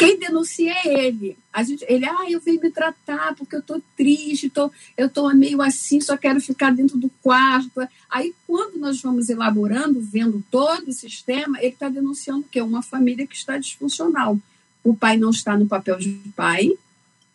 quem 0.00 0.18
denuncia 0.18 0.72
é 0.72 1.04
ele. 1.04 1.36
A 1.52 1.62
gente, 1.62 1.84
ele, 1.86 2.06
ah, 2.06 2.24
eu 2.26 2.40
venho 2.40 2.58
me 2.58 2.70
tratar 2.70 3.34
porque 3.34 3.54
eu 3.54 3.60
estou 3.60 3.82
triste, 3.94 4.48
tô, 4.48 4.72
eu 4.96 5.08
estou 5.08 5.34
meio 5.34 5.60
assim, 5.60 6.00
só 6.00 6.16
quero 6.16 6.40
ficar 6.40 6.74
dentro 6.74 6.96
do 6.96 7.10
quarto. 7.22 7.86
Aí, 8.08 8.32
quando 8.46 8.78
nós 8.78 9.02
vamos 9.02 9.28
elaborando, 9.28 10.00
vendo 10.00 10.42
todo 10.50 10.88
o 10.88 10.92
sistema, 10.92 11.58
ele 11.58 11.74
está 11.74 11.90
denunciando 11.90 12.46
que 12.50 12.58
é 12.58 12.62
uma 12.62 12.82
família 12.82 13.26
que 13.26 13.36
está 13.36 13.58
disfuncional. 13.58 14.38
O 14.82 14.96
pai 14.96 15.18
não 15.18 15.28
está 15.28 15.54
no 15.58 15.66
papel 15.66 15.98
de 15.98 16.18
pai, 16.34 16.70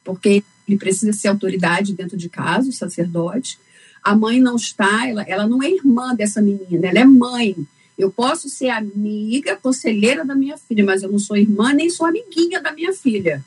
porque 0.03 0.43
ele 0.67 0.79
precisa 0.79 1.13
ser 1.13 1.27
autoridade 1.27 1.93
dentro 1.93 2.17
de 2.17 2.29
casa, 2.29 2.69
o 2.69 2.73
sacerdote. 2.73 3.59
A 4.03 4.15
mãe 4.15 4.39
não 4.39 4.55
está, 4.55 5.07
ela, 5.07 5.21
ela 5.21 5.47
não 5.47 5.61
é 5.61 5.69
irmã 5.69 6.15
dessa 6.15 6.41
menina, 6.41 6.87
ela 6.87 6.99
é 6.99 7.05
mãe. 7.05 7.55
Eu 7.97 8.11
posso 8.11 8.49
ser 8.49 8.69
amiga, 8.69 9.55
conselheira 9.55 10.25
da 10.25 10.35
minha 10.35 10.57
filha, 10.57 10.83
mas 10.83 11.01
eu 11.01 11.11
não 11.11 11.19
sou 11.19 11.37
irmã 11.37 11.73
nem 11.73 11.89
sou 11.89 12.05
amiguinha 12.05 12.61
da 12.61 12.71
minha 12.71 12.93
filha. 12.93 13.43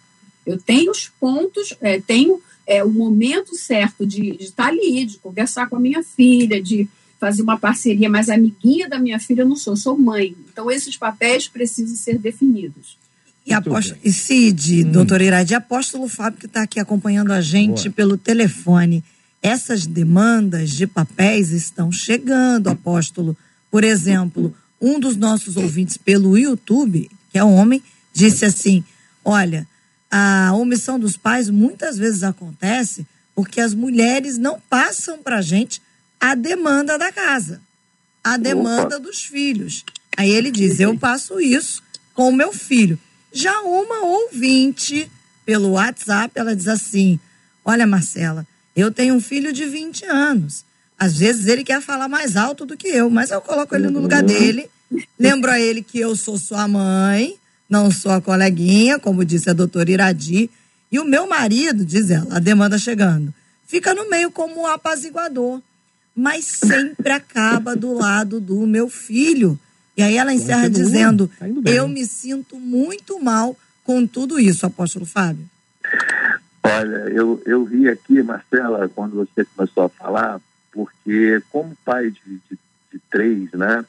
Eu 0.46 0.58
tenho 0.58 0.90
os 0.90 1.08
pontos, 1.20 1.76
é, 1.80 2.00
tenho 2.00 2.40
é, 2.66 2.82
o 2.82 2.90
momento 2.90 3.54
certo 3.54 4.06
de, 4.06 4.36
de 4.36 4.44
estar 4.44 4.68
ali, 4.68 5.04
de 5.04 5.18
conversar 5.18 5.68
com 5.68 5.76
a 5.76 5.80
minha 5.80 6.02
filha, 6.02 6.62
de 6.62 6.88
fazer 7.18 7.42
uma 7.42 7.58
parceria, 7.58 8.08
mas 8.08 8.28
amiguinha 8.28 8.88
da 8.88 8.98
minha 8.98 9.18
filha 9.18 9.42
eu 9.42 9.48
não 9.48 9.56
sou, 9.56 9.76
sou 9.76 9.98
mãe. 9.98 10.34
Então, 10.50 10.70
esses 10.70 10.96
papéis 10.96 11.48
precisam 11.48 11.96
ser 11.96 12.18
definidos. 12.18 12.96
E, 13.44 13.52
apóstolo, 13.52 13.98
e 14.04 14.12
Cid, 14.12 14.84
hum. 14.84 14.92
doutor 14.92 15.20
Iradi, 15.22 15.54
apóstolo 15.54 16.06
Fábio, 16.06 16.38
que 16.38 16.46
está 16.46 16.62
aqui 16.62 16.78
acompanhando 16.78 17.32
a 17.32 17.40
gente 17.40 17.84
Boa. 17.84 17.94
pelo 17.94 18.18
telefone. 18.18 19.02
Essas 19.42 19.86
demandas 19.86 20.70
de 20.70 20.86
papéis 20.86 21.50
estão 21.50 21.90
chegando, 21.90 22.68
apóstolo. 22.68 23.36
Por 23.70 23.84
exemplo, 23.84 24.54
um 24.80 24.98
dos 24.98 25.16
nossos 25.16 25.56
ouvintes 25.56 25.96
pelo 25.96 26.38
YouTube, 26.38 27.10
que 27.30 27.38
é 27.38 27.44
homem, 27.44 27.82
disse 28.12 28.44
assim: 28.44 28.84
Olha, 29.24 29.66
a 30.10 30.52
omissão 30.54 30.98
dos 30.98 31.16
pais 31.16 31.50
muitas 31.50 31.98
vezes 31.98 32.22
acontece 32.22 33.06
porque 33.34 33.60
as 33.60 33.74
mulheres 33.74 34.38
não 34.38 34.60
passam 34.68 35.18
para 35.22 35.38
a 35.38 35.42
gente 35.42 35.80
a 36.20 36.34
demanda 36.34 36.98
da 36.98 37.12
casa, 37.12 37.60
a 38.24 38.36
demanda 38.36 38.96
Opa. 38.96 39.00
dos 39.00 39.22
filhos. 39.22 39.84
Aí 40.16 40.30
ele 40.30 40.50
diz: 40.50 40.80
Eu 40.80 40.98
passo 40.98 41.40
isso 41.40 41.82
com 42.14 42.30
o 42.30 42.34
meu 42.34 42.52
filho. 42.52 42.98
Já 43.32 43.60
uma 43.60 44.00
ouvinte 44.04 45.10
pelo 45.44 45.70
WhatsApp, 45.70 46.32
ela 46.34 46.56
diz 46.56 46.68
assim: 46.68 47.20
Olha, 47.64 47.86
Marcela, 47.86 48.46
eu 48.74 48.90
tenho 48.90 49.14
um 49.14 49.20
filho 49.20 49.52
de 49.52 49.64
20 49.66 50.04
anos. 50.06 50.64
Às 50.98 51.18
vezes 51.18 51.46
ele 51.46 51.62
quer 51.62 51.80
falar 51.80 52.08
mais 52.08 52.36
alto 52.36 52.66
do 52.66 52.76
que 52.76 52.88
eu, 52.88 53.08
mas 53.08 53.30
eu 53.30 53.40
coloco 53.40 53.74
ele 53.74 53.88
no 53.88 54.00
lugar 54.00 54.22
dele, 54.22 54.68
lembro 55.18 55.50
a 55.50 55.60
ele 55.60 55.82
que 55.82 56.00
eu 56.00 56.16
sou 56.16 56.36
sua 56.36 56.66
mãe, 56.66 57.36
não 57.68 57.90
sou 57.90 58.10
a 58.10 58.20
coleguinha, 58.20 58.98
como 58.98 59.24
disse 59.24 59.48
a 59.48 59.52
doutora 59.52 59.90
Iradi, 59.90 60.50
e 60.90 60.98
o 60.98 61.04
meu 61.04 61.28
marido, 61.28 61.84
diz 61.84 62.10
ela, 62.10 62.36
a 62.36 62.38
demanda 62.40 62.78
chegando, 62.78 63.32
fica 63.66 63.94
no 63.94 64.10
meio 64.10 64.30
como 64.30 64.62
um 64.62 64.66
apaziguador, 64.66 65.60
mas 66.16 66.46
sempre 66.46 67.12
acaba 67.12 67.76
do 67.76 67.92
lado 67.92 68.40
do 68.40 68.66
meu 68.66 68.88
filho. 68.88 69.58
E 69.96 70.02
aí 70.02 70.16
ela 70.16 70.32
encerra 70.32 70.68
dizendo: 70.68 71.30
tá 71.38 71.46
Eu 71.64 71.86
me 71.86 72.04
sinto 72.06 72.56
muito 72.58 73.22
mal 73.22 73.56
com 73.84 74.06
tudo 74.06 74.38
isso, 74.40 74.66
apóstolo 74.66 75.06
Fábio. 75.06 75.48
Olha, 76.62 77.08
eu, 77.10 77.40
eu 77.46 77.64
vi 77.64 77.88
aqui, 77.88 78.22
Marcela, 78.22 78.88
quando 78.94 79.16
você 79.16 79.44
começou 79.44 79.84
a 79.84 79.88
falar, 79.88 80.40
porque 80.72 81.42
como 81.50 81.76
pai 81.84 82.10
de, 82.10 82.40
de, 82.50 82.58
de 82.92 82.98
três, 83.10 83.50
né, 83.52 83.84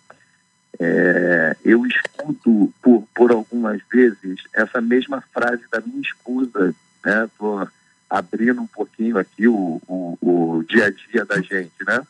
é, 0.80 1.56
eu 1.64 1.86
escuto 1.86 2.74
por, 2.82 3.08
por 3.14 3.32
algumas 3.32 3.82
vezes 3.92 4.44
essa 4.54 4.80
mesma 4.80 5.22
frase 5.34 5.64
da 5.72 5.82
minha 5.82 6.02
esposa, 6.02 6.74
né, 7.04 7.30
tô 7.38 7.68
abrindo 8.10 8.62
um 8.62 8.68
pouquinho 8.68 9.18
aqui 9.18 9.48
o, 9.48 9.82
o, 9.88 10.18
o 10.22 10.64
dia 10.64 10.88
a 10.88 10.90
dia 10.90 11.26
da 11.26 11.42
gente, 11.42 11.84
né, 11.86 12.02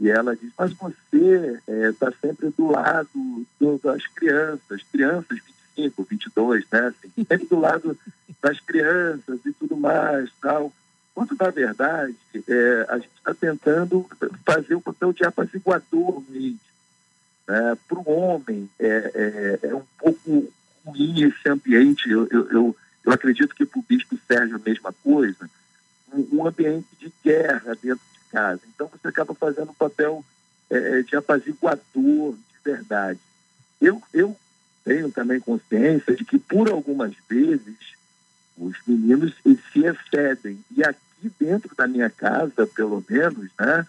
e 0.00 0.10
ela 0.10 0.36
diz, 0.36 0.50
mas 0.58 0.72
você 0.72 1.60
está 1.66 2.08
é, 2.08 2.26
sempre 2.26 2.50
do 2.50 2.70
lado 2.70 3.46
do, 3.60 3.78
das 3.78 4.06
crianças, 4.08 4.82
crianças 4.92 5.38
25, 5.76 6.04
22, 6.04 6.64
né, 6.70 6.80
assim, 6.88 7.24
sempre 7.26 7.46
do 7.46 7.58
lado 7.58 7.98
das 8.42 8.60
crianças 8.60 9.40
e 9.46 9.52
tudo 9.52 9.76
mais, 9.76 10.30
tal 10.40 10.72
quando, 11.14 11.36
na 11.38 11.50
verdade, 11.50 12.16
é, 12.48 12.86
a 12.88 12.98
gente 12.98 13.14
está 13.16 13.32
tentando 13.32 14.06
fazer 14.44 14.74
o 14.74 14.80
papel 14.80 15.12
de 15.12 15.24
apaziguador 15.24 16.22
mesmo. 16.28 16.58
Né? 17.46 17.78
Para 17.86 17.98
o 17.98 18.10
homem, 18.10 18.68
é, 18.80 18.86
é, 19.14 19.68
é, 19.68 19.74
um 19.74 19.84
pouco 19.98 20.52
ruim 20.84 21.22
esse 21.22 21.48
ambiente. 21.48 22.10
Eu, 22.10 22.26
eu, 22.30 22.50
eu, 22.50 22.76
eu 23.04 23.12
acredito 23.12 23.54
que 23.54 23.64
para 23.64 23.78
o 23.78 23.84
bispo 23.88 24.18
Sérgio 24.26 24.56
a 24.56 24.68
mesma 24.68 24.92
coisa, 25.04 25.48
um, 26.12 26.40
um, 26.40 26.46
ambiente 26.46 26.88
de 26.98 27.12
guerra 27.22 27.76
dentro 27.80 28.04
de 28.12 28.30
casa. 28.32 28.60
Então, 28.74 28.90
você 28.90 29.06
acaba 29.06 29.34
fazendo 29.34 29.70
o 29.70 29.74
papel 29.74 30.24
é, 30.68 31.02
de 31.02 31.14
apaziguador 31.14 32.34
de 32.34 32.58
verdade. 32.64 33.20
Eu, 33.80 34.02
eu 34.12 34.36
tenho 34.84 35.12
também 35.12 35.38
consciência 35.38 36.16
de 36.16 36.24
que, 36.24 36.38
por 36.38 36.68
algumas 36.68 37.14
vezes, 37.28 37.76
os 38.56 38.76
meninos 38.86 39.34
se 39.42 39.84
excedem. 39.84 40.58
E 40.76 40.82
aqui 40.82 41.32
dentro 41.38 41.74
da 41.76 41.86
minha 41.86 42.10
casa, 42.10 42.66
pelo 42.66 43.04
menos, 43.08 43.50
né, 43.58 43.86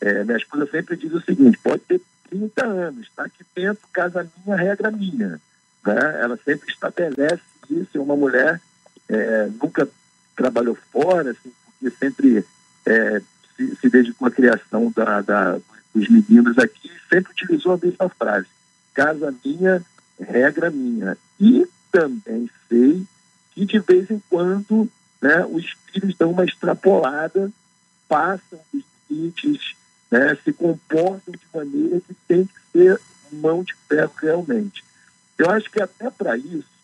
é, 0.00 0.24
minha 0.24 0.36
esposa 0.36 0.66
sempre 0.70 0.96
diz 0.96 1.12
o 1.12 1.20
seguinte: 1.20 1.58
pode 1.62 1.82
ter 1.82 2.00
30 2.30 2.66
anos, 2.66 3.10
tá 3.14 3.24
aqui 3.24 3.44
dentro, 3.54 3.86
casa 3.92 4.28
minha, 4.44 4.56
regra 4.56 4.90
minha. 4.90 5.40
né? 5.84 6.20
ela 6.20 6.38
sempre 6.44 6.70
estabelece 6.70 7.42
isso, 7.70 8.02
uma 8.02 8.16
mulher 8.16 8.60
é, 9.08 9.48
nunca 9.62 9.88
trabalhou 10.34 10.76
fora, 10.92 11.30
assim, 11.30 11.52
porque 11.64 11.96
sempre 11.96 12.44
é, 12.84 13.22
se, 13.56 13.76
se, 13.76 13.88
dedicou 13.88 14.28
à 14.28 14.30
criação 14.30 14.92
da, 14.94 15.20
da, 15.22 15.58
dos 15.94 16.08
meninos 16.08 16.58
aqui, 16.58 16.90
sempre 17.08 17.32
utilizou 17.32 17.72
a 17.72 17.78
mesma 17.78 18.08
frase, 18.10 18.48
casa 18.92 19.34
minha, 19.44 19.82
regra 20.20 20.70
minha. 20.70 21.16
E 21.40 21.66
também 21.90 22.50
sei 22.68 23.06
que 23.56 23.64
de 23.64 23.78
vez 23.78 24.10
em 24.10 24.22
quando 24.28 24.86
né, 25.20 25.46
os 25.46 25.64
filhos 25.90 26.14
dão 26.16 26.30
uma 26.30 26.44
extrapolada, 26.44 27.50
passam 28.06 28.60
dos 28.70 28.84
limites, 29.10 29.74
né, 30.10 30.36
se 30.44 30.52
comportam 30.52 31.32
de 31.32 31.40
maneira 31.52 32.00
que 32.00 32.14
tem 32.28 32.44
que 32.44 32.52
ser 32.70 33.00
mão 33.32 33.64
de 33.64 33.74
ferro 33.88 34.12
realmente. 34.20 34.84
Eu 35.38 35.50
acho 35.50 35.70
que 35.70 35.80
até 35.80 36.10
para 36.10 36.36
isso 36.36 36.76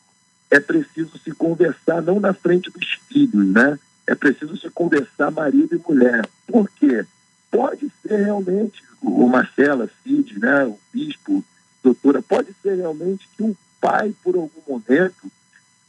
é 0.50 0.58
preciso 0.58 1.18
se 1.18 1.30
conversar 1.32 2.00
não 2.00 2.18
na 2.18 2.32
frente 2.32 2.70
dos 2.70 2.98
filhos, 3.08 3.46
né? 3.48 3.78
É 4.06 4.14
preciso 4.14 4.56
se 4.56 4.68
conversar 4.70 5.30
marido 5.30 5.74
e 5.74 5.90
mulher. 5.90 6.26
Por 6.46 6.68
quê? 6.70 7.06
Pode 7.50 7.90
ser 8.02 8.24
realmente, 8.24 8.82
o 9.00 9.26
Marcela, 9.28 9.88
Cid, 10.02 10.38
né, 10.38 10.64
o 10.64 10.78
bispo, 10.92 11.44
doutora, 11.82 12.20
pode 12.20 12.54
ser 12.62 12.76
realmente 12.76 13.28
que 13.36 13.42
um 13.42 13.54
pai, 13.80 14.14
por 14.22 14.36
algum 14.36 14.60
momento, 14.66 15.30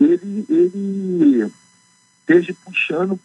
ele, 0.03 0.45
ele 0.49 1.51
esteja 2.19 2.55
puxando 2.65 3.19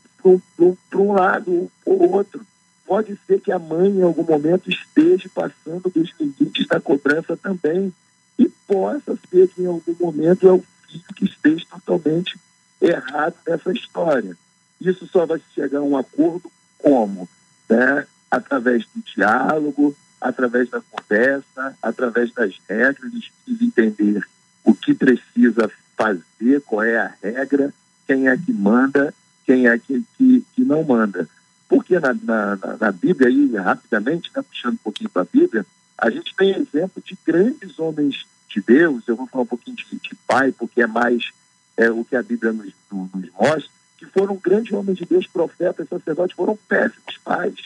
para 0.89 0.99
um 0.99 1.12
lado 1.12 1.70
ou 1.85 2.12
outro. 2.12 2.45
Pode 2.87 3.18
ser 3.26 3.41
que 3.41 3.53
a 3.53 3.59
mãe, 3.59 3.91
em 3.91 4.03
algum 4.03 4.24
momento, 4.24 4.70
esteja 4.70 5.29
passando 5.35 5.91
dos 5.91 6.12
limites 6.18 6.66
da 6.66 6.81
cobrança 6.81 7.37
também. 7.37 7.93
E 8.39 8.49
possa 8.66 9.18
ser 9.31 9.49
que, 9.49 9.62
em 9.62 9.66
algum 9.66 9.95
momento, 10.01 10.49
é 10.49 10.53
o 10.53 10.64
filho 10.87 11.05
que 11.14 11.24
esteja 11.24 11.66
totalmente 11.70 12.39
errado 12.81 13.35
nessa 13.47 13.72
história. 13.72 14.37
Isso 14.81 15.07
só 15.09 15.26
vai 15.26 15.41
chegar 15.55 15.81
a 15.81 15.83
um 15.83 15.97
acordo 15.97 16.51
como? 16.79 17.29
Né? 17.68 18.07
Através 18.31 18.85
do 18.95 19.03
diálogo, 19.03 19.95
através 20.20 20.70
da 20.70 20.81
conversa, 20.81 21.76
através 21.83 22.33
das 22.33 22.55
regras, 22.68 23.12
precisam 23.45 23.66
entender 23.66 24.26
o 24.64 24.74
que 24.74 24.95
precisa 24.95 25.70
fazer, 25.99 26.62
qual 26.64 26.84
é 26.84 26.96
a 26.96 27.12
regra, 27.20 27.74
quem 28.07 28.28
é 28.28 28.36
que 28.36 28.53
manda, 28.53 29.12
quem 29.44 29.66
é 29.66 29.76
que, 29.76 30.05
que, 30.16 30.44
que 30.55 30.64
não 30.64 30.84
manda. 30.84 31.28
Porque 31.68 31.99
na, 31.99 32.14
na, 32.14 32.57
na 32.80 32.92
Bíblia, 32.92 33.28
aí, 33.28 33.57
rapidamente, 33.57 34.30
né, 34.34 34.42
puxando 34.42 34.74
um 34.74 34.84
pouquinho 34.84 35.11
para 35.11 35.22
a 35.22 35.28
Bíblia, 35.30 35.66
a 35.99 36.09
gente 36.09 36.34
tem 36.36 36.51
exemplo 36.51 37.03
de 37.05 37.18
grandes 37.26 37.78
homens 37.78 38.24
de 38.49 38.62
Deus, 38.62 39.03
eu 39.07 39.16
vou 39.16 39.26
falar 39.26 39.42
um 39.42 39.46
pouquinho 39.46 39.76
de, 39.76 39.84
de 39.84 40.14
pai, 40.26 40.53
porque 40.53 40.80
é 40.80 40.86
mais 40.86 41.30
é, 41.76 41.90
o 41.90 42.05
que 42.05 42.16
a 42.16 42.22
Bíblia 42.22 42.53
nos, 42.53 42.72
nos, 42.90 43.30
mostra, 43.32 43.70
que 43.99 44.07
foram 44.07 44.36
grandes 44.36 44.72
homens 44.72 44.96
de 44.96 45.05
Deus, 45.05 45.26
profetas, 45.26 45.88
sacerdotes, 45.88 46.36
foram 46.36 46.57
péssimos 46.68 47.18
pais. 47.24 47.57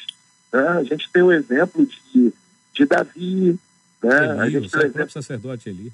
Né? 0.52 0.66
A 0.68 0.82
gente 0.82 1.08
tem 1.12 1.22
o 1.22 1.30
exemplo 1.30 1.86
de, 1.86 2.32
de 2.72 2.86
Davi, 2.86 3.58
né? 4.02 4.24
Eli, 4.24 4.40
a 4.40 4.50
gente 4.60 4.70
tem 4.70 4.80
o 4.80 4.86
exemplo... 4.86 5.10
sacerdote 5.10 5.68
Eli. 5.68 5.92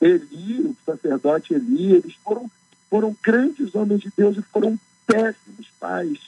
Eli, 0.00 0.60
o 0.62 0.76
sacerdote 0.84 1.54
Eli, 1.54 1.92
eles 1.94 2.14
foram, 2.24 2.50
foram 2.88 3.16
grandes 3.22 3.74
homens 3.74 4.00
de 4.00 4.12
Deus 4.16 4.36
e 4.36 4.42
foram 4.42 4.78
péssimos 5.06 5.68
pais. 5.78 6.18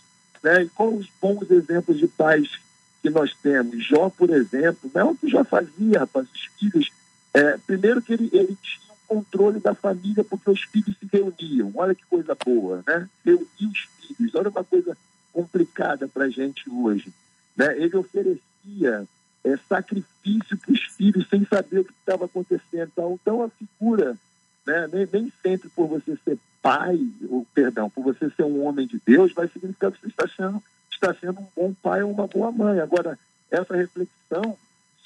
Né? 0.43 0.65
E 0.65 0.69
quais 0.69 1.01
os 1.01 1.09
bons 1.21 1.51
exemplos 1.51 1.99
de 1.99 2.07
pais 2.07 2.61
que 3.01 3.09
nós 3.09 3.35
temos? 3.43 3.85
Jó, 3.87 4.11
por 4.11 4.31
exemplo, 4.31 4.91
não 4.95 5.01
é 5.01 5.05
o 5.05 5.15
que 5.15 5.29
Jó 5.29 5.45
fazia, 5.45 6.01
rapaz, 6.01 6.29
os 6.31 6.45
filhos. 6.59 6.91
É, 7.33 7.57
primeiro 7.59 8.03
que 8.03 8.13
ele, 8.13 8.29
ele 8.33 8.57
tinha 8.61 8.93
o 8.93 9.15
controle 9.15 9.59
da 9.59 9.75
família 9.75 10.23
porque 10.23 10.51
os 10.51 10.63
filhos 10.63 10.95
se 10.99 11.09
reuniam. 11.11 11.73
Olha 11.75 11.95
que 11.95 12.05
coisa 12.07 12.37
boa, 12.45 12.83
né? 12.87 13.09
Reunir 13.25 13.47
os 13.61 13.89
filhos. 14.07 14.35
Olha 14.35 14.51
uma 14.51 14.65
coisa 14.65 14.97
complicada 15.33 16.07
para 16.07 16.25
a 16.25 16.29
gente 16.29 16.69
hoje. 16.69 17.13
Né? 17.57 17.79
Ele 17.79 17.97
oferecia 17.97 19.07
é, 19.45 19.57
sacrifício 19.69 20.57
para 20.59 20.73
os 20.73 20.81
filhos 20.97 21.29
sem 21.29 21.45
saber 21.45 21.81
o 21.81 21.85
que 21.85 21.93
estava 21.93 22.27
acontecendo. 22.27 22.91
Então, 22.93 23.19
então 23.21 23.43
a 23.43 23.49
figura, 23.49 24.17
né, 24.67 24.89
nem, 24.93 25.09
nem 25.13 25.33
sempre 25.43 25.69
por 25.71 25.87
você 25.89 26.17
ser 26.25 26.39
pai, 26.61 26.99
ou 27.29 27.47
perdão, 27.53 27.91
por 27.91 28.05
você 28.05 28.31
ser 28.31 28.45
um 28.45 28.65
homem 28.65 28.87
de 28.87 29.01
Deus, 29.05 29.33
vai 29.33 29.49
significar 29.49 29.91
que 29.91 30.01
você 30.01 30.09
está 30.09 30.29
sendo, 30.29 30.63
está 30.91 31.13
sendo 31.15 31.41
um 31.41 31.47
bom 31.57 31.75
pai 31.83 32.03
ou 32.03 32.13
uma 32.13 32.27
boa 32.27 32.53
mãe. 32.53 32.81
Agora, 32.81 33.19
essa 33.51 33.77
reflexão 33.77 34.57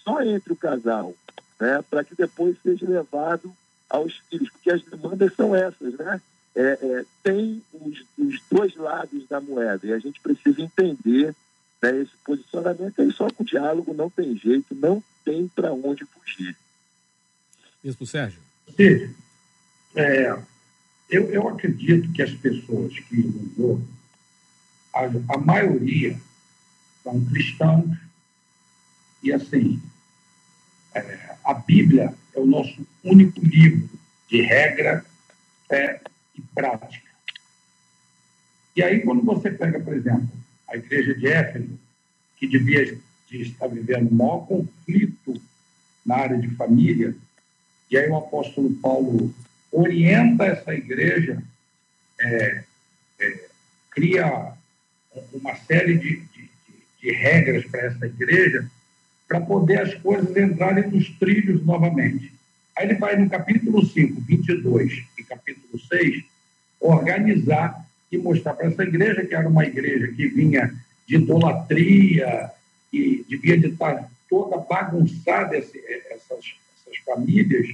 só 0.04 0.22
entre 0.22 0.52
o 0.52 0.56
casal, 0.56 1.14
né, 1.58 1.82
para 1.88 2.04
que 2.04 2.14
depois 2.14 2.56
seja 2.62 2.86
levado 2.88 3.52
aos 3.88 4.18
filhos, 4.28 4.50
porque 4.50 4.70
as 4.70 4.82
demandas 4.82 5.34
são 5.34 5.54
essas, 5.54 5.94
né? 5.94 6.20
É, 6.54 6.78
é, 6.80 7.04
tem 7.22 7.62
os, 7.74 8.02
os, 8.16 8.40
dois 8.50 8.74
lados 8.76 9.28
da 9.28 9.40
moeda 9.42 9.86
e 9.86 9.92
a 9.92 9.98
gente 9.98 10.18
precisa 10.20 10.62
entender 10.62 11.34
né, 11.92 12.02
esse 12.02 12.12
posicionamento 12.24 13.00
aí 13.00 13.12
só 13.12 13.30
com 13.30 13.44
diálogo 13.44 13.94
não 13.94 14.10
tem 14.10 14.36
jeito, 14.36 14.74
não 14.74 15.02
tem 15.24 15.48
para 15.48 15.72
onde 15.72 16.04
fugir. 16.04 16.56
Isso, 17.82 18.04
Sérgio. 18.06 18.40
Sim. 18.76 19.14
É, 19.94 20.36
eu, 21.08 21.30
eu 21.30 21.48
acredito 21.48 22.12
que 22.12 22.22
as 22.22 22.32
pessoas 22.32 22.98
que 22.98 23.16
nos 23.56 23.80
a, 24.92 25.34
a 25.34 25.38
maioria 25.38 26.18
são 27.02 27.22
cristãos 27.26 27.96
e 29.22 29.32
assim, 29.32 29.80
é, 30.94 31.36
a 31.44 31.54
Bíblia 31.54 32.14
é 32.34 32.40
o 32.40 32.46
nosso 32.46 32.86
único 33.04 33.40
livro 33.40 33.88
de 34.28 34.40
regra 34.40 35.04
fé 35.68 36.00
e 36.34 36.40
prática. 36.40 37.06
E 38.74 38.82
aí, 38.82 39.00
quando 39.00 39.22
você 39.22 39.50
pega, 39.50 39.80
por 39.80 39.94
exemplo, 39.94 40.28
a 40.68 40.76
igreja 40.76 41.14
de 41.14 41.26
Éfeso, 41.26 41.78
que 42.36 42.46
devia 42.46 42.98
de 43.28 43.42
estar 43.42 43.66
vivendo 43.66 44.10
um 44.10 44.14
maior 44.14 44.46
conflito 44.46 45.40
na 46.04 46.16
área 46.16 46.38
de 46.38 46.48
família, 46.50 47.14
e 47.90 47.96
aí 47.96 48.08
o 48.08 48.16
apóstolo 48.16 48.72
Paulo 48.76 49.34
orienta 49.70 50.44
essa 50.44 50.74
igreja, 50.74 51.42
é, 52.20 52.64
é, 53.20 53.48
cria 53.90 54.52
uma 55.32 55.54
série 55.56 55.98
de, 55.98 56.20
de, 56.20 56.50
de 57.00 57.12
regras 57.12 57.64
para 57.66 57.82
essa 57.82 58.06
igreja, 58.06 58.70
para 59.26 59.40
poder 59.40 59.80
as 59.80 59.94
coisas 59.94 60.36
entrarem 60.36 60.88
nos 60.88 61.08
trilhos 61.18 61.64
novamente. 61.64 62.32
Aí 62.76 62.86
ele 62.86 62.94
vai 62.94 63.16
no 63.16 63.28
capítulo 63.28 63.84
5, 63.84 64.20
22 64.20 65.04
e 65.18 65.24
capítulo 65.24 65.78
6, 65.78 66.24
organizar 66.78 67.85
e 68.10 68.18
mostrar 68.18 68.54
para 68.54 68.68
essa 68.68 68.82
igreja, 68.82 69.24
que 69.24 69.34
era 69.34 69.48
uma 69.48 69.64
igreja 69.64 70.08
que 70.08 70.28
vinha 70.28 70.72
de 71.06 71.16
idolatria, 71.16 72.50
e 72.92 73.24
devia 73.28 73.58
de 73.58 73.68
estar 73.68 74.10
toda 74.28 74.58
bagunçada 74.58 75.56
esse, 75.56 75.78
essas, 76.10 76.54
essas 76.74 76.96
famílias, 77.04 77.66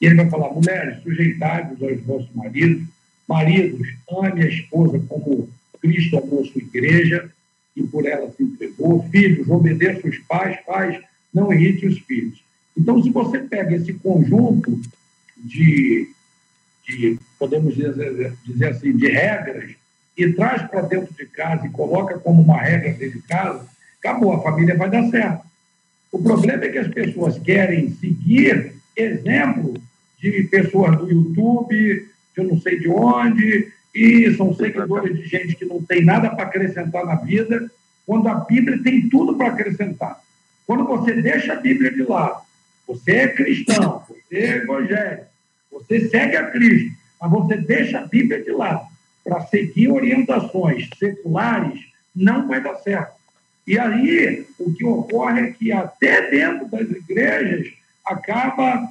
e 0.00 0.06
ele 0.06 0.14
vai 0.14 0.30
falar, 0.30 0.52
mulheres, 0.52 1.02
sujeitai-vos 1.02 1.82
aos 1.82 2.00
vossos 2.02 2.34
maridos, 2.34 2.84
maridos, 3.28 3.88
ame 4.10 4.44
a 4.44 4.48
esposa 4.48 4.98
como 5.08 5.50
Cristo 5.80 6.18
amou 6.18 6.44
sua 6.44 6.62
igreja 6.62 7.30
e 7.74 7.82
por 7.82 8.06
ela 8.06 8.30
se 8.32 8.42
entregou, 8.42 9.08
filhos, 9.10 9.48
obedeça 9.48 10.06
os 10.06 10.18
pais, 10.18 10.58
pais, 10.64 11.00
não 11.32 11.52
irrite 11.52 11.86
os 11.86 11.98
filhos. 12.00 12.42
Então, 12.76 13.02
se 13.02 13.10
você 13.10 13.40
pega 13.40 13.74
esse 13.74 13.92
conjunto 13.94 14.80
de 15.36 16.10
de, 16.88 17.18
podemos 17.38 17.74
dizer, 17.74 18.32
dizer 18.44 18.68
assim, 18.68 18.96
de 18.96 19.08
regras 19.08 19.74
e 20.16 20.32
traz 20.32 20.62
para 20.62 20.80
dentro 20.80 21.14
de 21.14 21.26
casa 21.26 21.66
e 21.66 21.70
coloca 21.70 22.18
como 22.18 22.42
uma 22.42 22.58
regra 22.58 22.92
dentro 22.92 23.20
de 23.20 23.26
casa, 23.26 23.66
acabou, 23.98 24.32
a 24.32 24.42
família 24.42 24.76
vai 24.76 24.90
dar 24.90 25.08
certo. 25.08 25.46
O 26.10 26.22
problema 26.22 26.64
é 26.64 26.68
que 26.70 26.78
as 26.78 26.88
pessoas 26.88 27.38
querem 27.38 27.92
seguir 27.94 28.72
exemplo 28.96 29.74
de 30.18 30.44
pessoas 30.44 30.96
do 30.98 31.10
YouTube, 31.10 32.08
de 32.36 32.42
não 32.42 32.58
sei 32.60 32.80
de 32.80 32.88
onde, 32.88 33.70
e 33.94 34.34
são 34.34 34.54
seguidores 34.54 35.16
de 35.16 35.24
gente 35.26 35.54
que 35.54 35.64
não 35.64 35.82
tem 35.82 36.04
nada 36.04 36.30
para 36.30 36.44
acrescentar 36.44 37.04
na 37.04 37.16
vida, 37.16 37.70
quando 38.06 38.28
a 38.28 38.34
Bíblia 38.34 38.82
tem 38.82 39.08
tudo 39.08 39.36
para 39.36 39.48
acrescentar. 39.48 40.18
Quando 40.66 40.84
você 40.84 41.12
deixa 41.20 41.52
a 41.52 41.56
Bíblia 41.56 41.92
de 41.92 42.02
lado, 42.02 42.40
você 42.86 43.12
é 43.12 43.28
cristão, 43.28 44.02
você 44.08 44.36
é 44.36 44.56
evangélico, 44.56 45.26
você 45.70 46.08
segue 46.08 46.36
a 46.36 46.50
Cristo, 46.50 46.96
mas 47.20 47.30
você 47.30 47.56
deixa 47.56 47.98
a 47.98 48.06
Bíblia 48.06 48.42
de 48.42 48.50
lado 48.50 48.86
para 49.24 49.46
seguir 49.46 49.88
orientações 49.88 50.88
seculares, 50.98 51.80
não 52.14 52.48
vai 52.48 52.62
dar 52.62 52.76
certo. 52.76 53.18
E 53.66 53.78
aí, 53.78 54.46
o 54.58 54.72
que 54.72 54.84
ocorre 54.84 55.40
é 55.40 55.52
que 55.52 55.70
até 55.70 56.30
dentro 56.30 56.66
das 56.68 56.88
igrejas 56.90 57.74
acaba, 58.04 58.88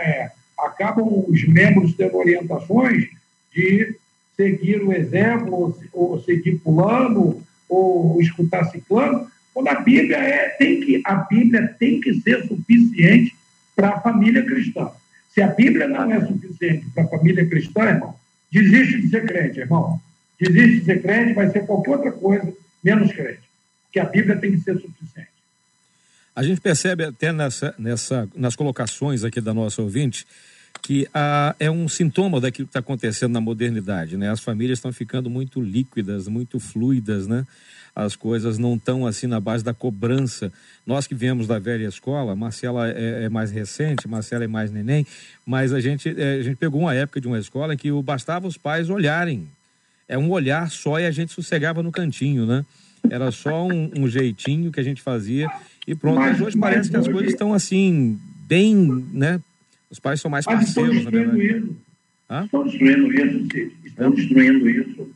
é, 0.00 0.30
acabam 0.58 1.24
os 1.26 1.44
membros 1.48 1.94
tendo 1.94 2.16
orientações 2.16 3.08
de 3.52 3.96
seguir 4.36 4.82
o 4.82 4.92
exemplo, 4.92 5.76
ou, 5.92 6.20
seguir 6.20 6.58
pulando, 6.58 7.42
ou 7.68 8.20
escutar 8.20 8.66
ciclano, 8.66 9.28
quando 9.52 9.68
a 9.68 9.80
Bíblia 9.80 10.18
é, 10.18 10.50
tem 10.50 10.80
que, 10.80 11.02
a 11.04 11.14
Bíblia 11.14 11.74
tem 11.78 12.00
que 12.00 12.14
ser 12.20 12.46
suficiente 12.46 13.34
para 13.74 13.88
a 13.88 14.00
família 14.00 14.44
cristã. 14.44 14.90
Se 15.36 15.42
a 15.42 15.48
Bíblia 15.48 15.86
não 15.86 16.10
é 16.10 16.26
suficiente 16.26 16.86
para 16.94 17.04
a 17.04 17.08
família 17.08 17.46
cristã, 17.46 17.82
irmão, 17.82 18.18
desiste 18.50 19.02
de 19.02 19.10
ser 19.10 19.26
crente, 19.26 19.60
irmão. 19.60 20.00
Desiste 20.40 20.80
de 20.80 20.84
ser 20.86 21.02
crente, 21.02 21.34
vai 21.34 21.50
ser 21.50 21.66
qualquer 21.66 21.90
outra 21.90 22.10
coisa, 22.10 22.50
menos 22.82 23.12
crente. 23.12 23.42
Porque 23.84 24.00
a 24.00 24.06
Bíblia 24.06 24.38
tem 24.38 24.52
que 24.52 24.60
ser 24.62 24.80
suficiente. 24.80 25.28
A 26.34 26.42
gente 26.42 26.58
percebe 26.58 27.04
até 27.04 27.32
nessa, 27.32 27.74
nessa, 27.78 28.26
nas 28.34 28.56
colocações 28.56 29.24
aqui 29.24 29.38
da 29.38 29.52
nossa 29.52 29.82
ouvinte 29.82 30.26
que 30.82 31.06
é 31.58 31.70
um 31.70 31.86
sintoma 31.86 32.40
daquilo 32.40 32.66
que 32.66 32.70
está 32.70 32.80
acontecendo 32.80 33.32
na 33.32 33.40
modernidade, 33.40 34.16
né? 34.16 34.30
As 34.30 34.40
famílias 34.40 34.78
estão 34.78 34.92
ficando 34.92 35.28
muito 35.28 35.60
líquidas, 35.60 36.28
muito 36.28 36.60
fluidas, 36.60 37.26
né? 37.26 37.46
As 37.96 38.14
coisas 38.14 38.58
não 38.58 38.74
estão 38.74 39.06
assim 39.06 39.26
na 39.26 39.40
base 39.40 39.64
da 39.64 39.72
cobrança. 39.72 40.52
Nós 40.86 41.06
que 41.06 41.14
viemos 41.14 41.46
da 41.46 41.58
velha 41.58 41.86
escola, 41.86 42.36
Marcela 42.36 42.90
é, 42.90 43.24
é 43.24 43.28
mais 43.30 43.50
recente, 43.50 44.06
Marcela 44.06 44.44
é 44.44 44.46
mais 44.46 44.70
neném, 44.70 45.06
mas 45.46 45.72
a 45.72 45.80
gente, 45.80 46.14
é, 46.14 46.34
a 46.34 46.42
gente 46.42 46.56
pegou 46.56 46.82
uma 46.82 46.94
época 46.94 47.22
de 47.22 47.26
uma 47.26 47.38
escola 47.38 47.72
em 47.72 47.76
que 47.78 47.90
bastava 48.02 48.46
os 48.46 48.58
pais 48.58 48.90
olharem. 48.90 49.48
É 50.06 50.18
um 50.18 50.30
olhar 50.30 50.70
só 50.70 51.00
e 51.00 51.06
a 51.06 51.10
gente 51.10 51.32
sossegava 51.32 51.82
no 51.82 51.90
cantinho, 51.90 52.44
né? 52.44 52.66
Era 53.08 53.30
só 53.30 53.66
um, 53.66 53.90
um 53.96 54.06
jeitinho 54.06 54.70
que 54.70 54.78
a 54.78 54.82
gente 54.82 55.00
fazia 55.00 55.50
e 55.86 55.94
pronto. 55.94 56.16
Mas, 56.16 56.32
mas 56.32 56.40
hoje 56.48 56.58
mas 56.58 56.70
parece 56.70 56.90
que 56.90 56.96
as 56.98 57.08
coisas 57.08 57.32
estão 57.32 57.54
assim, 57.54 58.20
bem, 58.46 59.06
né? 59.10 59.40
Os 59.90 59.98
pais 59.98 60.20
são 60.20 60.30
mais 60.30 60.44
parceiros, 60.44 60.96
estão 60.98 61.12
destruindo 61.12 61.42
isso. 61.42 61.76
Hã? 62.28 62.44
Estão 62.44 62.64
destruindo 62.64 63.12
isso, 63.14 63.46
Cid. 63.50 63.72
Estão 63.86 64.10
destruindo 64.10 64.68
isso. 64.68 65.08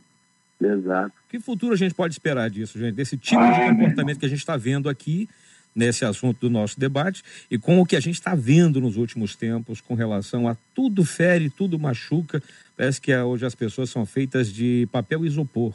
Exato. 0.59 1.20
Que 1.31 1.39
futuro 1.39 1.73
a 1.73 1.77
gente 1.77 1.95
pode 1.95 2.13
esperar 2.13 2.49
disso, 2.49 2.77
gente? 2.77 2.93
Desse 2.93 3.15
tipo 3.15 3.39
ah, 3.39 3.51
de 3.51 3.69
comportamento 3.69 4.19
que 4.19 4.25
a 4.25 4.29
gente 4.29 4.39
está 4.39 4.57
vendo 4.57 4.89
aqui 4.89 5.29
nesse 5.73 6.03
assunto 6.03 6.41
do 6.41 6.49
nosso 6.49 6.77
debate 6.77 7.23
e 7.49 7.57
com 7.57 7.79
o 7.79 7.85
que 7.85 7.95
a 7.95 8.01
gente 8.01 8.15
está 8.15 8.35
vendo 8.35 8.81
nos 8.81 8.97
últimos 8.97 9.33
tempos 9.33 9.79
com 9.79 9.93
relação 9.93 10.45
a 10.45 10.57
tudo 10.75 11.05
fere, 11.05 11.49
tudo 11.49 11.79
machuca. 11.79 12.43
Parece 12.75 12.99
que 12.99 13.15
hoje 13.15 13.45
as 13.45 13.55
pessoas 13.55 13.89
são 13.89 14.05
feitas 14.05 14.51
de 14.51 14.89
papel 14.91 15.25
isopor. 15.25 15.73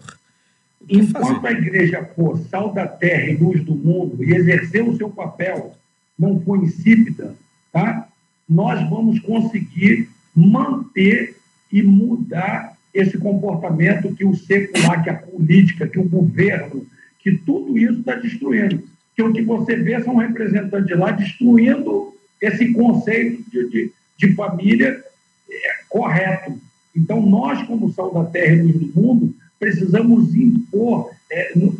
Enquanto 0.86 1.40
fazer? 1.40 1.46
a 1.46 1.58
igreja 1.58 2.04
for 2.14 2.38
sal 2.50 2.74
da 2.74 2.86
terra 2.86 3.30
e 3.30 3.36
luz 3.36 3.64
do 3.64 3.74
mundo 3.74 4.22
e 4.22 4.34
exercer 4.34 4.86
o 4.86 4.94
seu 4.94 5.08
papel, 5.08 5.74
não 6.18 6.38
for 6.38 6.62
insípida, 6.62 7.34
tá? 7.72 8.06
nós 8.46 8.86
vamos 8.90 9.20
conseguir 9.20 10.10
manter 10.34 11.34
e 11.72 11.82
mudar 11.82 12.75
esse 12.96 13.18
comportamento 13.18 14.14
que 14.14 14.24
o 14.24 14.34
secular, 14.34 15.04
que 15.04 15.10
a 15.10 15.14
política, 15.14 15.86
que 15.86 15.98
o 15.98 16.08
governo, 16.08 16.86
que 17.18 17.32
tudo 17.32 17.76
isso 17.76 18.00
está 18.00 18.14
destruindo. 18.14 18.82
Que 19.14 19.22
o 19.22 19.32
que 19.32 19.42
você 19.42 19.76
vê 19.76 20.02
são 20.02 20.16
representantes 20.16 20.86
de 20.86 20.94
lá 20.94 21.10
destruindo 21.10 22.14
esse 22.40 22.72
conceito 22.72 23.42
de, 23.50 23.68
de, 23.68 23.92
de 24.16 24.34
família 24.34 25.02
é, 25.50 25.70
correto. 25.88 26.58
Então, 26.94 27.20
nós, 27.20 27.62
como 27.66 27.92
sal 27.92 28.12
da 28.12 28.24
terra 28.24 28.54
e 28.54 28.72
do 28.72 29.00
mundo, 29.00 29.34
precisamos 29.58 30.34
impor, 30.34 31.10
é, 31.30 31.52
nos, 31.54 31.74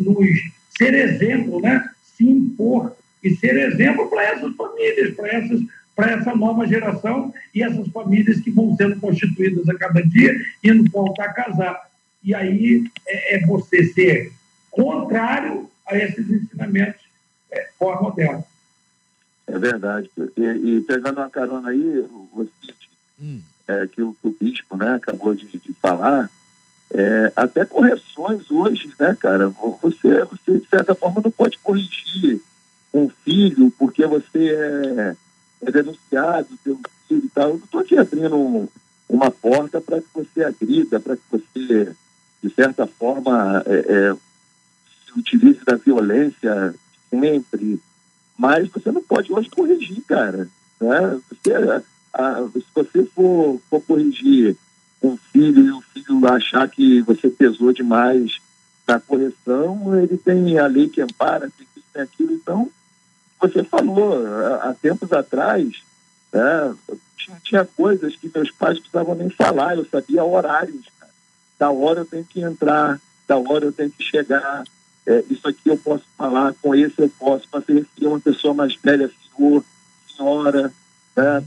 ser 0.76 0.94
exemplo, 0.94 1.60
né? 1.60 1.82
se 2.16 2.28
impor 2.28 2.94
e 3.22 3.34
ser 3.36 3.56
exemplo 3.56 4.08
para 4.08 4.22
essas 4.24 4.54
famílias, 4.54 5.14
para 5.14 5.28
essas 5.28 5.60
para 5.96 6.12
essa 6.12 6.36
nova 6.36 6.66
geração 6.66 7.32
e 7.54 7.62
essas 7.62 7.88
famílias 7.88 8.40
que 8.40 8.50
vão 8.50 8.76
sendo 8.76 9.00
constituídas 9.00 9.66
a 9.66 9.74
cada 9.74 10.02
dia, 10.02 10.36
indo 10.62 10.88
voltar 10.90 11.24
a 11.24 11.32
casar. 11.32 11.90
E 12.22 12.34
aí 12.34 12.84
é, 13.08 13.36
é 13.36 13.46
você 13.46 13.82
ser 13.94 14.30
contrário 14.70 15.70
a 15.86 15.96
esses 15.96 16.30
ensinamentos 16.30 17.00
é, 17.50 17.70
pós-modernos. 17.78 18.44
É 19.46 19.58
verdade. 19.58 20.10
E, 20.36 20.42
e, 20.42 20.80
pegando 20.82 21.18
uma 21.18 21.30
carona 21.30 21.70
aí, 21.70 22.04
você, 22.34 22.50
hum. 23.18 23.40
é, 23.66 23.86
que, 23.86 24.02
o, 24.02 24.14
que 24.20 24.28
o 24.28 24.36
bispo 24.38 24.76
né, 24.76 24.96
acabou 24.96 25.34
de, 25.34 25.46
de 25.46 25.72
falar, 25.80 26.28
é, 26.92 27.32
até 27.34 27.64
correções 27.64 28.50
hoje, 28.50 28.92
né, 28.98 29.16
cara? 29.18 29.48
Você, 29.82 30.24
você, 30.24 30.58
de 30.58 30.68
certa 30.68 30.94
forma, 30.94 31.22
não 31.24 31.30
pode 31.30 31.58
corrigir 31.58 32.42
um 32.92 33.08
filho 33.08 33.72
porque 33.78 34.06
você 34.06 34.50
é, 34.50 35.16
é 35.66 35.70
denunciado 35.70 36.48
pelo 36.62 36.80
filho 37.06 37.24
e 37.24 37.28
tal. 37.28 37.50
Eu 37.50 37.54
não 37.56 37.64
estou 37.64 37.84
te 37.84 37.98
abrindo 37.98 38.36
um, 38.36 38.68
uma 39.08 39.30
porta 39.30 39.80
para 39.80 40.00
que 40.00 40.06
você 40.14 40.44
agrida, 40.44 41.00
para 41.00 41.16
que 41.16 41.22
você, 41.30 41.92
de 42.42 42.50
certa 42.50 42.86
forma, 42.86 43.62
é, 43.66 43.74
é, 43.74 44.14
se 45.04 45.18
utilize 45.18 45.60
da 45.64 45.74
violência 45.76 46.74
sempre. 47.10 47.80
Mas 48.38 48.68
você 48.68 48.92
não 48.92 49.02
pode 49.02 49.32
hoje 49.32 49.50
corrigir, 49.50 50.02
cara. 50.06 50.48
Né? 50.80 51.20
Você, 51.30 51.52
a, 52.14 52.48
se 52.52 52.64
você 52.74 53.04
for, 53.06 53.60
for 53.68 53.80
corrigir 53.82 54.56
um 55.02 55.16
filho 55.16 55.66
e 55.66 55.70
o 55.72 55.80
filho 55.80 56.26
achar 56.28 56.68
que 56.68 57.00
você 57.02 57.28
pesou 57.28 57.72
demais 57.72 58.38
na 58.86 59.00
correção, 59.00 59.98
ele 59.98 60.16
tem 60.16 60.58
a 60.58 60.66
lei 60.66 60.88
que 60.88 61.02
ampara, 61.02 61.50
tem 61.56 61.66
isso, 61.76 61.86
tem 61.92 62.02
aquilo. 62.02 62.32
Então, 62.32 62.70
você 63.40 63.62
falou, 63.62 64.24
há 64.62 64.74
tempos 64.74 65.12
atrás, 65.12 65.82
né, 66.32 66.74
tinha, 67.44 67.64
coisas 67.64 68.14
que 68.16 68.30
meus 68.34 68.50
pais 68.50 68.78
precisavam 68.78 69.14
nem 69.14 69.28
falar, 69.30 69.76
eu 69.76 69.84
sabia 69.86 70.24
horários. 70.24 70.86
Cara. 70.98 71.12
Da 71.58 71.70
hora 71.70 72.00
eu 72.00 72.04
tenho 72.04 72.24
que 72.24 72.40
entrar, 72.40 73.00
da 73.26 73.36
hora 73.36 73.66
eu 73.66 73.72
tenho 73.72 73.90
que 73.90 74.02
chegar. 74.02 74.64
É, 75.06 75.24
isso 75.30 75.46
aqui 75.46 75.68
eu 75.68 75.76
posso 75.76 76.04
falar, 76.16 76.54
com 76.60 76.74
esse 76.74 77.00
eu 77.00 77.08
posso, 77.18 77.48
para 77.48 77.62
ser 77.62 77.86
uma 78.02 78.20
pessoa 78.20 78.52
mais 78.52 78.74
velha, 78.76 79.10
senhor, 79.36 79.64
senhora, 80.16 80.72
né, 81.16 81.44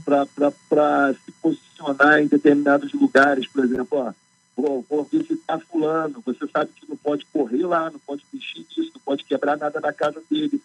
para 0.68 1.14
se 1.14 1.32
posicionar 1.42 2.20
em 2.20 2.26
determinados 2.26 2.92
lugares, 2.92 3.46
por 3.46 3.64
exemplo, 3.64 3.98
ó, 3.98 4.12
vou, 4.56 4.84
vou 4.88 5.04
visitar 5.04 5.60
fulano, 5.70 6.22
você 6.24 6.46
sabe 6.48 6.70
que 6.74 6.88
não 6.88 6.96
pode 6.96 7.26
correr 7.26 7.66
lá, 7.66 7.90
não 7.90 7.98
pode 7.98 8.24
mexer 8.32 8.60
nisso, 8.60 8.92
não 8.94 9.02
pode 9.04 9.24
quebrar 9.24 9.58
nada 9.58 9.78
na 9.78 9.92
casa 9.92 10.22
dele, 10.30 10.60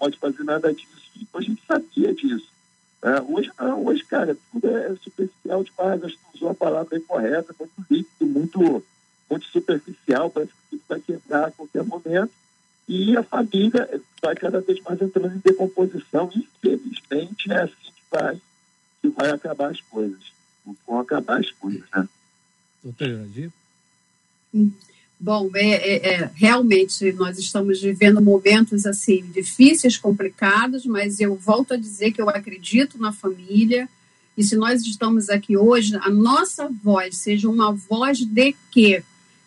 pode 0.00 0.18
fazer 0.18 0.42
nada 0.42 0.72
disso. 0.72 1.12
Então 1.16 1.40
a 1.40 1.44
gente 1.44 1.62
sabia 1.66 2.14
disso. 2.14 2.48
É, 3.02 3.20
hoje 3.20 3.50
não, 3.58 3.84
hoje, 3.86 4.02
cara, 4.04 4.36
tudo 4.50 4.66
é 4.68 4.96
superficial 4.96 5.62
demais, 5.62 6.04
acho 6.04 6.16
que 6.16 6.36
usou 6.36 6.50
a 6.50 6.54
palavra 6.54 6.98
incorreta, 6.98 7.54
muito 7.58 7.72
líquido, 7.90 8.26
muito, 8.26 8.84
muito 9.30 9.46
superficial, 9.46 10.30
parece 10.30 10.52
que 10.52 10.70
tudo 10.70 10.82
vai 10.88 11.00
quebrar 11.00 11.48
a 11.48 11.50
qualquer 11.50 11.84
momento. 11.84 12.32
E 12.88 13.16
a 13.16 13.22
família 13.22 14.02
vai 14.20 14.34
cada 14.34 14.60
vez 14.60 14.80
mais 14.80 15.00
entrando 15.00 15.36
em 15.36 15.38
decomposição. 15.38 16.28
Infelizmente, 16.34 17.52
é 17.52 17.62
assim 17.62 17.74
que 17.84 18.02
vai, 18.10 18.40
que 19.00 19.08
vai 19.08 19.30
acabar 19.30 19.70
as 19.70 19.80
coisas. 19.82 20.32
Vão 20.86 20.98
acabar 20.98 21.38
as 21.38 21.50
coisas, 21.52 21.84
né? 21.94 22.08
Doutor 22.82 23.06
Iradir? 23.06 23.52
Bom, 25.22 25.50
é, 25.54 25.74
é, 25.74 26.14
é, 26.14 26.30
realmente 26.34 27.12
nós 27.12 27.38
estamos 27.38 27.82
vivendo 27.82 28.22
momentos 28.22 28.86
assim 28.86 29.22
difíceis, 29.34 29.98
complicados, 29.98 30.86
mas 30.86 31.20
eu 31.20 31.36
volto 31.36 31.74
a 31.74 31.76
dizer 31.76 32.12
que 32.12 32.22
eu 32.22 32.30
acredito 32.30 32.98
na 32.98 33.12
família 33.12 33.86
e 34.40 34.42
se 34.42 34.56
nós 34.56 34.80
estamos 34.80 35.28
aqui 35.28 35.54
hoje, 35.54 35.94
a 35.96 36.08
nossa 36.08 36.70
voz 36.82 37.18
seja 37.18 37.46
uma 37.50 37.72
voz 37.72 38.20
de 38.20 38.56
quê? 38.70 39.02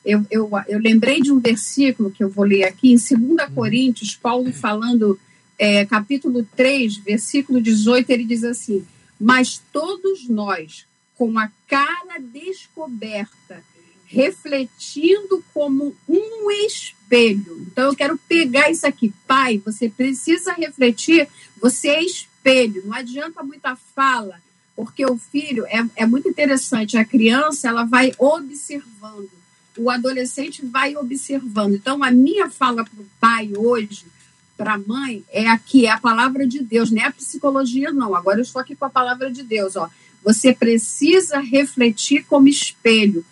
Eu, 0.05 0.23
eu, 0.29 0.47
eu 0.67 0.77
lembrei 0.77 1.19
de 1.19 1.31
um 1.31 1.39
versículo 1.39 2.11
que 2.11 2.23
eu 2.23 2.29
vou 2.29 2.45
ler 2.45 2.65
aqui 2.65 2.91
em 2.91 2.95
2 2.95 3.11
hum. 3.11 3.37
Coríntios, 3.55 4.15
Paulo 4.15 4.53
falando, 4.53 5.19
é, 5.57 5.83
capítulo 5.85 6.47
3, 6.55 6.97
versículo 6.97 7.59
18, 7.59 8.07
ele 8.11 8.25
diz 8.25 8.43
assim: 8.43 8.85
Mas 9.19 9.59
todos 9.71 10.29
nós, 10.29 10.85
com 11.17 11.39
a 11.39 11.49
cara 11.67 12.19
descoberta, 12.19 13.63
refletindo 14.05 15.43
como 15.53 15.95
um 16.07 16.51
espelho. 16.51 17.65
Então, 17.71 17.85
eu 17.85 17.95
quero 17.95 18.17
pegar 18.27 18.69
isso 18.69 18.85
aqui. 18.85 19.13
Pai, 19.27 19.61
você 19.63 19.89
precisa 19.89 20.53
refletir, 20.53 21.27
você 21.59 21.89
é 21.89 22.03
espelho. 22.03 22.83
Não 22.85 22.93
adianta 22.93 23.43
muita 23.43 23.75
fala, 23.75 24.41
porque 24.75 25.05
o 25.05 25.17
filho 25.17 25.65
é, 25.67 25.83
é 25.95 26.05
muito 26.05 26.27
interessante. 26.27 26.97
A 26.97 27.05
criança, 27.05 27.67
ela 27.67 27.83
vai 27.83 28.13
observando. 28.17 29.29
O 29.77 29.89
adolescente 29.89 30.63
vai 30.65 30.95
observando. 30.95 31.75
Então, 31.75 32.03
a 32.03 32.11
minha 32.11 32.49
fala 32.49 32.83
para 32.83 33.01
o 33.01 33.07
pai 33.19 33.51
hoje, 33.57 34.05
para 34.55 34.73
a 34.75 34.77
mãe, 34.77 35.23
é 35.31 35.47
aqui, 35.47 35.87
é 35.87 35.89
a 35.89 35.99
palavra 35.99 36.45
de 36.45 36.61
Deus, 36.61 36.91
não 36.91 37.01
é 37.01 37.07
a 37.07 37.11
psicologia, 37.11 37.91
não. 37.91 38.15
Agora 38.15 38.37
eu 38.37 38.43
estou 38.43 38.61
aqui 38.61 38.75
com 38.75 38.85
a 38.85 38.89
palavra 38.89 39.31
de 39.31 39.41
Deus. 39.41 39.75
Ó. 39.75 39.89
Você 40.23 40.53
precisa 40.53 41.39
refletir 41.39 42.25
como 42.25 42.47
espelho 42.47 43.25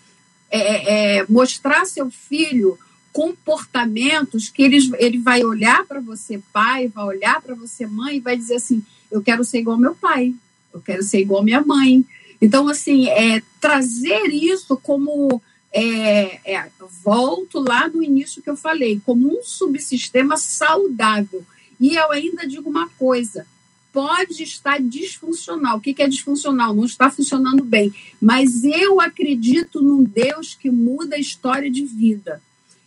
é, 0.51 0.59
é, 0.59 1.17
é, 1.17 1.25
mostrar 1.29 1.85
seu 1.85 2.11
filho 2.11 2.77
comportamentos 3.13 4.49
que 4.49 4.61
ele, 4.61 4.77
ele 4.97 5.17
vai 5.17 5.43
olhar 5.43 5.85
para 5.85 5.99
você, 5.99 6.41
pai, 6.51 6.87
vai 6.87 7.05
olhar 7.05 7.41
para 7.41 7.55
você, 7.55 7.87
mãe, 7.87 8.17
e 8.17 8.19
vai 8.19 8.35
dizer 8.35 8.55
assim: 8.55 8.83
eu 9.09 9.21
quero 9.21 9.43
ser 9.43 9.59
igual 9.59 9.77
meu 9.77 9.95
pai, 9.95 10.33
eu 10.73 10.81
quero 10.81 11.03
ser 11.03 11.19
igual 11.19 11.43
minha 11.43 11.61
mãe. 11.61 12.05
Então, 12.41 12.67
assim, 12.67 13.07
é, 13.09 13.41
trazer 13.59 14.27
isso 14.27 14.77
como. 14.77 15.41
É, 15.73 16.53
é, 16.53 16.69
volto 17.01 17.59
lá 17.59 17.87
do 17.87 18.03
início 18.03 18.41
que 18.41 18.49
eu 18.49 18.57
falei, 18.57 19.01
como 19.05 19.29
um 19.29 19.41
subsistema 19.41 20.35
saudável. 20.35 21.45
E 21.79 21.95
eu 21.95 22.11
ainda 22.11 22.45
digo 22.45 22.69
uma 22.69 22.89
coisa: 22.89 23.47
pode 23.91 24.43
estar 24.43 24.81
disfuncional. 24.81 25.77
O 25.77 25.81
que, 25.81 26.01
é 26.01 26.07
disfuncional? 26.07 26.73
Não 26.73 26.85
está 26.85 27.09
funcionando 27.09 27.63
bem. 27.63 27.93
Mas 28.21 28.63
eu 28.63 28.99
acredito 29.01 29.81
num 29.81 30.03
Deus 30.03 30.55
que 30.55 30.69
muda 30.69 31.15
a 31.15 31.19
história 31.19 31.69
de 31.69 31.85
vida. 31.85 32.41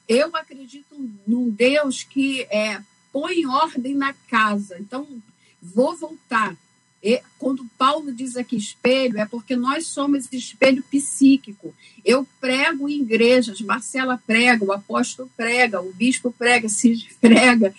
Eu 0.09 0.35
acredito 0.35 0.95
num 1.27 1.49
Deus 1.49 2.03
que 2.03 2.43
é, 2.51 2.81
põe 3.13 3.47
ordem 3.47 3.95
na 3.95 4.13
casa. 4.29 4.77
Então, 4.79 5.07
vou 5.63 5.97
voltar. 5.97 6.57
E, 7.03 7.21
quando 7.39 7.67
Paulo 7.77 8.11
diz 8.13 8.35
aqui 8.35 8.57
espelho, 8.57 9.19
é 9.19 9.27
porque 9.27 9.55
nós 9.55 9.87
somos 9.87 10.33
espelho 10.33 10.83
psíquico. 10.91 11.75
Eu 12.03 12.27
prego 12.41 12.89
em 12.89 13.03
igrejas, 13.03 13.61
Marcela 13.61 14.21
prega, 14.27 14.65
o 14.65 14.73
apóstolo 14.73 15.31
prega, 15.37 15.83
o 15.83 15.93
bispo 15.93 16.33
prega, 16.33 16.67
Cid 16.67 17.15
prega. 17.21 17.75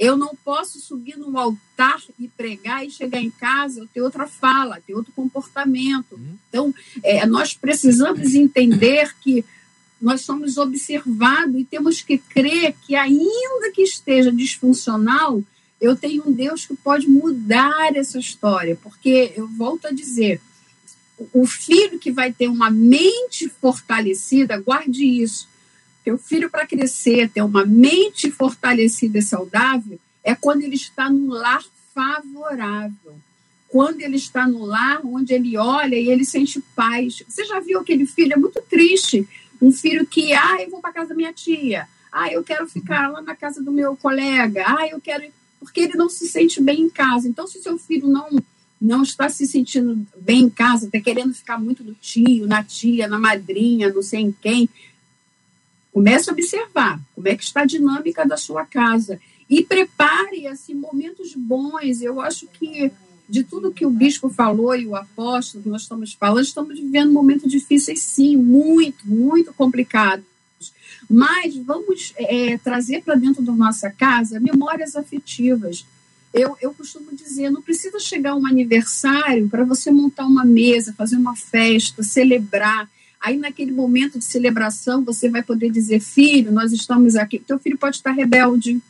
Eu 0.00 0.16
não 0.16 0.34
posso 0.34 0.80
subir 0.80 1.18
no 1.18 1.38
altar 1.38 2.00
e 2.18 2.26
pregar 2.26 2.86
e 2.86 2.90
chegar 2.90 3.20
em 3.20 3.28
casa, 3.30 3.80
eu 3.80 3.86
ter 3.86 4.00
outra 4.00 4.26
fala, 4.26 4.80
ter 4.80 4.94
outro 4.94 5.12
comportamento. 5.12 6.14
Uhum. 6.14 6.38
Então, 6.48 6.74
é, 7.02 7.26
nós 7.26 7.52
precisamos 7.52 8.34
entender 8.34 9.14
que 9.20 9.44
nós 10.00 10.22
somos 10.22 10.56
observados 10.56 11.54
e 11.54 11.66
temos 11.66 12.00
que 12.00 12.16
crer 12.16 12.74
que, 12.86 12.94
ainda 12.94 13.70
que 13.74 13.82
esteja 13.82 14.32
disfuncional, 14.32 15.42
eu 15.78 15.94
tenho 15.94 16.26
um 16.26 16.32
Deus 16.32 16.64
que 16.64 16.74
pode 16.74 17.06
mudar 17.06 17.94
essa 17.94 18.18
história, 18.18 18.78
porque 18.82 19.34
eu 19.36 19.46
volto 19.46 19.86
a 19.86 19.90
dizer, 19.90 20.40
o 21.30 21.46
filho 21.46 21.98
que 21.98 22.10
vai 22.10 22.32
ter 22.32 22.48
uma 22.48 22.70
mente 22.70 23.50
fortalecida, 23.60 24.58
guarde 24.58 25.04
isso. 25.04 25.46
Teu 26.04 26.16
filho 26.18 26.50
para 26.50 26.66
crescer, 26.66 27.30
ter 27.30 27.42
uma 27.42 27.64
mente 27.64 28.30
fortalecida 28.30 29.18
e 29.18 29.22
saudável, 29.22 29.98
é 30.24 30.34
quando 30.34 30.62
ele 30.62 30.76
está 30.76 31.10
num 31.10 31.28
lar 31.28 31.62
favorável. 31.94 33.14
Quando 33.68 34.00
ele 34.00 34.16
está 34.16 34.48
no 34.48 34.64
lar 34.64 35.00
onde 35.04 35.32
ele 35.32 35.56
olha 35.56 35.94
e 35.94 36.08
ele 36.08 36.24
sente 36.24 36.60
paz. 36.74 37.22
Você 37.28 37.44
já 37.44 37.60
viu 37.60 37.78
aquele 37.78 38.04
filho? 38.04 38.32
É 38.32 38.36
muito 38.36 38.60
triste. 38.68 39.28
Um 39.62 39.70
filho 39.70 40.06
que, 40.06 40.32
ah, 40.32 40.56
eu 40.60 40.70
vou 40.70 40.80
para 40.80 40.92
casa 40.92 41.10
da 41.10 41.14
minha 41.14 41.32
tia. 41.32 41.86
Ah, 42.10 42.28
eu 42.32 42.42
quero 42.42 42.66
ficar 42.68 43.08
lá 43.08 43.22
na 43.22 43.36
casa 43.36 43.62
do 43.62 43.70
meu 43.70 43.96
colega. 43.96 44.64
Ah, 44.66 44.88
eu 44.88 45.00
quero 45.00 45.24
porque 45.60 45.80
ele 45.80 45.94
não 45.94 46.08
se 46.08 46.26
sente 46.26 46.60
bem 46.60 46.80
em 46.80 46.90
casa. 46.90 47.28
Então, 47.28 47.46
se 47.46 47.62
seu 47.62 47.78
filho 47.78 48.08
não 48.08 48.28
não 48.80 49.02
está 49.02 49.28
se 49.28 49.46
sentindo 49.46 50.06
bem 50.16 50.44
em 50.44 50.48
casa, 50.48 50.86
está 50.86 50.98
querendo 50.98 51.34
ficar 51.34 51.58
muito 51.60 51.84
no 51.84 51.92
tio, 51.92 52.46
na 52.46 52.64
tia, 52.64 53.06
na 53.06 53.18
madrinha, 53.18 53.92
não 53.92 54.00
sei 54.00 54.20
em 54.20 54.32
quem, 54.32 54.70
comece 55.92 56.30
a 56.30 56.32
observar 56.32 57.00
como 57.14 57.28
é 57.28 57.36
que 57.36 57.44
está 57.44 57.62
a 57.62 57.66
dinâmica 57.66 58.26
da 58.26 58.36
sua 58.36 58.64
casa 58.64 59.20
e 59.48 59.64
prepare 59.64 60.46
assim 60.46 60.74
momentos 60.74 61.34
bons. 61.34 62.00
Eu 62.00 62.20
acho 62.20 62.46
que 62.46 62.92
de 63.28 63.44
tudo 63.44 63.72
que 63.72 63.86
o 63.86 63.90
bispo 63.90 64.28
falou 64.28 64.74
e 64.74 64.86
o 64.86 64.96
apóstolo 64.96 65.62
que 65.62 65.68
nós 65.68 65.82
estamos 65.82 66.12
falando, 66.14 66.44
estamos 66.44 66.78
vivendo 66.78 67.12
momentos 67.12 67.50
difíceis, 67.50 68.02
sim, 68.02 68.36
muito, 68.36 69.06
muito 69.06 69.52
complicados. 69.52 70.24
Mas 71.08 71.56
vamos 71.56 72.12
é, 72.16 72.58
trazer 72.58 73.02
para 73.02 73.14
dentro 73.14 73.42
da 73.42 73.52
nossa 73.52 73.90
casa 73.90 74.40
memórias 74.40 74.96
afetivas. 74.96 75.84
Eu, 76.32 76.56
eu 76.60 76.72
costumo 76.72 77.14
dizer, 77.14 77.50
não 77.50 77.62
precisa 77.62 77.98
chegar 77.98 78.36
um 78.36 78.46
aniversário 78.46 79.48
para 79.48 79.64
você 79.64 79.90
montar 79.90 80.26
uma 80.26 80.44
mesa, 80.44 80.92
fazer 80.92 81.16
uma 81.16 81.34
festa, 81.34 82.02
celebrar. 82.02 82.88
Aí, 83.20 83.36
naquele 83.36 83.70
momento 83.70 84.18
de 84.18 84.24
celebração, 84.24 85.04
você 85.04 85.28
vai 85.28 85.42
poder 85.42 85.70
dizer, 85.70 86.00
filho, 86.00 86.50
nós 86.50 86.72
estamos 86.72 87.16
aqui. 87.16 87.38
Teu 87.38 87.58
filho 87.58 87.76
pode 87.76 87.96
estar 87.96 88.12
rebelde, 88.12 88.80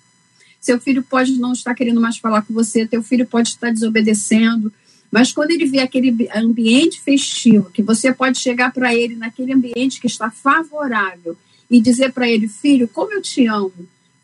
seu 0.60 0.78
filho 0.78 1.02
pode 1.02 1.38
não 1.38 1.52
estar 1.52 1.74
querendo 1.74 2.00
mais 2.00 2.18
falar 2.18 2.42
com 2.42 2.54
você, 2.54 2.86
teu 2.86 3.02
filho 3.02 3.26
pode 3.26 3.48
estar 3.48 3.72
desobedecendo. 3.72 4.72
Mas 5.10 5.32
quando 5.32 5.50
ele 5.50 5.66
vê 5.66 5.80
aquele 5.80 6.28
ambiente 6.34 7.00
festivo, 7.00 7.70
que 7.70 7.82
você 7.82 8.12
pode 8.12 8.38
chegar 8.38 8.72
para 8.72 8.94
ele 8.94 9.16
naquele 9.16 9.52
ambiente 9.52 10.00
que 10.00 10.06
está 10.06 10.30
favorável 10.30 11.36
e 11.68 11.80
dizer 11.80 12.12
para 12.12 12.28
ele: 12.28 12.46
Filho, 12.46 12.86
como 12.86 13.12
eu 13.12 13.20
te 13.20 13.46
amo. 13.46 13.72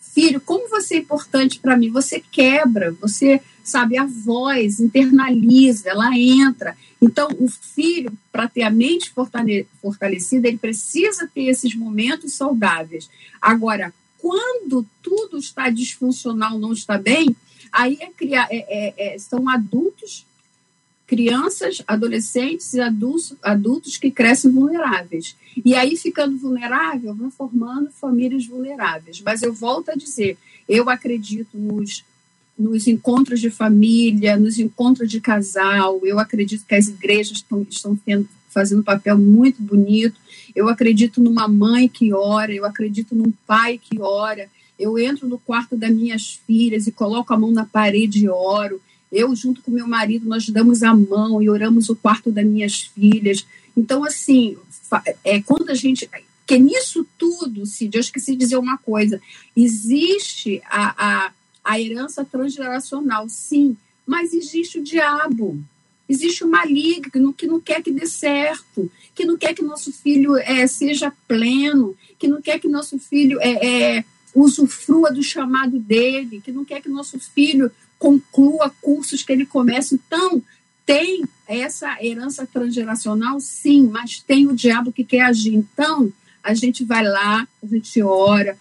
Filho, 0.00 0.40
como 0.40 0.68
você 0.68 0.94
é 0.94 0.98
importante 0.98 1.58
para 1.58 1.76
mim. 1.76 1.90
Você 1.90 2.22
quebra, 2.30 2.92
você 3.00 3.40
sabe, 3.68 3.98
a 3.98 4.04
voz 4.04 4.80
internaliza, 4.80 5.88
ela 5.88 6.16
entra. 6.16 6.76
Então, 7.00 7.28
o 7.38 7.48
filho, 7.48 8.12
para 8.32 8.48
ter 8.48 8.62
a 8.62 8.70
mente 8.70 9.12
fortalecida, 9.80 10.48
ele 10.48 10.58
precisa 10.58 11.28
ter 11.32 11.44
esses 11.44 11.74
momentos 11.74 12.34
saudáveis. 12.34 13.10
Agora, 13.40 13.92
quando 14.18 14.86
tudo 15.02 15.38
está 15.38 15.68
disfuncional, 15.68 16.58
não 16.58 16.72
está 16.72 16.96
bem, 16.96 17.34
aí 17.70 17.98
é 18.00 18.06
criar, 18.06 18.48
é, 18.50 18.56
é, 18.68 19.14
é, 19.14 19.18
são 19.18 19.48
adultos 19.48 20.26
crianças, 21.06 21.82
adolescentes 21.86 22.74
e 22.74 22.80
adultos, 22.80 23.34
adultos 23.40 23.96
que 23.96 24.10
crescem 24.10 24.50
vulneráveis. 24.50 25.36
E 25.64 25.74
aí, 25.74 25.96
ficando 25.96 26.36
vulnerável, 26.36 27.14
vão 27.14 27.30
formando 27.30 27.90
famílias 27.92 28.44
vulneráveis. 28.46 29.20
Mas 29.20 29.42
eu 29.42 29.52
volto 29.52 29.90
a 29.90 29.94
dizer, 29.94 30.36
eu 30.68 30.90
acredito 30.90 31.56
nos, 31.56 32.04
nos 32.58 32.86
encontros 32.86 33.40
de 33.40 33.50
família, 33.50 34.36
nos 34.36 34.58
encontros 34.58 35.10
de 35.10 35.20
casal, 35.20 36.00
eu 36.04 36.18
acredito 36.18 36.64
que 36.66 36.74
as 36.74 36.88
igrejas 36.88 37.38
estão, 37.38 37.66
estão 37.68 37.96
tendo, 37.96 38.28
fazendo 38.48 38.80
um 38.80 38.84
papel 38.84 39.18
muito 39.18 39.62
bonito, 39.62 40.18
eu 40.54 40.68
acredito 40.68 41.22
numa 41.22 41.46
mãe 41.46 41.88
que 41.88 42.12
ora, 42.12 42.52
eu 42.52 42.64
acredito 42.64 43.14
num 43.14 43.32
pai 43.46 43.78
que 43.78 44.00
ora, 44.00 44.48
eu 44.78 44.98
entro 44.98 45.28
no 45.28 45.38
quarto 45.38 45.76
das 45.76 45.90
minhas 45.90 46.40
filhas 46.46 46.86
e 46.86 46.92
coloco 46.92 47.32
a 47.32 47.38
mão 47.38 47.50
na 47.50 47.64
parede 47.64 48.24
e 48.24 48.28
oro, 48.28 48.80
eu, 49.10 49.34
junto 49.34 49.62
com 49.62 49.70
meu 49.70 49.86
marido, 49.86 50.28
nós 50.28 50.48
damos 50.48 50.82
a 50.82 50.94
mão 50.94 51.40
e 51.40 51.48
oramos 51.48 51.88
o 51.88 51.96
quarto 51.96 52.30
das 52.30 52.44
minhas 52.44 52.82
filhas. 52.82 53.46
Então, 53.76 54.04
assim, 54.04 54.56
é, 55.24 55.40
quando 55.40 55.70
a 55.70 55.74
gente. 55.74 56.08
Que 56.46 56.58
nisso 56.58 57.04
tudo, 57.18 57.66
se 57.66 57.88
Deus 57.88 58.08
que 58.08 58.20
se 58.20 58.36
dizer 58.36 58.56
uma 58.56 58.78
coisa, 58.78 59.20
existe 59.56 60.62
a, 60.66 60.94
a, 61.26 61.32
a 61.66 61.80
herança 61.80 62.24
transgeracional, 62.24 63.28
sim, 63.28 63.76
mas 64.06 64.32
existe 64.32 64.78
o 64.78 64.84
diabo. 64.84 65.60
Existe 66.08 66.44
o 66.44 66.48
maligno 66.48 67.32
que 67.32 67.46
não 67.48 67.60
quer 67.60 67.82
que 67.82 67.90
dê 67.90 68.06
certo, 68.06 68.88
que 69.12 69.24
não 69.24 69.36
quer 69.36 69.52
que 69.52 69.62
nosso 69.62 69.92
filho 69.92 70.36
é, 70.36 70.64
seja 70.68 71.12
pleno, 71.26 71.96
que 72.16 72.28
não 72.28 72.40
quer 72.40 72.60
que 72.60 72.68
nosso 72.68 72.96
filho 73.00 73.40
é, 73.40 73.96
é, 73.96 74.04
usufrua 74.32 75.10
do 75.10 75.24
chamado 75.24 75.80
dele, 75.80 76.40
que 76.40 76.52
não 76.52 76.64
quer 76.64 76.80
que 76.80 76.88
nosso 76.88 77.18
filho 77.18 77.72
conclua 77.98 78.72
cursos 78.80 79.24
que 79.24 79.32
ele 79.32 79.44
começa. 79.44 79.96
Então, 79.96 80.40
tem 80.84 81.24
essa 81.48 81.98
herança 82.00 82.46
transgeracional, 82.46 83.40
sim, 83.40 83.88
mas 83.88 84.20
tem 84.20 84.46
o 84.46 84.54
diabo 84.54 84.92
que 84.92 85.02
quer 85.02 85.22
agir. 85.22 85.54
Então, 85.54 86.12
a 86.44 86.54
gente 86.54 86.84
vai 86.84 87.02
lá, 87.02 87.48
a 87.60 87.66
gente 87.66 88.00
ora, 88.00 88.56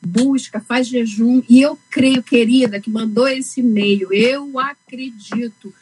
busca, 0.00 0.60
faz 0.60 0.86
jejum, 0.86 1.42
e 1.48 1.60
eu 1.60 1.78
creio, 1.90 2.22
querida, 2.22 2.80
que 2.80 2.90
mandou 2.90 3.26
esse 3.26 3.60
e-mail, 3.60 4.12
eu 4.12 4.58
acredito, 4.58 5.72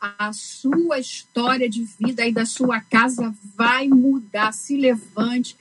a 0.00 0.32
sua 0.32 0.98
história 0.98 1.68
de 1.68 1.84
vida 2.00 2.22
aí 2.22 2.32
da 2.32 2.46
sua 2.46 2.80
casa 2.80 3.34
vai 3.54 3.86
mudar. 3.86 4.52
Se 4.52 4.76
levante, 4.76 5.56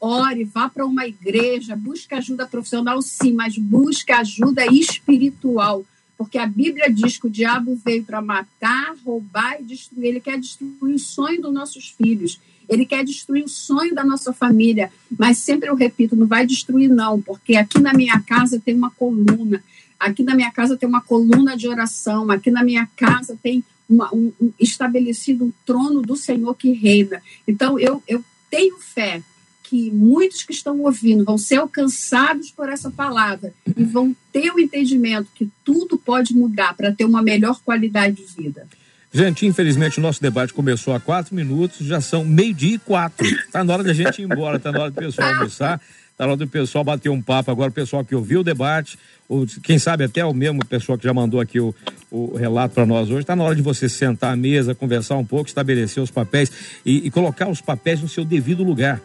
ore, 0.00 0.44
vá 0.44 0.68
para 0.68 0.84
uma 0.84 1.06
igreja, 1.06 1.76
busque 1.76 2.14
ajuda 2.14 2.46
profissional, 2.46 3.00
sim, 3.00 3.32
mas 3.32 3.56
busque 3.56 4.12
ajuda 4.12 4.66
espiritual 4.66 5.84
porque 6.16 6.38
a 6.38 6.46
Bíblia 6.46 6.90
diz 6.90 7.18
que 7.18 7.26
o 7.26 7.30
diabo 7.30 7.78
veio 7.84 8.02
para 8.02 8.22
matar, 8.22 8.96
roubar 9.04 9.60
e 9.60 9.64
destruir. 9.64 10.06
Ele 10.06 10.20
quer 10.20 10.38
destruir 10.38 10.94
o 10.94 10.98
sonho 10.98 11.42
dos 11.42 11.52
nossos 11.52 11.90
filhos. 11.90 12.40
Ele 12.68 12.84
quer 12.84 13.04
destruir 13.04 13.44
o 13.44 13.48
sonho 13.48 13.94
da 13.94 14.04
nossa 14.04 14.32
família. 14.32 14.90
Mas 15.18 15.38
sempre 15.38 15.68
eu 15.68 15.74
repito, 15.74 16.16
não 16.16 16.26
vai 16.26 16.46
destruir, 16.46 16.88
não, 16.88 17.20
porque 17.20 17.56
aqui 17.56 17.80
na 17.80 17.92
minha 17.92 18.20
casa 18.20 18.60
tem 18.64 18.74
uma 18.74 18.90
coluna. 18.90 19.62
Aqui 19.98 20.22
na 20.22 20.34
minha 20.34 20.50
casa 20.50 20.76
tem 20.76 20.88
uma 20.88 21.00
coluna 21.00 21.56
de 21.56 21.68
oração. 21.68 22.30
Aqui 22.30 22.50
na 22.50 22.62
minha 22.62 22.88
casa 22.96 23.38
tem 23.42 23.64
uma, 23.88 24.12
um, 24.14 24.32
um, 24.40 24.52
estabelecido 24.58 25.44
um 25.44 25.52
trono 25.64 26.02
do 26.02 26.16
Senhor 26.16 26.54
que 26.54 26.72
reina. 26.72 27.22
Então, 27.46 27.78
eu, 27.78 28.02
eu 28.06 28.24
tenho 28.50 28.78
fé 28.78 29.22
que 29.62 29.90
muitos 29.90 30.44
que 30.44 30.52
estão 30.52 30.80
ouvindo 30.80 31.24
vão 31.24 31.36
ser 31.36 31.56
alcançados 31.56 32.52
por 32.52 32.68
essa 32.68 32.88
palavra 32.88 33.52
e 33.76 33.82
vão 33.82 34.14
ter 34.32 34.52
o 34.52 34.60
entendimento 34.60 35.28
que 35.34 35.50
tudo 35.64 35.98
pode 35.98 36.34
mudar 36.34 36.74
para 36.76 36.92
ter 36.92 37.04
uma 37.04 37.20
melhor 37.20 37.60
qualidade 37.64 38.16
de 38.16 38.42
vida. 38.42 38.68
Gente, 39.12 39.46
infelizmente 39.46 39.98
o 39.98 40.02
nosso 40.02 40.20
debate 40.20 40.52
começou 40.52 40.94
há 40.94 41.00
quatro 41.00 41.34
minutos, 41.34 41.86
já 41.86 42.00
são 42.00 42.24
meio-dia 42.24 42.74
e 42.74 42.78
quatro. 42.78 43.26
Está 43.26 43.64
na 43.64 43.72
hora 43.72 43.82
da 43.82 43.92
gente 43.92 44.20
ir 44.20 44.24
embora, 44.24 44.56
está 44.56 44.72
na 44.72 44.80
hora 44.80 44.90
do 44.90 45.00
pessoal 45.00 45.32
almoçar, 45.34 45.80
está 46.10 46.24
na 46.24 46.32
hora 46.32 46.36
do 46.36 46.48
pessoal 46.48 46.84
bater 46.84 47.08
um 47.08 47.22
papo 47.22 47.50
agora, 47.50 47.70
o 47.70 47.72
pessoal 47.72 48.04
que 48.04 48.14
ouviu 48.14 48.40
o 48.40 48.44
debate, 48.44 48.98
ou 49.28 49.46
quem 49.62 49.78
sabe 49.78 50.04
até 50.04 50.24
o 50.24 50.34
mesmo 50.34 50.64
pessoal 50.64 50.98
que 50.98 51.04
já 51.04 51.14
mandou 51.14 51.40
aqui 51.40 51.58
o, 51.60 51.74
o 52.10 52.36
relato 52.36 52.74
para 52.74 52.84
nós 52.84 53.08
hoje. 53.08 53.20
Está 53.20 53.34
na 53.34 53.44
hora 53.44 53.54
de 53.54 53.62
você 53.62 53.88
sentar 53.88 54.32
à 54.32 54.36
mesa, 54.36 54.74
conversar 54.74 55.16
um 55.16 55.24
pouco, 55.24 55.48
estabelecer 55.48 56.02
os 56.02 56.10
papéis 56.10 56.50
e, 56.84 57.06
e 57.06 57.10
colocar 57.10 57.48
os 57.48 57.60
papéis 57.60 58.00
no 58.00 58.08
seu 58.08 58.24
devido 58.24 58.62
lugar 58.62 59.00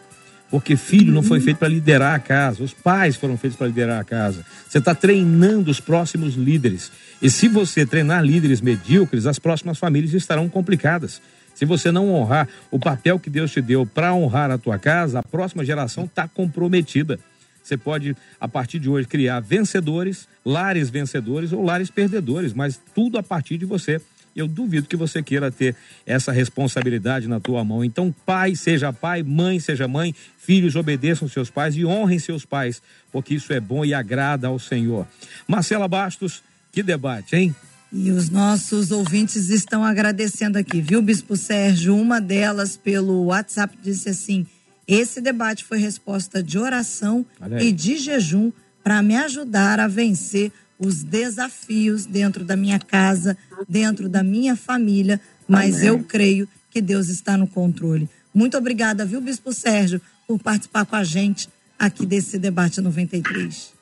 Porque 0.52 0.76
filho 0.76 1.10
não 1.10 1.22
foi 1.22 1.40
feito 1.40 1.56
para 1.56 1.68
liderar 1.68 2.14
a 2.14 2.18
casa, 2.18 2.62
os 2.62 2.74
pais 2.74 3.16
foram 3.16 3.38
feitos 3.38 3.56
para 3.56 3.68
liderar 3.68 3.98
a 3.98 4.04
casa. 4.04 4.44
Você 4.68 4.76
está 4.76 4.94
treinando 4.94 5.70
os 5.70 5.80
próximos 5.80 6.34
líderes. 6.34 6.92
E 7.22 7.30
se 7.30 7.48
você 7.48 7.86
treinar 7.86 8.22
líderes 8.22 8.60
medíocres, 8.60 9.24
as 9.24 9.38
próximas 9.38 9.78
famílias 9.78 10.12
estarão 10.12 10.50
complicadas. 10.50 11.22
Se 11.54 11.64
você 11.64 11.90
não 11.90 12.12
honrar 12.12 12.46
o 12.70 12.78
papel 12.78 13.18
que 13.18 13.30
Deus 13.30 13.50
te 13.50 13.62
deu 13.62 13.86
para 13.86 14.12
honrar 14.12 14.50
a 14.50 14.58
tua 14.58 14.78
casa, 14.78 15.20
a 15.20 15.22
próxima 15.22 15.64
geração 15.64 16.04
está 16.04 16.28
comprometida. 16.28 17.18
Você 17.62 17.78
pode, 17.78 18.14
a 18.38 18.46
partir 18.46 18.78
de 18.78 18.90
hoje, 18.90 19.08
criar 19.08 19.40
vencedores, 19.40 20.28
lares 20.44 20.90
vencedores 20.90 21.50
ou 21.52 21.64
lares 21.64 21.90
perdedores, 21.90 22.52
mas 22.52 22.78
tudo 22.94 23.16
a 23.16 23.22
partir 23.22 23.56
de 23.56 23.64
você 23.64 24.02
eu 24.34 24.48
duvido 24.48 24.86
que 24.86 24.96
você 24.96 25.22
queira 25.22 25.50
ter 25.50 25.76
essa 26.06 26.32
responsabilidade 26.32 27.28
na 27.28 27.38
tua 27.38 27.64
mão. 27.64 27.84
Então, 27.84 28.14
pai 28.24 28.54
seja 28.56 28.92
pai, 28.92 29.22
mãe 29.22 29.60
seja 29.60 29.86
mãe, 29.86 30.14
filhos 30.38 30.76
obedeçam 30.76 31.28
seus 31.28 31.50
pais 31.50 31.76
e 31.76 31.84
honrem 31.84 32.18
seus 32.18 32.44
pais, 32.44 32.82
porque 33.10 33.34
isso 33.34 33.52
é 33.52 33.60
bom 33.60 33.84
e 33.84 33.94
agrada 33.94 34.48
ao 34.48 34.58
Senhor. 34.58 35.06
Marcela 35.46 35.86
Bastos, 35.86 36.42
que 36.70 36.82
debate, 36.82 37.36
hein? 37.36 37.54
E 37.92 38.10
os 38.10 38.30
nossos 38.30 38.90
ouvintes 38.90 39.50
estão 39.50 39.84
agradecendo 39.84 40.56
aqui, 40.56 40.80
viu, 40.80 41.02
Bispo 41.02 41.36
Sérgio? 41.36 41.94
Uma 41.94 42.20
delas 42.22 42.74
pelo 42.74 43.24
WhatsApp 43.26 43.76
disse 43.82 44.08
assim: 44.08 44.46
esse 44.88 45.20
debate 45.20 45.64
foi 45.64 45.78
resposta 45.78 46.42
de 46.42 46.58
oração 46.58 47.24
e 47.60 47.70
de 47.70 47.98
jejum 47.98 48.50
para 48.82 49.02
me 49.02 49.16
ajudar 49.16 49.78
a 49.78 49.86
vencer 49.86 50.50
os 50.84 51.02
desafios 51.02 52.04
dentro 52.04 52.44
da 52.44 52.56
minha 52.56 52.78
casa, 52.78 53.36
dentro 53.68 54.08
da 54.08 54.22
minha 54.22 54.56
família, 54.56 55.20
mas 55.46 55.76
Amém. 55.76 55.88
eu 55.88 55.98
creio 56.00 56.48
que 56.70 56.80
Deus 56.80 57.08
está 57.08 57.36
no 57.36 57.46
controle. 57.46 58.08
Muito 58.34 58.56
obrigada, 58.56 59.04
viu, 59.04 59.20
Bispo 59.20 59.52
Sérgio, 59.52 60.00
por 60.26 60.38
participar 60.38 60.84
com 60.84 60.96
a 60.96 61.04
gente 61.04 61.48
aqui 61.78 62.04
desse 62.04 62.38
debate 62.38 62.80
93. 62.80 63.72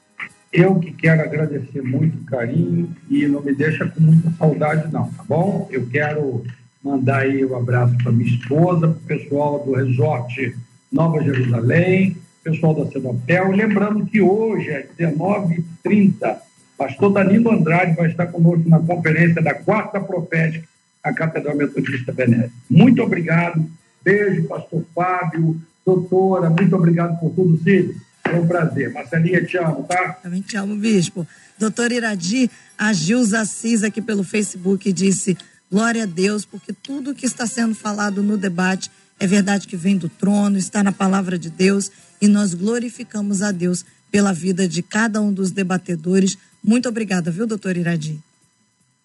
Eu 0.52 0.78
que 0.80 0.92
quero 0.92 1.22
agradecer 1.22 1.80
muito 1.80 2.18
o 2.18 2.24
carinho 2.24 2.94
e 3.08 3.26
não 3.26 3.40
me 3.40 3.54
deixa 3.54 3.86
com 3.86 4.00
muita 4.00 4.30
saudade, 4.32 4.92
não, 4.92 5.08
tá 5.12 5.22
bom? 5.22 5.68
Eu 5.70 5.86
quero 5.86 6.44
mandar 6.82 7.20
aí 7.20 7.44
um 7.44 7.56
abraço 7.56 7.96
para 7.98 8.10
minha 8.10 8.28
esposa, 8.28 8.88
para 8.88 8.90
o 8.90 9.20
pessoal 9.20 9.64
do 9.64 9.72
Resort 9.72 10.56
Nova 10.90 11.22
Jerusalém, 11.22 12.16
pessoal 12.42 12.74
da 12.74 12.90
Cenopel. 12.90 13.52
Lembrando 13.52 14.04
que 14.06 14.20
hoje, 14.20 14.70
às 14.74 14.86
19h30, 14.98 16.38
Pastor 16.80 17.12
Danilo 17.12 17.52
Andrade 17.52 17.94
vai 17.94 18.08
estar 18.08 18.26
conosco 18.28 18.66
na 18.66 18.78
conferência 18.78 19.42
da 19.42 19.52
Quarta 19.52 20.00
Profética, 20.00 20.66
a 21.04 21.12
Catedral 21.12 21.54
Metodista 21.54 22.10
Benéfica. 22.10 22.54
Muito 22.70 23.02
obrigado. 23.02 23.70
Beijo, 24.02 24.44
Pastor 24.44 24.82
Fábio, 24.94 25.60
doutora, 25.84 26.48
muito 26.48 26.74
obrigado 26.74 27.20
por 27.20 27.34
tudo, 27.34 27.62
Cid. 27.62 27.94
Foi 28.22 28.40
um 28.40 28.46
prazer. 28.46 28.90
Marcelinha, 28.94 29.44
te 29.44 29.58
amo, 29.58 29.82
tá? 29.82 30.14
Também 30.22 30.40
te 30.40 30.56
amo, 30.56 30.74
Bispo. 30.74 31.28
Doutor 31.58 31.92
Iradi, 31.92 32.50
a 32.78 32.94
Gilza 32.94 33.40
Assis 33.40 33.82
aqui 33.82 34.00
pelo 34.00 34.24
Facebook 34.24 34.90
disse: 34.90 35.36
Glória 35.70 36.04
a 36.04 36.06
Deus, 36.06 36.46
porque 36.46 36.72
tudo 36.72 37.14
que 37.14 37.26
está 37.26 37.46
sendo 37.46 37.74
falado 37.74 38.22
no 38.22 38.38
debate 38.38 38.90
é 39.18 39.26
verdade 39.26 39.68
que 39.68 39.76
vem 39.76 39.98
do 39.98 40.08
trono, 40.08 40.56
está 40.56 40.82
na 40.82 40.92
palavra 40.92 41.38
de 41.38 41.50
Deus 41.50 41.92
e 42.22 42.26
nós 42.26 42.54
glorificamos 42.54 43.42
a 43.42 43.52
Deus 43.52 43.84
pela 44.10 44.32
vida 44.32 44.66
de 44.66 44.82
cada 44.82 45.20
um 45.20 45.30
dos 45.30 45.50
debatedores 45.50 46.38
muito 46.62 46.88
obrigada, 46.88 47.30
viu, 47.30 47.46
doutor 47.46 47.76
Iradi? 47.76 48.18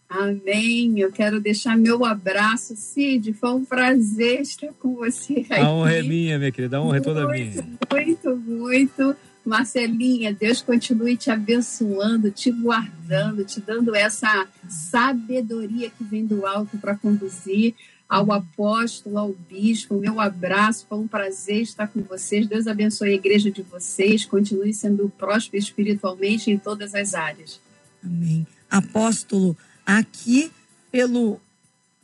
Amém. 0.10 1.00
Eu 1.00 1.12
quero 1.12 1.42
deixar 1.42 1.78
meu 1.78 2.06
abraço, 2.06 2.76
Cid. 2.76 3.34
Foi 3.34 3.52
um 3.52 3.66
prazer 3.66 4.42
estar 4.42 4.72
com 4.80 4.96
você 4.96 5.46
aqui. 5.50 5.54
A 5.54 5.70
honra 5.70 5.94
é 5.94 6.04
minha, 6.04 6.38
minha 6.38 6.52
querida. 6.52 6.78
A 6.78 6.82
honra 6.82 6.94
muito, 6.94 7.10
é 7.10 7.14
toda 7.14 7.28
minha. 7.28 7.68
Muito, 7.92 8.36
muito. 8.38 9.16
Marcelinha, 9.46 10.34
Deus 10.34 10.62
continue 10.62 11.16
te 11.16 11.30
abençoando, 11.30 12.32
te 12.32 12.52
guardando, 12.52 13.46
te 13.46 13.62
dando 13.62 13.96
essa 13.96 14.48
sabedoria 14.68 15.90
que 15.90 16.04
vem 16.04 16.26
do 16.26 16.46
alto 16.48 16.78
para 16.78 16.96
conduzir 16.96 17.76
ao 18.08 18.32
apóstolo, 18.32 19.18
ao 19.18 19.34
bispo, 19.34 19.96
meu 19.96 20.20
abraço, 20.20 20.86
foi 20.88 21.00
um 21.00 21.08
prazer 21.08 21.62
estar 21.62 21.88
com 21.88 22.02
vocês. 22.02 22.48
Deus 22.48 22.68
abençoe 22.68 23.10
a 23.10 23.16
igreja 23.16 23.50
de 23.50 23.64
vocês, 23.64 24.26
continue 24.26 24.74
sendo 24.74 25.12
próspero 25.18 25.62
espiritualmente 25.62 26.52
em 26.52 26.58
todas 26.58 26.94
as 26.94 27.14
áreas. 27.14 27.60
Amém. 28.04 28.46
Apóstolo, 28.70 29.58
aqui 29.86 30.52
pelo 30.92 31.40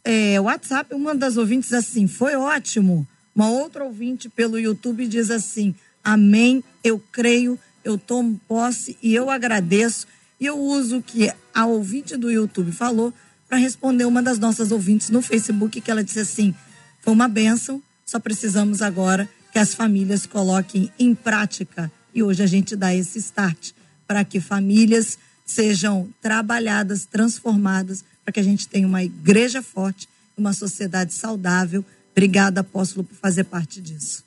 é, 0.04 0.40
WhatsApp, 0.40 0.94
uma 0.94 1.14
das 1.14 1.38
ouvintes 1.38 1.72
assim, 1.74 2.08
foi 2.08 2.36
ótimo. 2.36 3.08
Uma 3.36 3.50
outra 3.50 3.84
ouvinte 3.84 4.28
pelo 4.28 4.60
YouTube 4.60 5.08
diz 5.08 5.30
assim: 5.30 5.76
Amém, 6.04 6.64
eu 6.84 7.02
creio, 7.12 7.60
eu 7.84 7.98
tomo 7.98 8.40
posse 8.48 8.98
e 9.02 9.14
eu 9.14 9.30
agradeço. 9.30 10.08
E 10.40 10.46
eu 10.48 10.60
uso 10.60 10.98
o 10.98 11.04
que 11.04 11.32
a 11.54 11.66
ouvinte 11.68 12.18
do 12.18 12.32
YouTube 12.32 12.72
falou 12.72 13.14
para 13.52 13.60
responder 13.60 14.06
uma 14.06 14.24
das 14.24 14.40
nossas 14.40 14.72
ouvintes 14.72 15.10
no 15.10 15.22
Facebook, 15.22 15.82
que 15.82 15.92
ela 15.92 16.06
disse 16.06 16.22
assim: 16.22 16.56
foi 17.02 17.12
uma 17.12 17.28
benção, 17.28 17.84
só 18.06 18.18
precisamos 18.18 18.82
agora 18.82 19.28
que 19.52 19.60
as 19.60 19.76
famílias 19.76 20.26
coloquem 20.26 20.90
em 20.98 21.14
prática. 21.14 21.92
E 22.14 22.24
hoje 22.24 22.42
a 22.42 22.48
gente 22.48 22.78
dá 22.78 22.96
esse 22.96 23.20
start 23.20 23.74
para 24.08 24.24
que 24.24 24.40
famílias 24.40 25.20
sejam 25.46 26.10
trabalhadas, 26.22 27.04
transformadas, 27.04 28.06
para 28.24 28.32
que 28.32 28.40
a 28.40 28.44
gente 28.44 28.70
tenha 28.70 28.88
uma 28.88 29.04
igreja 29.04 29.62
forte, 29.62 30.08
uma 30.38 30.54
sociedade 30.54 31.14
saudável. 31.14 31.84
Obrigada, 32.14 32.62
apóstolo, 32.62 33.04
por 33.04 33.16
fazer 33.16 33.44
parte 33.44 33.82
disso. 33.82 34.24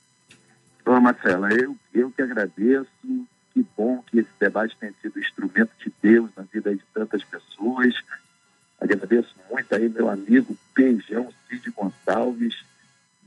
Ô, 0.84 1.00
Marcela, 1.00 1.50
eu, 1.50 1.74
eu 1.94 2.10
que 2.10 2.20
agradeço. 2.20 2.90
Que 3.54 3.64
bom 3.74 4.04
que 4.06 4.18
esse 4.18 4.30
debate 4.38 4.76
tenha 4.78 4.92
sido 5.00 5.18
instrumento 5.18 5.70
de 5.78 5.90
Deus 6.02 6.28
na 6.36 6.42
vida 6.42 6.74
de 6.74 6.82
tantas 6.92 7.24
pessoas. 7.24 7.94
Agradeço 8.80 9.34
muito 9.50 9.74
aí 9.74 9.88
meu 9.88 10.08
amigo 10.08 10.56
Beijão 10.74 11.32
Cid 11.48 11.70
Gonçalves, 11.70 12.54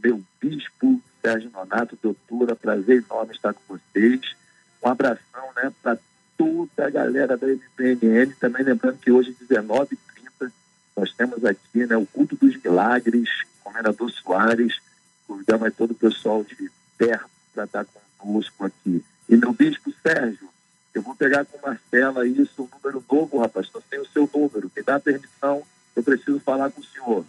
meu 0.04 0.22
bispo 0.39 1.02
Sérgio 1.22 1.50
Nonato, 1.52 1.98
doutora, 2.02 2.56
prazer 2.56 3.04
enorme 3.04 3.34
estar 3.34 3.54
com 3.54 3.62
vocês. 3.68 4.36
Um 4.84 4.89
abração 4.89 5.52
né, 5.56 5.74
para 5.82 5.98
toda 6.38 6.86
a 6.86 6.89
galera 6.89 7.36
da 7.36 7.48
MPNN, 7.48 8.34
também 8.39 8.64
lembrando 8.64 9.00
que 9.00 9.12
hoje, 9.12 9.36
19h30, 9.50 10.52
nós 10.95 11.14
temos 11.14 11.43
aqui 11.43 11.86
né, 11.86 11.98
o 11.98 12.06
culto 12.06 12.36
dos 12.36 12.56
milagres, 12.62 13.30
comendador 13.64 14.10
Soares, 14.12 14.80
convidamos 15.28 15.74
todo 15.76 15.91
o 15.91 15.95
pessoal 15.95 16.43
de 16.43 16.72
perto 16.98 17.30
para 17.54 17.64
estar 17.64 17.86
conosco 18.18 18.66
aqui. 18.66 19.04
E 19.28 19.36
meu 19.36 19.52
bispo 19.52 19.91
Sérgio, 20.02 20.50
eu 20.98 21.02
vou 21.04 21.16
pegar 21.16 21.45
com 21.45 21.60
Marcela 21.66 22.28
isso, 22.28 22.64
um 22.64 22.68
número 22.76 23.04
novo, 23.10 23.39
rapaz. 23.39 23.68
Não 23.74 23.82
tem 23.88 24.00
o 24.00 24.08
seu 24.08 24.30
número. 24.34 24.72
Me 24.76 24.84
dá 24.84 25.00
permissão, 25.00 25.62
eu 25.95 26.02
preciso 26.02 26.39
falar 26.39 26.72
com 26.72 26.82
o 26.82 26.84
senhor. 26.84 27.24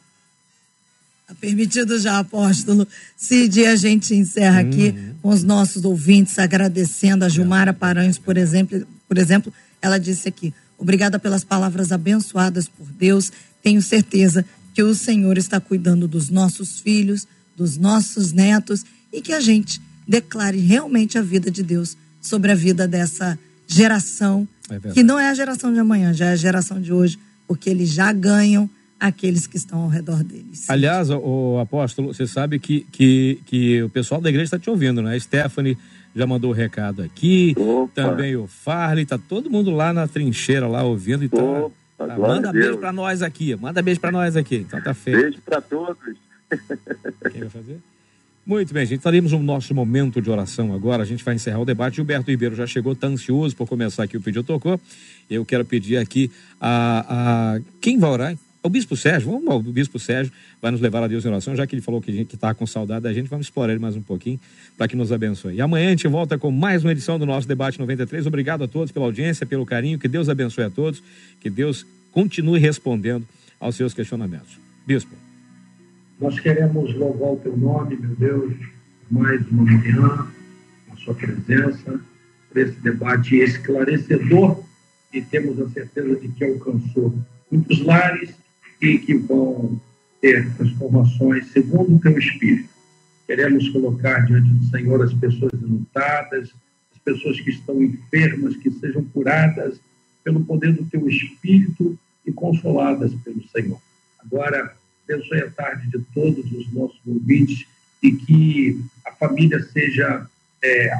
Está 1.22 1.34
permitido 1.34 1.98
já, 1.98 2.18
apóstolo. 2.18 2.88
Cid, 3.14 3.66
a 3.66 3.76
gente 3.76 4.14
encerra 4.14 4.60
aqui 4.60 4.88
uhum. 4.88 5.14
com 5.20 5.28
os 5.28 5.42
nossos 5.42 5.84
ouvintes, 5.84 6.38
agradecendo 6.38 7.26
a 7.26 7.28
Gilmara 7.28 7.74
Paranhos, 7.74 8.16
por 8.16 8.38
exemplo, 8.38 8.86
por 9.06 9.18
exemplo, 9.18 9.52
ela 9.82 9.98
disse 9.98 10.26
aqui: 10.26 10.54
obrigada 10.78 11.18
pelas 11.18 11.44
palavras 11.44 11.92
abençoadas 11.92 12.66
por 12.66 12.86
Deus. 12.86 13.30
Tenho 13.62 13.82
certeza 13.82 14.46
que 14.72 14.82
o 14.82 14.94
Senhor 14.94 15.36
está 15.36 15.60
cuidando 15.60 16.08
dos 16.08 16.30
nossos 16.30 16.80
filhos, 16.80 17.28
dos 17.54 17.76
nossos 17.76 18.32
netos 18.32 18.82
e 19.12 19.20
que 19.20 19.34
a 19.34 19.40
gente 19.40 19.78
declare 20.06 20.58
realmente 20.58 21.18
a 21.18 21.22
vida 21.22 21.50
de 21.50 21.62
Deus 21.62 21.98
sobre 22.22 22.52
a 22.52 22.54
vida 22.54 22.88
dessa 22.88 23.38
geração, 23.68 24.48
é 24.70 24.92
que 24.92 25.02
não 25.02 25.18
é 25.18 25.28
a 25.28 25.34
geração 25.34 25.72
de 25.72 25.78
amanhã, 25.78 26.12
já 26.14 26.26
é 26.26 26.32
a 26.32 26.36
geração 26.36 26.80
de 26.80 26.92
hoje, 26.92 27.18
porque 27.46 27.68
eles 27.68 27.90
já 27.90 28.10
ganham 28.12 28.68
aqueles 28.98 29.46
que 29.46 29.56
estão 29.56 29.82
ao 29.82 29.88
redor 29.88 30.24
deles. 30.24 30.68
Aliás, 30.68 31.10
o, 31.10 31.58
apóstolo, 31.60 32.12
você 32.12 32.26
sabe 32.26 32.58
que, 32.58 32.80
que, 32.90 33.40
que 33.46 33.82
o 33.82 33.90
pessoal 33.90 34.20
da 34.20 34.28
igreja 34.28 34.46
está 34.46 34.58
te 34.58 34.68
ouvindo, 34.68 35.00
né? 35.02 35.14
A 35.14 35.20
Stephanie 35.20 35.78
já 36.16 36.26
mandou 36.26 36.50
o 36.50 36.54
recado 36.54 37.02
aqui, 37.02 37.54
Opa. 37.56 37.92
também 37.94 38.34
o 38.34 38.46
Farley, 38.46 39.06
tá 39.06 39.18
todo 39.18 39.50
mundo 39.50 39.70
lá 39.70 39.92
na 39.92 40.08
trincheira 40.08 40.66
lá 40.66 40.82
ouvindo, 40.82 41.22
então 41.22 41.66
Opa, 41.66 42.08
tá, 42.08 42.18
manda 42.18 42.50
beijo 42.50 42.78
para 42.78 42.92
nós 42.92 43.22
aqui, 43.22 43.54
manda 43.54 43.82
beijo 43.82 44.00
para 44.00 44.10
nós 44.10 44.36
aqui, 44.36 44.56
então 44.56 44.80
tá 44.80 44.94
feio. 44.94 45.20
Beijo 45.20 45.38
para 45.44 45.60
todos. 45.60 46.16
Quem 47.30 47.40
vai 47.42 47.50
fazer? 47.50 47.78
Muito 48.48 48.72
bem, 48.72 48.86
gente. 48.86 49.02
Faremos 49.02 49.34
o 49.34 49.38
nosso 49.38 49.74
momento 49.74 50.22
de 50.22 50.30
oração 50.30 50.72
agora. 50.72 51.02
A 51.02 51.06
gente 51.06 51.22
vai 51.22 51.34
encerrar 51.34 51.60
o 51.60 51.66
debate. 51.66 51.96
Gilberto 51.96 52.30
Ribeiro 52.30 52.54
já 52.54 52.66
chegou, 52.66 52.94
está 52.94 53.06
ansioso 53.06 53.54
por 53.54 53.68
começar 53.68 54.04
aqui 54.04 54.16
o 54.16 54.22
pedido 54.22 54.42
tocou. 54.42 54.80
Eu 55.28 55.44
quero 55.44 55.66
pedir 55.66 55.98
aqui 55.98 56.30
a, 56.58 57.56
a 57.56 57.60
quem 57.78 57.98
vai 57.98 58.08
orar? 58.08 58.38
O 58.62 58.70
Bispo 58.70 58.96
Sérgio, 58.96 59.30
vamos 59.30 59.48
ao 59.48 59.60
Bispo 59.60 59.98
Sérgio, 59.98 60.32
vai 60.62 60.70
nos 60.70 60.80
levar 60.80 61.02
a 61.02 61.06
Deus 61.06 61.26
em 61.26 61.28
oração, 61.28 61.54
já 61.54 61.66
que 61.66 61.74
ele 61.74 61.82
falou 61.82 62.00
que 62.00 62.10
está 62.10 62.54
com 62.54 62.66
saudade 62.66 63.02
da 63.02 63.12
gente, 63.12 63.28
vamos 63.28 63.46
explorar 63.46 63.72
ele 63.72 63.80
mais 63.80 63.94
um 63.94 64.02
pouquinho 64.02 64.40
para 64.78 64.88
que 64.88 64.96
nos 64.96 65.12
abençoe. 65.12 65.56
E 65.56 65.60
amanhã 65.60 65.88
a 65.88 65.90
gente 65.90 66.08
volta 66.08 66.38
com 66.38 66.50
mais 66.50 66.82
uma 66.82 66.92
edição 66.92 67.18
do 67.18 67.26
nosso 67.26 67.46
Debate 67.46 67.78
93. 67.78 68.26
Obrigado 68.26 68.64
a 68.64 68.68
todos 68.68 68.90
pela 68.90 69.04
audiência, 69.04 69.44
pelo 69.44 69.66
carinho, 69.66 69.98
que 69.98 70.08
Deus 70.08 70.28
abençoe 70.30 70.64
a 70.64 70.70
todos, 70.70 71.02
que 71.38 71.50
Deus 71.50 71.86
continue 72.10 72.58
respondendo 72.58 73.28
aos 73.60 73.76
seus 73.76 73.92
questionamentos. 73.92 74.58
Bispo. 74.86 75.27
Nós 76.20 76.40
queremos 76.40 76.94
louvar 76.96 77.34
o 77.34 77.36
teu 77.36 77.56
nome, 77.56 77.96
meu 77.96 78.16
Deus, 78.16 78.54
mais 79.08 79.46
uma 79.52 79.62
manhã, 79.62 80.26
sua 80.96 81.14
presença, 81.14 82.00
por 82.48 82.58
esse 82.58 82.80
debate 82.80 83.36
esclarecedor 83.36 84.64
e 85.12 85.22
temos 85.22 85.60
a 85.60 85.68
certeza 85.68 86.16
de 86.16 86.28
que 86.28 86.44
alcançou 86.44 87.14
muitos 87.50 87.80
lares 87.84 88.34
e 88.82 88.98
que 88.98 89.14
vão 89.14 89.80
ter 90.20 90.52
transformações 90.54 91.52
segundo 91.52 91.94
o 91.94 92.00
teu 92.00 92.18
Espírito. 92.18 92.68
Queremos 93.24 93.68
colocar 93.68 94.26
diante 94.26 94.50
do 94.50 94.64
Senhor 94.70 95.00
as 95.00 95.14
pessoas 95.14 95.52
enlutadas, 95.54 96.52
as 96.92 96.98
pessoas 97.04 97.40
que 97.40 97.50
estão 97.50 97.80
enfermas, 97.80 98.56
que 98.56 98.72
sejam 98.72 99.04
curadas 99.04 99.80
pelo 100.24 100.44
poder 100.44 100.72
do 100.72 100.84
teu 100.86 101.08
Espírito 101.08 101.96
e 102.26 102.32
consoladas 102.32 103.14
pelo 103.24 103.46
Senhor. 103.48 103.80
Agora, 104.18 104.74
abençoe 105.08 105.40
a 105.40 105.50
tarde 105.50 105.88
de 105.88 105.98
todos 106.14 106.52
os 106.52 106.72
nossos 106.72 107.00
ouvintes 107.06 107.66
e 108.02 108.12
que 108.12 108.80
a 109.04 109.12
família 109.12 109.62
seja, 109.62 110.26
é, 110.62 110.92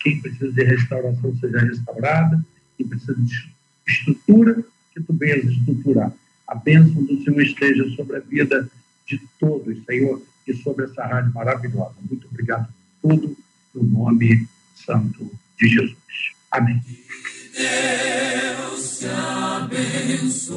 quem 0.00 0.20
precisa 0.20 0.52
de 0.52 0.64
restauração 0.64 1.34
seja 1.36 1.58
restaurada, 1.58 2.44
quem 2.76 2.86
precisa 2.86 3.14
de 3.14 3.50
estrutura, 3.86 4.62
que 4.92 5.00
tu 5.00 5.12
venhas 5.14 5.44
estruturar. 5.44 6.12
A 6.46 6.54
bênção 6.54 7.02
do 7.02 7.22
Senhor 7.24 7.42
esteja 7.42 7.88
sobre 7.96 8.16
a 8.16 8.20
vida 8.20 8.68
de 9.06 9.20
todos, 9.38 9.84
Senhor, 9.84 10.22
e 10.46 10.54
sobre 10.54 10.84
essa 10.84 11.04
rádio 11.04 11.34
maravilhosa. 11.34 11.96
Muito 12.08 12.28
obrigado 12.28 12.68
por 13.02 13.16
tudo, 13.16 13.36
no 13.74 13.82
nome 13.82 14.46
santo 14.74 15.28
de 15.58 15.68
Jesus. 15.68 15.96
Amém. 16.50 16.80
Deus 17.52 18.98
te 18.98 19.06
abençoe. 19.06 20.56